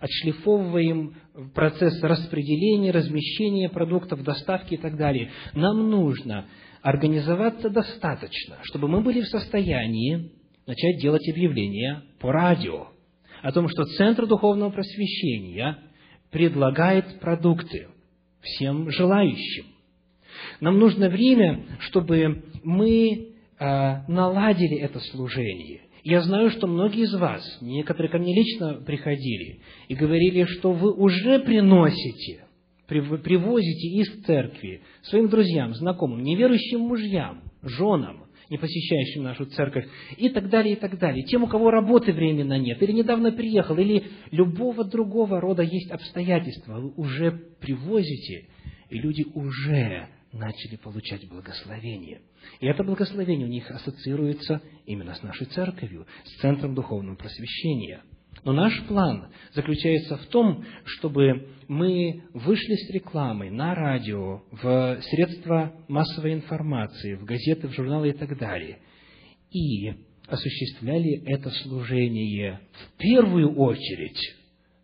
отшлифовываем 0.00 1.14
процесс 1.54 2.00
распределения, 2.02 2.90
размещения 2.90 3.68
продуктов, 3.68 4.22
доставки 4.22 4.74
и 4.74 4.78
так 4.78 4.96
далее. 4.96 5.30
Нам 5.54 5.90
нужно 5.90 6.46
организоваться 6.82 7.68
достаточно, 7.68 8.58
чтобы 8.62 8.88
мы 8.88 9.00
были 9.00 9.20
в 9.22 9.26
состоянии 9.26 10.32
начать 10.66 11.00
делать 11.00 11.28
объявления 11.28 12.02
по 12.20 12.32
радио 12.32 12.88
о 13.42 13.52
том, 13.52 13.68
что 13.68 13.84
Центр 13.84 14.26
Духовного 14.26 14.70
Просвещения 14.70 15.78
предлагает 16.30 17.20
продукты 17.20 17.88
всем 18.40 18.90
желающим. 18.90 19.75
Нам 20.60 20.78
нужно 20.78 21.08
время, 21.08 21.64
чтобы 21.80 22.44
мы 22.62 23.36
Э, 23.58 24.02
наладили 24.06 24.76
это 24.76 25.00
служение. 25.00 25.80
Я 26.04 26.20
знаю, 26.20 26.50
что 26.50 26.66
многие 26.66 27.04
из 27.04 27.14
вас, 27.14 27.42
некоторые 27.62 28.10
ко 28.10 28.18
мне 28.18 28.34
лично 28.34 28.74
приходили 28.74 29.60
и 29.88 29.94
говорили, 29.94 30.44
что 30.44 30.72
вы 30.72 30.92
уже 30.92 31.38
приносите, 31.38 32.44
привозите 32.86 33.88
из 33.88 34.24
церкви 34.24 34.82
своим 35.02 35.28
друзьям, 35.30 35.74
знакомым, 35.74 36.22
неверующим 36.22 36.80
мужьям, 36.80 37.44
женам, 37.62 38.26
не 38.50 38.58
посещающим 38.58 39.22
нашу 39.22 39.46
церковь, 39.46 39.86
и 40.18 40.28
так 40.28 40.50
далее, 40.50 40.74
и 40.74 40.78
так 40.78 40.98
далее. 40.98 41.24
Тем, 41.24 41.44
у 41.44 41.46
кого 41.46 41.70
работы 41.70 42.12
временно 42.12 42.58
нет, 42.58 42.80
или 42.82 42.92
недавно 42.92 43.32
приехал, 43.32 43.78
или 43.78 44.04
любого 44.30 44.84
другого 44.84 45.40
рода 45.40 45.62
есть 45.62 45.90
обстоятельства, 45.90 46.74
вы 46.78 46.92
уже 46.96 47.32
привозите, 47.58 48.48
и 48.90 48.98
люди 48.98 49.24
уже 49.34 50.08
начали 50.36 50.76
получать 50.76 51.28
благословение. 51.28 52.22
И 52.60 52.66
это 52.66 52.84
благословение 52.84 53.46
у 53.46 53.50
них 53.50 53.70
ассоциируется 53.70 54.62
именно 54.86 55.14
с 55.14 55.22
нашей 55.22 55.46
церковью, 55.46 56.06
с 56.24 56.40
центром 56.40 56.74
духовного 56.74 57.16
просвещения. 57.16 58.02
Но 58.44 58.52
наш 58.52 58.80
план 58.86 59.28
заключается 59.54 60.16
в 60.16 60.26
том, 60.26 60.64
чтобы 60.84 61.48
мы 61.68 62.22
вышли 62.32 62.74
с 62.74 62.90
рекламой 62.90 63.50
на 63.50 63.74
радио, 63.74 64.42
в 64.52 65.00
средства 65.02 65.74
массовой 65.88 66.34
информации, 66.34 67.14
в 67.14 67.24
газеты, 67.24 67.68
в 67.68 67.72
журналы 67.72 68.10
и 68.10 68.12
так 68.12 68.38
далее, 68.38 68.78
и 69.50 69.94
осуществляли 70.28 71.22
это 71.26 71.50
служение 71.50 72.60
в 72.72 72.98
первую 72.98 73.56
очередь 73.56 74.20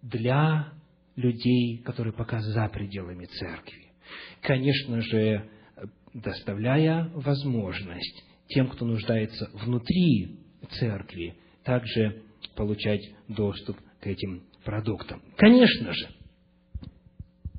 для 0.03 0.73
людей, 1.17 1.79
которые 1.85 2.13
пока 2.13 2.41
за 2.41 2.69
пределами 2.69 3.27
церкви. 3.27 3.92
Конечно 4.43 5.01
же, 5.01 5.49
доставляя 6.13 7.11
возможность 7.15 8.25
тем, 8.49 8.69
кто 8.69 8.85
нуждается 8.85 9.49
внутри 9.55 10.41
церкви, 10.79 11.37
также 11.65 12.23
получать 12.57 13.01
доступ 13.29 13.79
к 14.01 14.07
этим 14.07 14.43
продуктам. 14.65 15.23
Конечно 15.37 15.93
же, 15.93 16.09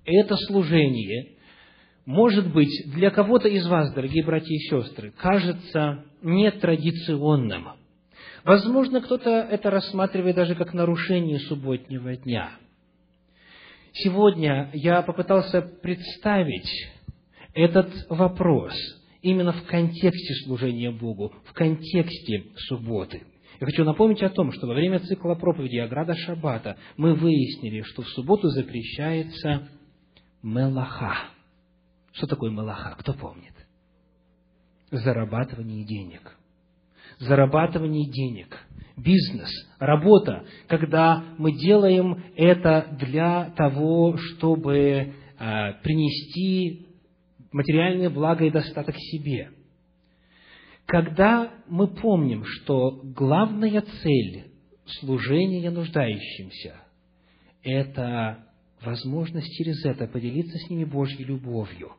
это 0.06 0.36
служение, 0.48 1.38
может 2.06 2.52
быть, 2.54 2.92
для 2.94 3.12
кого-то 3.12 3.48
из 3.48 3.66
вас, 3.66 3.94
дорогие 3.94 4.26
братья 4.26 4.54
и 4.54 4.60
сестры, 4.70 5.12
кажется 5.12 6.04
нетрадиционным. 6.22 7.70
Возможно, 8.44 9.00
кто-то 9.00 9.30
это 9.30 9.70
рассматривает 9.70 10.36
даже 10.36 10.56
как 10.56 10.74
нарушение 10.74 11.40
субботнего 11.40 12.16
дня. 12.18 12.58
Сегодня 13.94 14.72
я 14.74 15.04
попытался 15.04 15.62
представить 15.62 16.70
этот 17.54 17.92
вопрос 18.10 18.74
именно 19.22 19.54
в 19.54 19.66
контексте 19.68 20.34
служения 20.46 20.90
Богу, 20.90 21.32
в 21.46 21.54
контексте 21.54 22.46
субботы. 22.68 23.22
Я 23.60 23.68
хочу 23.68 23.84
напомнить 23.84 24.24
о 24.24 24.30
том, 24.30 24.52
что 24.52 24.66
во 24.66 24.74
время 24.74 25.00
цикла 25.00 25.36
проповеди 25.36 25.78
Аграда 25.78 26.16
Шаббата 26.16 26.76
мы 26.98 27.14
выяснили, 27.14 27.84
что 27.84 28.02
в 28.02 28.08
субботу 28.10 28.50
запрещается 28.50 29.70
мелаха. 30.42 31.16
Что 32.14 32.26
такое 32.26 32.50
мелаха? 32.50 32.96
Кто 32.98 33.14
помнит? 33.14 33.54
Зарабатывание 34.90 35.86
денег. 35.86 36.36
Зарабатывание 37.20 38.10
денег. 38.10 38.58
Бизнес, 38.96 39.50
работа, 39.80 40.46
когда 40.68 41.24
мы 41.38 41.52
делаем 41.52 42.24
это 42.36 42.96
для 43.00 43.52
того, 43.58 44.18
чтобы 44.18 44.78
э, 44.78 45.14
принести 45.82 46.88
материальное 47.52 48.10
благо 48.10 48.46
и 48.46 48.52
достаток 48.52 48.96
себе. 48.98 49.50
Когда 50.86 51.52
мы 51.68 51.88
помним, 51.88 52.44
что 52.46 53.02
главная 53.04 53.82
цель 53.82 54.52
служения 54.86 55.72
нуждающимся– 55.72 56.76
это 57.64 58.46
возможность 58.82 59.52
через 59.58 59.84
это 59.86 60.08
поделиться 60.08 60.58
с 60.58 60.70
ними 60.70 60.84
Божьей 60.84 61.24
любовью, 61.24 61.94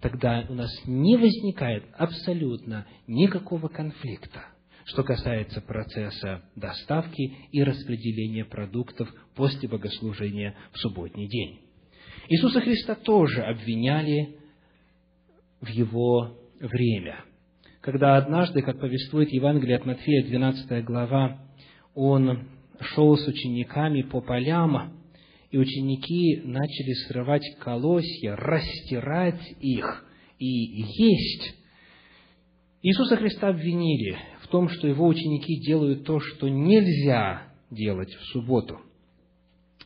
тогда 0.00 0.44
у 0.48 0.54
нас 0.54 0.70
не 0.86 1.16
возникает 1.16 1.84
абсолютно 1.96 2.86
никакого 3.06 3.68
конфликта, 3.68 4.46
что 4.90 5.04
касается 5.04 5.60
процесса 5.60 6.42
доставки 6.56 7.32
и 7.52 7.62
распределения 7.62 8.44
продуктов 8.44 9.08
после 9.36 9.68
богослужения 9.68 10.56
в 10.72 10.78
субботний 10.78 11.28
день. 11.28 11.60
Иисуса 12.28 12.60
Христа 12.60 12.96
тоже 12.96 13.40
обвиняли 13.42 14.36
в 15.60 15.68
его 15.68 16.36
время. 16.58 17.24
Когда 17.80 18.16
однажды, 18.16 18.62
как 18.62 18.80
повествует 18.80 19.32
Евангелие 19.32 19.76
от 19.76 19.86
Матфея, 19.86 20.24
12 20.24 20.84
глава, 20.84 21.38
он 21.94 22.48
шел 22.80 23.16
с 23.16 23.26
учениками 23.28 24.02
по 24.02 24.20
полям, 24.20 24.98
и 25.52 25.58
ученики 25.58 26.42
начали 26.44 26.92
срывать 27.06 27.44
колосья, 27.60 28.34
растирать 28.34 29.40
их 29.60 30.04
и 30.38 30.46
есть. 30.46 31.54
Иисуса 32.82 33.16
Христа 33.16 33.48
обвинили 33.48 34.18
том, 34.50 34.68
что 34.68 34.86
его 34.86 35.06
ученики 35.06 35.60
делают 35.60 36.04
то, 36.04 36.20
что 36.20 36.48
нельзя 36.48 37.44
делать 37.70 38.12
в 38.14 38.24
субботу. 38.32 38.80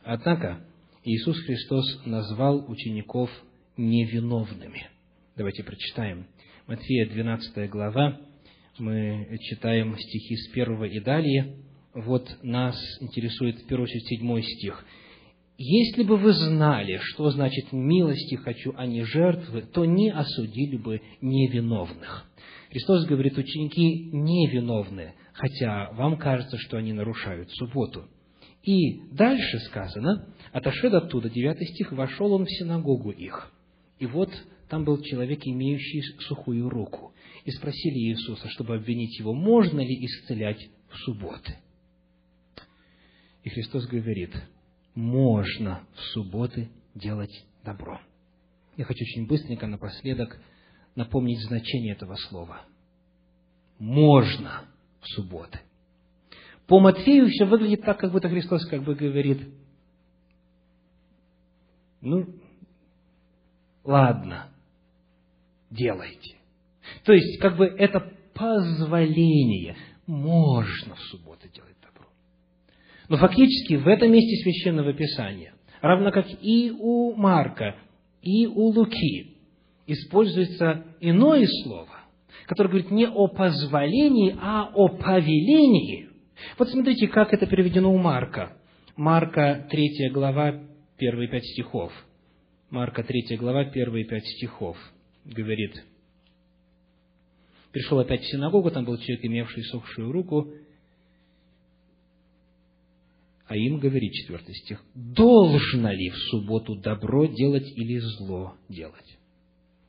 Однако 0.03 0.65
Иисус 1.03 1.39
Христос 1.45 2.05
назвал 2.05 2.69
учеников 2.69 3.29
невиновными. 3.77 4.89
Давайте 5.35 5.63
прочитаем. 5.63 6.27
Матфея 6.67 7.07
12 7.07 7.69
глава, 7.69 8.19
мы 8.79 9.37
читаем 9.41 9.97
стихи 9.97 10.35
с 10.35 10.49
первого 10.51 10.85
и 10.85 10.99
далее. 10.99 11.57
Вот 11.93 12.27
нас 12.41 12.75
интересует 13.01 13.59
в 13.59 13.67
первую 13.67 13.85
очередь 13.85 14.07
седьмой 14.07 14.43
стих. 14.43 14.85
«Если 15.57 16.03
бы 16.03 16.17
вы 16.17 16.33
знали, 16.33 16.99
что 17.01 17.29
значит 17.29 17.71
милости 17.71 18.35
хочу, 18.35 18.73
а 18.75 18.85
не 18.85 19.03
жертвы, 19.03 19.61
то 19.61 19.85
не 19.85 20.11
осудили 20.11 20.75
бы 20.75 21.01
невиновных». 21.21 22.29
Христос 22.75 23.05
говорит, 23.05 23.37
ученики 23.37 24.09
невиновны, 24.11 25.13
хотя 25.31 25.91
вам 25.93 26.17
кажется, 26.17 26.57
что 26.57 26.75
они 26.75 26.91
нарушают 26.91 27.49
субботу. 27.51 28.09
И 28.63 28.99
дальше 29.13 29.59
сказано, 29.59 30.27
отошед 30.51 30.93
оттуда, 30.93 31.29
девятый 31.29 31.67
стих, 31.67 31.93
вошел 31.93 32.33
он 32.33 32.43
в 32.43 32.49
синагогу 32.49 33.11
их. 33.11 33.49
И 33.99 34.05
вот 34.05 34.29
там 34.67 34.83
был 34.83 35.01
человек, 35.01 35.39
имеющий 35.45 36.01
сухую 36.23 36.67
руку. 36.69 37.13
И 37.45 37.51
спросили 37.51 38.09
Иисуса, 38.09 38.49
чтобы 38.49 38.75
обвинить 38.75 39.17
его, 39.19 39.33
можно 39.33 39.79
ли 39.79 40.05
исцелять 40.05 40.67
в 40.89 40.97
субботы. 40.97 41.55
И 43.45 43.49
Христос 43.51 43.87
говорит, 43.87 44.31
можно 44.95 45.87
в 45.95 46.01
субботы 46.11 46.67
делать 46.93 47.45
добро. 47.63 48.01
Я 48.75 48.83
хочу 48.83 49.05
очень 49.05 49.27
быстренько 49.27 49.65
напоследок 49.65 50.37
напомнить 50.95 51.41
значение 51.41 51.93
этого 51.93 52.15
слова. 52.15 52.61
Можно 53.79 54.63
в 55.01 55.07
субботы. 55.07 55.59
По 56.67 56.79
Матфею 56.79 57.27
все 57.27 57.45
выглядит 57.45 57.81
так, 57.81 57.99
как 57.99 58.11
будто 58.11 58.29
Христос 58.29 58.65
как 58.65 58.83
бы 58.83 58.95
говорит, 58.95 59.41
ну, 62.01 62.25
ладно, 63.83 64.49
делайте. 65.69 66.37
То 67.03 67.13
есть, 67.13 67.39
как 67.39 67.57
бы 67.57 67.65
это 67.65 68.11
позволение. 68.33 69.75
Можно 70.05 70.95
в 70.95 70.99
субботу 70.99 71.47
делать 71.49 71.75
добро. 71.81 72.07
Но 73.09 73.17
фактически 73.17 73.75
в 73.75 73.87
этом 73.87 74.11
месте 74.11 74.43
Священного 74.43 74.93
Писания, 74.93 75.53
равно 75.81 76.11
как 76.11 76.27
и 76.41 76.71
у 76.71 77.15
Марка, 77.15 77.75
и 78.21 78.45
у 78.45 78.67
Луки, 78.67 79.34
используется 79.87 80.85
иное 80.99 81.45
слово, 81.63 81.89
которое 82.45 82.69
говорит 82.69 82.91
не 82.91 83.07
о 83.07 83.27
позволении, 83.27 84.35
а 84.39 84.71
о 84.73 84.89
повелении. 84.89 86.09
Вот 86.57 86.69
смотрите, 86.69 87.07
как 87.07 87.33
это 87.33 87.45
переведено 87.45 87.93
у 87.93 87.97
Марка. 87.97 88.57
Марка, 88.95 89.67
третья 89.69 90.09
глава, 90.09 90.63
первые 90.97 91.29
пять 91.29 91.45
стихов. 91.45 91.91
Марка, 92.69 93.03
третья 93.03 93.37
глава, 93.37 93.65
первые 93.65 94.05
пять 94.05 94.25
стихов. 94.25 94.77
Говорит, 95.23 95.83
пришел 97.71 97.99
опять 97.99 98.21
в 98.21 98.31
синагогу, 98.31 98.71
там 98.71 98.85
был 98.85 98.97
человек, 98.97 99.25
имевший 99.25 99.63
сохшую 99.63 100.11
руку, 100.11 100.51
а 103.47 103.55
им 103.55 103.79
говорит, 103.79 104.13
четвертый 104.13 104.55
стих, 104.55 104.83
должно 104.95 105.91
ли 105.91 106.09
в 106.09 106.17
субботу 106.29 106.75
добро 106.75 107.25
делать 107.27 107.71
или 107.75 107.99
зло 107.99 108.55
делать? 108.69 109.17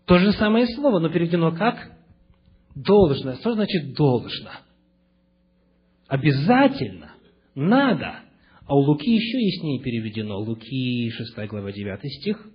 То 0.07 0.19
же 0.19 0.33
самое 0.33 0.67
слово, 0.69 1.01
но 1.01 1.09
переведено 1.09 1.53
как? 1.53 1.93
Должно. 2.75 3.35
Что 3.35 3.55
значит 3.55 3.95
должно? 3.95 4.51
Обязательно. 6.07 7.13
Надо. 7.55 8.21
А 8.67 8.75
у 8.75 8.81
Луки 8.81 9.11
еще 9.11 9.39
яснее 9.39 9.83
переведено. 9.83 10.39
Луки 10.39 11.11
6 11.11 11.49
глава 11.49 11.73
9 11.73 12.13
стих. 12.21 12.47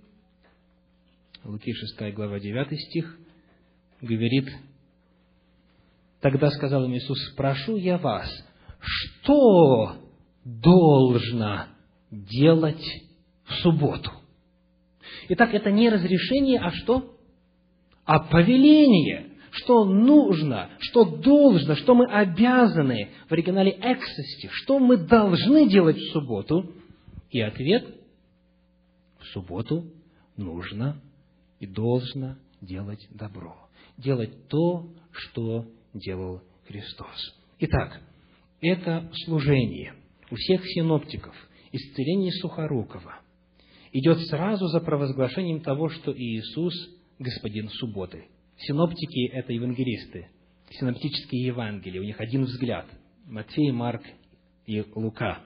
Луки 1.44 1.72
6 1.72 2.14
глава 2.14 2.40
9 2.40 2.80
стих 2.80 3.18
говорит, 4.00 4.48
Тогда 6.20 6.50
сказал 6.50 6.84
им 6.84 6.94
Иисус, 6.94 7.18
прошу 7.36 7.76
я 7.76 7.98
вас, 7.98 8.30
что 8.78 9.96
должно 10.44 11.66
делать 12.10 12.84
в 13.44 13.54
субботу? 13.54 14.10
Итак, 15.30 15.52
это 15.52 15.72
не 15.72 15.90
разрешение, 15.90 16.60
а 16.60 16.70
что? 16.70 17.11
А 18.04 18.18
повеление 18.18 19.32
что 19.52 19.84
нужно, 19.84 20.70
что 20.78 21.04
должно, 21.04 21.76
что 21.76 21.94
мы 21.94 22.06
обязаны 22.06 23.10
в 23.28 23.32
оригинале 23.32 23.72
эксости, 23.82 24.48
что 24.50 24.78
мы 24.78 24.96
должны 24.96 25.68
делать 25.68 25.98
в 25.98 26.12
субботу. 26.12 26.72
И 27.30 27.40
ответ– 27.40 27.86
в 29.18 29.24
субботу 29.26 29.84
нужно 30.36 31.00
и 31.60 31.66
должно 31.66 32.36
делать 32.60 33.06
добро. 33.10 33.56
Делать 33.96 34.48
то, 34.48 34.88
что 35.12 35.66
делал 35.94 36.42
Христос. 36.66 37.34
Итак, 37.60 38.00
это 38.60 39.10
служение. 39.24 39.94
у 40.30 40.34
всех 40.34 40.62
синоптиков 40.64 41.34
исцеление 41.72 42.32
Сухорукова 42.32 43.20
идет 43.92 44.18
сразу 44.28 44.66
за 44.68 44.80
провозглашением 44.80 45.60
того, 45.60 45.88
что 45.90 46.12
Иисус– 46.16 46.74
Господин 47.22 47.68
субботы. 47.68 48.26
Синоптики– 48.58 49.28
это 49.32 49.52
евангелисты, 49.52 50.28
синоптические 50.70 51.46
Евангелия, 51.46 52.00
у 52.00 52.04
них 52.04 52.20
один 52.20 52.44
взгляд– 52.44 52.86
Матфей, 53.26 53.70
Марк 53.70 54.02
и 54.66 54.84
Лука. 54.96 55.44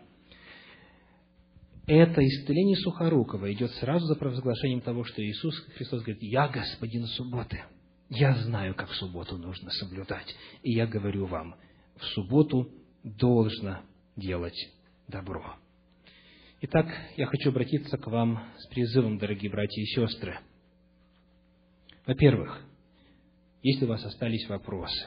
Это 1.86 2.26
исцеление 2.26 2.76
Сухорукова 2.78 3.52
идет 3.52 3.70
сразу 3.72 4.06
за 4.06 4.16
провозглашением 4.16 4.80
того, 4.80 5.04
что 5.04 5.22
Иисус 5.22 5.54
Христос 5.76 6.00
говорит, 6.00 6.22
«Я 6.22 6.48
Господин 6.48 7.06
субботы, 7.08 7.62
я 8.08 8.34
знаю, 8.36 8.74
как 8.74 8.90
субботу 8.92 9.36
нужно 9.36 9.70
соблюдать, 9.70 10.34
и 10.62 10.72
я 10.72 10.86
говорю 10.86 11.26
вам, 11.26 11.56
в 11.96 12.04
субботу 12.06 12.70
должно 13.04 13.80
делать 14.16 14.56
добро». 15.08 15.56
Итак, 16.62 16.86
я 17.18 17.26
хочу 17.26 17.50
обратиться 17.50 17.98
к 17.98 18.06
вам 18.06 18.42
с 18.56 18.66
призывом, 18.68 19.18
дорогие 19.18 19.50
братья 19.50 19.82
и 19.82 19.84
сестры. 19.84 20.38
Во-первых, 22.06 22.62
если 23.62 23.84
у 23.84 23.88
вас 23.88 24.04
остались 24.04 24.48
вопросы, 24.48 25.06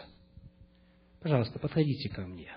пожалуйста, 1.22 1.60
подходите 1.60 2.10
ко 2.10 2.22
мне. 2.22 2.52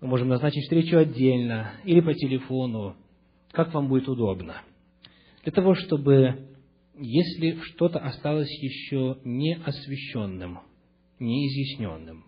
Мы 0.00 0.08
можем 0.08 0.28
назначить 0.28 0.64
встречу 0.64 0.98
отдельно 0.98 1.72
или 1.84 2.00
по 2.00 2.14
телефону, 2.14 2.96
как 3.52 3.72
вам 3.72 3.88
будет 3.88 4.08
удобно. 4.08 4.62
Для 5.44 5.52
того, 5.52 5.74
чтобы, 5.74 6.48
если 6.96 7.60
что-то 7.62 7.98
осталось 8.00 8.50
еще 8.50 9.18
не 9.24 9.54
освещенным, 9.54 10.60
не 11.18 11.46
изъясненным, 11.46 12.24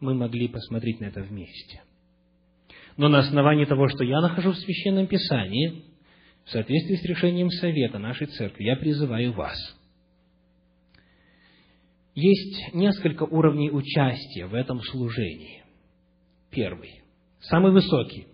мы 0.00 0.14
могли 0.14 0.48
посмотреть 0.48 1.00
на 1.00 1.06
это 1.06 1.22
вместе– 1.22 1.82
но 2.96 3.08
на 3.08 3.18
основании 3.18 3.66
того, 3.66 3.88
что 3.88 4.04
я 4.04 4.20
нахожу 4.20 4.52
в 4.52 4.56
Священном 4.56 5.06
Писании, 5.06 5.84
в 6.46 6.50
соответствии 6.50 6.94
с 6.94 7.04
решением 7.04 7.50
Совета 7.50 7.98
нашей 7.98 8.28
Церкви, 8.28 8.64
я 8.64 8.76
призываю 8.76 9.32
вас. 9.32 9.58
Есть 12.14 12.72
несколько 12.72 13.24
уровней 13.24 13.70
участия 13.70 14.46
в 14.46 14.54
этом 14.54 14.80
служении. 14.80 15.64
Первый, 16.50 17.02
самый 17.40 17.72
высокий. 17.72 18.28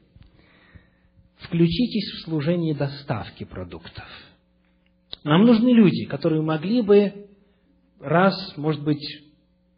Включитесь 1.39 2.13
в 2.13 2.25
служение 2.25 2.75
доставки 2.75 3.45
продуктов. 3.45 4.07
Нам 5.25 5.47
нужны 5.47 5.71
люди, 5.71 6.05
которые 6.05 6.43
могли 6.43 6.83
бы 6.83 7.29
раз, 7.99 8.35
может 8.59 8.85
быть, 8.85 9.03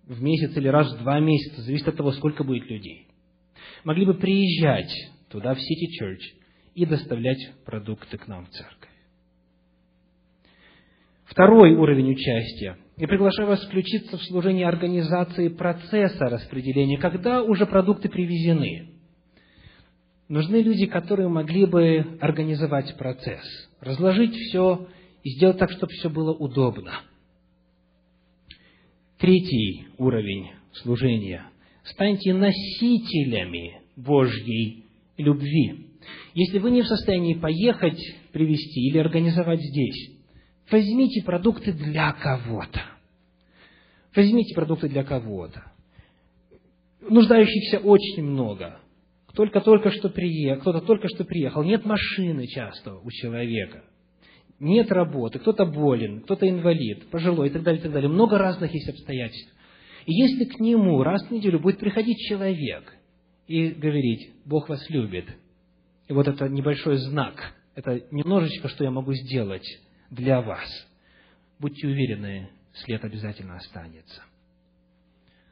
в 0.03 0.21
месяц 0.23 0.57
или 0.57 0.69
раз 0.69 0.93
в 0.93 0.99
два 0.99 1.21
месяца, 1.21 1.63
зависит 1.63 1.87
от 1.87 1.97
того, 1.97 2.11
сколько 2.13 2.43
будет 2.43 2.69
людей, 2.69 3.07
могли 3.85 4.05
бы 4.05 4.15
приезжать 4.15 4.93
туда, 5.31 5.55
в 5.55 5.59
City 5.59 6.03
Church, 6.03 6.44
и 6.75 6.87
доставлять 6.87 7.53
продукты 7.65 8.19
к 8.19 8.27
нам 8.27 8.47
в 8.47 8.51
церковь. 8.51 8.91
Второй 11.25 11.75
уровень 11.75 12.13
участия. 12.13 12.77
Я 12.97 13.09
приглашаю 13.09 13.49
вас 13.49 13.65
включиться 13.65 14.17
в 14.17 14.23
служение 14.25 14.69
организации 14.69 15.49
процесса 15.49 16.27
распределения, 16.27 16.99
когда 16.99 17.43
уже 17.43 17.67
продукты 17.67 18.09
привезены. 18.09 18.91
Нужны 20.29 20.57
люди, 20.57 20.87
которые 20.87 21.29
могли 21.29 21.67
бы 21.67 22.19
организовать 22.21 22.97
процесс, 22.97 23.43
разложить 23.81 24.35
все 24.35 24.87
и 25.23 25.31
сделать 25.31 25.59
так, 25.59 25.71
чтобы 25.71 25.93
все 25.93 26.09
было 26.09 26.33
удобно. 26.33 27.01
Третий 29.19 29.87
уровень 29.99 30.51
служения 30.73 31.47
станьте 31.85 32.33
носителями 32.33 33.81
Божьей 33.97 34.85
любви. 35.17 35.94
Если 36.35 36.59
вы 36.59 36.71
не 36.71 36.83
в 36.83 36.87
состоянии 36.87 37.35
поехать, 37.35 38.01
привезти 38.33 38.89
или 38.89 38.99
организовать 38.99 39.61
здесь, 39.61 40.11
возьмите 40.71 41.23
продукты 41.23 41.73
для 41.73 42.13
кого-то. 42.13 42.83
Возьмите 44.15 44.55
продукты 44.55 44.89
для 44.89 45.05
кого-то. 45.05 45.73
Нуждающихся 47.01 47.79
очень 47.79 48.25
много. 48.25 48.79
Только-только 49.35 49.91
что 49.91 50.09
приехал, 50.09 50.61
кто-то 50.61 50.81
только 50.81 51.09
что 51.09 51.25
приехал. 51.25 51.65
Нет 51.65 51.85
машины 51.85 52.47
часто 52.47 52.95
у 52.95 53.11
человека. 53.11 53.85
Нет 54.61 54.93
работы, 54.93 55.41
кто-то 55.41 55.67
болен, 55.67 56.21
кто-то 56.21 56.49
инвалид, 56.49 57.11
пожилой 57.11 57.49
и 57.49 57.51
так 57.51 57.65
далее, 57.65 57.81
и 57.81 57.83
так 57.83 57.93
далее. 57.93 58.09
Много 58.09 58.39
разных 58.39 58.73
есть 58.73 58.89
обстоятельств. 58.89 59.53
И 60.07 60.15
если 60.15 60.45
к 60.45 60.61
нему 60.61 61.03
раз 61.03 61.27
в 61.27 61.31
неделю 61.33 61.59
будет 61.59 61.79
приходить 61.79 62.19
человек 62.29 62.95
и 63.49 63.71
говорить, 63.71 64.33
Бог 64.45 64.69
вас 64.69 64.89
любит, 64.91 65.27
и 66.09 66.13
вот 66.13 66.29
это 66.29 66.49
небольшой 66.49 66.99
знак, 66.99 67.55
это 67.75 68.03
немножечко, 68.11 68.69
что 68.69 68.85
я 68.85 68.91
могу 68.91 69.13
сделать 69.15 69.67
для 70.11 70.41
вас, 70.41 70.69
будьте 71.59 71.87
уверены, 71.87 72.51
след 72.73 73.05
обязательно 73.05 73.57
останется. 73.57 74.23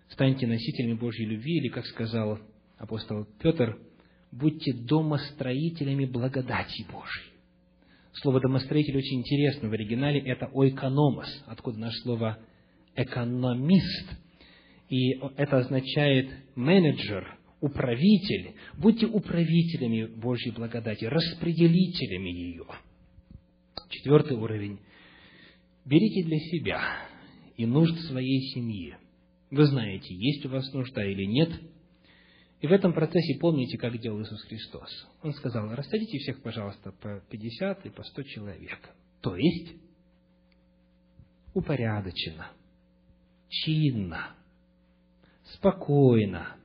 Станьте 0.09 0.47
носителями 0.47 0.95
Божьей 0.95 1.27
любви, 1.27 1.59
или, 1.59 1.69
как 1.69 1.87
сказал 1.87 2.39
апостол 2.77 3.27
Петр, 3.41 3.79
будьте 4.31 4.73
домостроителями 4.75 6.05
благодати 6.05 6.85
Божьей. 6.91 7.33
Слово 8.15 8.41
«домостроитель» 8.41 8.99
очень 8.99 9.21
интересно 9.21 9.71
в 9.71 9.73
оригинале, 9.73 10.21
это 10.21 10.47
«ойкономос», 10.53 11.45
откуда 11.47 11.79
наше 11.79 11.99
слово 12.03 12.39
«экономист», 12.95 14.11
и 14.91 15.13
это 15.37 15.59
означает 15.59 16.31
менеджер, 16.55 17.39
управитель. 17.63 18.57
Будьте 18.77 19.07
управителями 19.07 20.05
Божьей 20.05 20.51
благодати, 20.51 21.05
распределителями 21.05 22.29
ее. 22.29 22.67
Четвертый 23.89 24.37
уровень. 24.37 24.81
Берите 25.85 26.25
для 26.25 26.39
себя 26.39 26.83
и 27.57 27.65
нужд 27.65 27.97
своей 28.09 28.41
семьи. 28.53 28.97
Вы 29.51 29.67
знаете, 29.67 30.15
есть 30.15 30.45
у 30.45 30.49
вас 30.49 30.71
нужда 30.73 31.05
или 31.05 31.25
нет. 31.25 31.51
И 32.61 32.67
в 32.67 32.73
этом 32.73 32.93
процессе 32.93 33.39
помните, 33.41 33.79
как 33.79 33.97
делал 33.99 34.23
Иисус 34.23 34.43
Христос. 34.43 35.09
Он 35.23 35.33
сказал, 35.33 35.73
рассадите 35.75 36.19
всех, 36.19 36.43
пожалуйста, 36.43 36.93
по 36.93 37.23
50 37.31 37.87
и 37.87 37.91
по 37.91 38.03
100 38.03 38.23
человек. 38.25 38.91
То 39.21 39.37
есть, 39.37 39.77
упорядоченно, 41.55 42.51
чинно, 43.49 44.35
спокойно, 45.55 46.57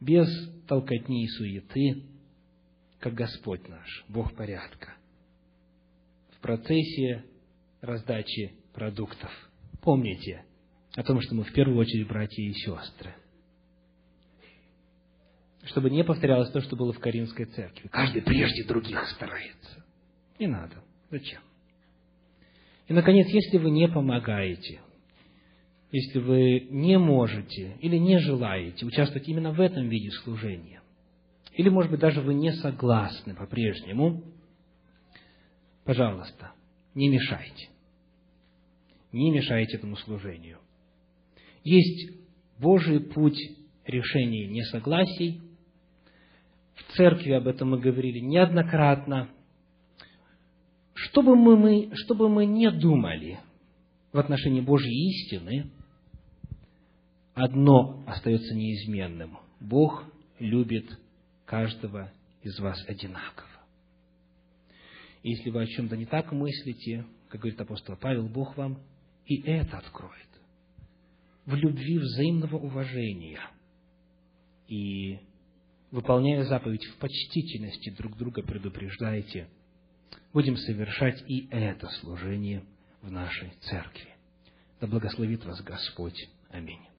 без 0.00 0.28
толкотни 0.66 1.24
и 1.24 1.28
суеты, 1.28 2.04
как 2.98 3.14
Господь 3.14 3.68
наш, 3.68 4.04
Бог 4.08 4.34
порядка. 4.34 4.94
В 6.36 6.40
процессе 6.40 7.24
раздачи 7.80 8.54
продуктов. 8.72 9.30
Помните 9.82 10.44
о 10.94 11.02
том, 11.02 11.20
что 11.20 11.34
мы 11.34 11.44
в 11.44 11.52
первую 11.52 11.78
очередь 11.78 12.08
братья 12.08 12.42
и 12.42 12.52
сестры. 12.52 13.14
Чтобы 15.64 15.90
не 15.90 16.02
повторялось 16.02 16.50
то, 16.50 16.60
что 16.60 16.76
было 16.76 16.92
в 16.92 16.98
Каринской 16.98 17.44
церкви. 17.44 17.88
Каждый 17.88 18.22
прежде 18.22 18.64
других 18.64 19.06
старается. 19.10 19.84
Не 20.38 20.46
надо. 20.46 20.82
Зачем? 21.10 21.40
И, 22.88 22.92
наконец, 22.92 23.28
если 23.28 23.58
вы 23.58 23.70
не 23.70 23.88
помогаете, 23.88 24.80
если 25.92 26.20
вы 26.20 26.68
не 26.70 26.98
можете 26.98 27.76
или 27.80 27.96
не 27.96 28.18
желаете 28.18 28.86
участвовать 28.86 29.28
именно 29.28 29.52
в 29.52 29.60
этом 29.60 29.88
виде 29.88 30.10
служения, 30.22 30.82
или, 31.54 31.68
может 31.68 31.90
быть, 31.90 32.00
даже 32.00 32.20
вы 32.20 32.34
не 32.34 32.52
согласны 32.52 33.34
по-прежнему, 33.34 34.22
пожалуйста, 35.84 36.52
не 36.94 37.08
мешайте. 37.08 37.68
Не 39.12 39.32
мешайте 39.32 39.76
этому 39.76 39.96
служению. 39.96 40.58
Есть 41.64 42.12
Божий 42.58 43.00
путь 43.00 43.38
решения 43.84 44.46
несогласий. 44.46 45.40
В 46.74 46.96
церкви 46.96 47.32
об 47.32 47.48
этом 47.48 47.70
мы 47.70 47.80
говорили 47.80 48.20
неоднократно. 48.20 49.28
Что 50.94 51.22
бы 51.22 51.34
мы, 51.34 51.56
мы, 51.56 51.90
что 51.94 52.14
бы 52.14 52.28
мы 52.28 52.46
не 52.46 52.70
думали 52.70 53.40
в 54.12 54.18
отношении 54.18 54.60
Божьей 54.60 55.08
истины, 55.10 55.70
одно 57.34 58.02
остается 58.06 58.54
неизменным. 58.54 59.38
Бог 59.60 60.04
любит 60.38 60.98
каждого 61.44 62.12
из 62.42 62.58
вас 62.58 62.82
одинаково. 62.88 63.48
Если 65.22 65.50
вы 65.50 65.62
о 65.62 65.66
чем-то 65.66 65.96
не 65.96 66.06
так 66.06 66.32
мыслите, 66.32 67.04
как 67.28 67.42
говорит 67.42 67.60
апостол 67.60 67.96
Павел, 67.96 68.28
Бог 68.28 68.56
вам 68.56 68.78
и 69.26 69.42
это 69.42 69.78
откроет. 69.78 70.14
В 71.44 71.54
любви 71.54 71.98
взаимного 71.98 72.56
уважения 72.56 73.40
и 74.66 75.18
выполняя 75.90 76.44
заповедь 76.44 76.84
в 76.84 76.96
почтительности 76.96 77.90
друг 77.90 78.16
друга 78.16 78.42
предупреждайте, 78.42 79.48
будем 80.32 80.56
совершать 80.56 81.22
и 81.28 81.48
это 81.50 81.88
служение 82.00 82.64
в 83.02 83.10
нашей 83.10 83.50
церкви. 83.62 84.08
Да 84.80 84.86
благословит 84.86 85.44
вас 85.44 85.60
Господь. 85.62 86.28
Аминь. 86.50 86.89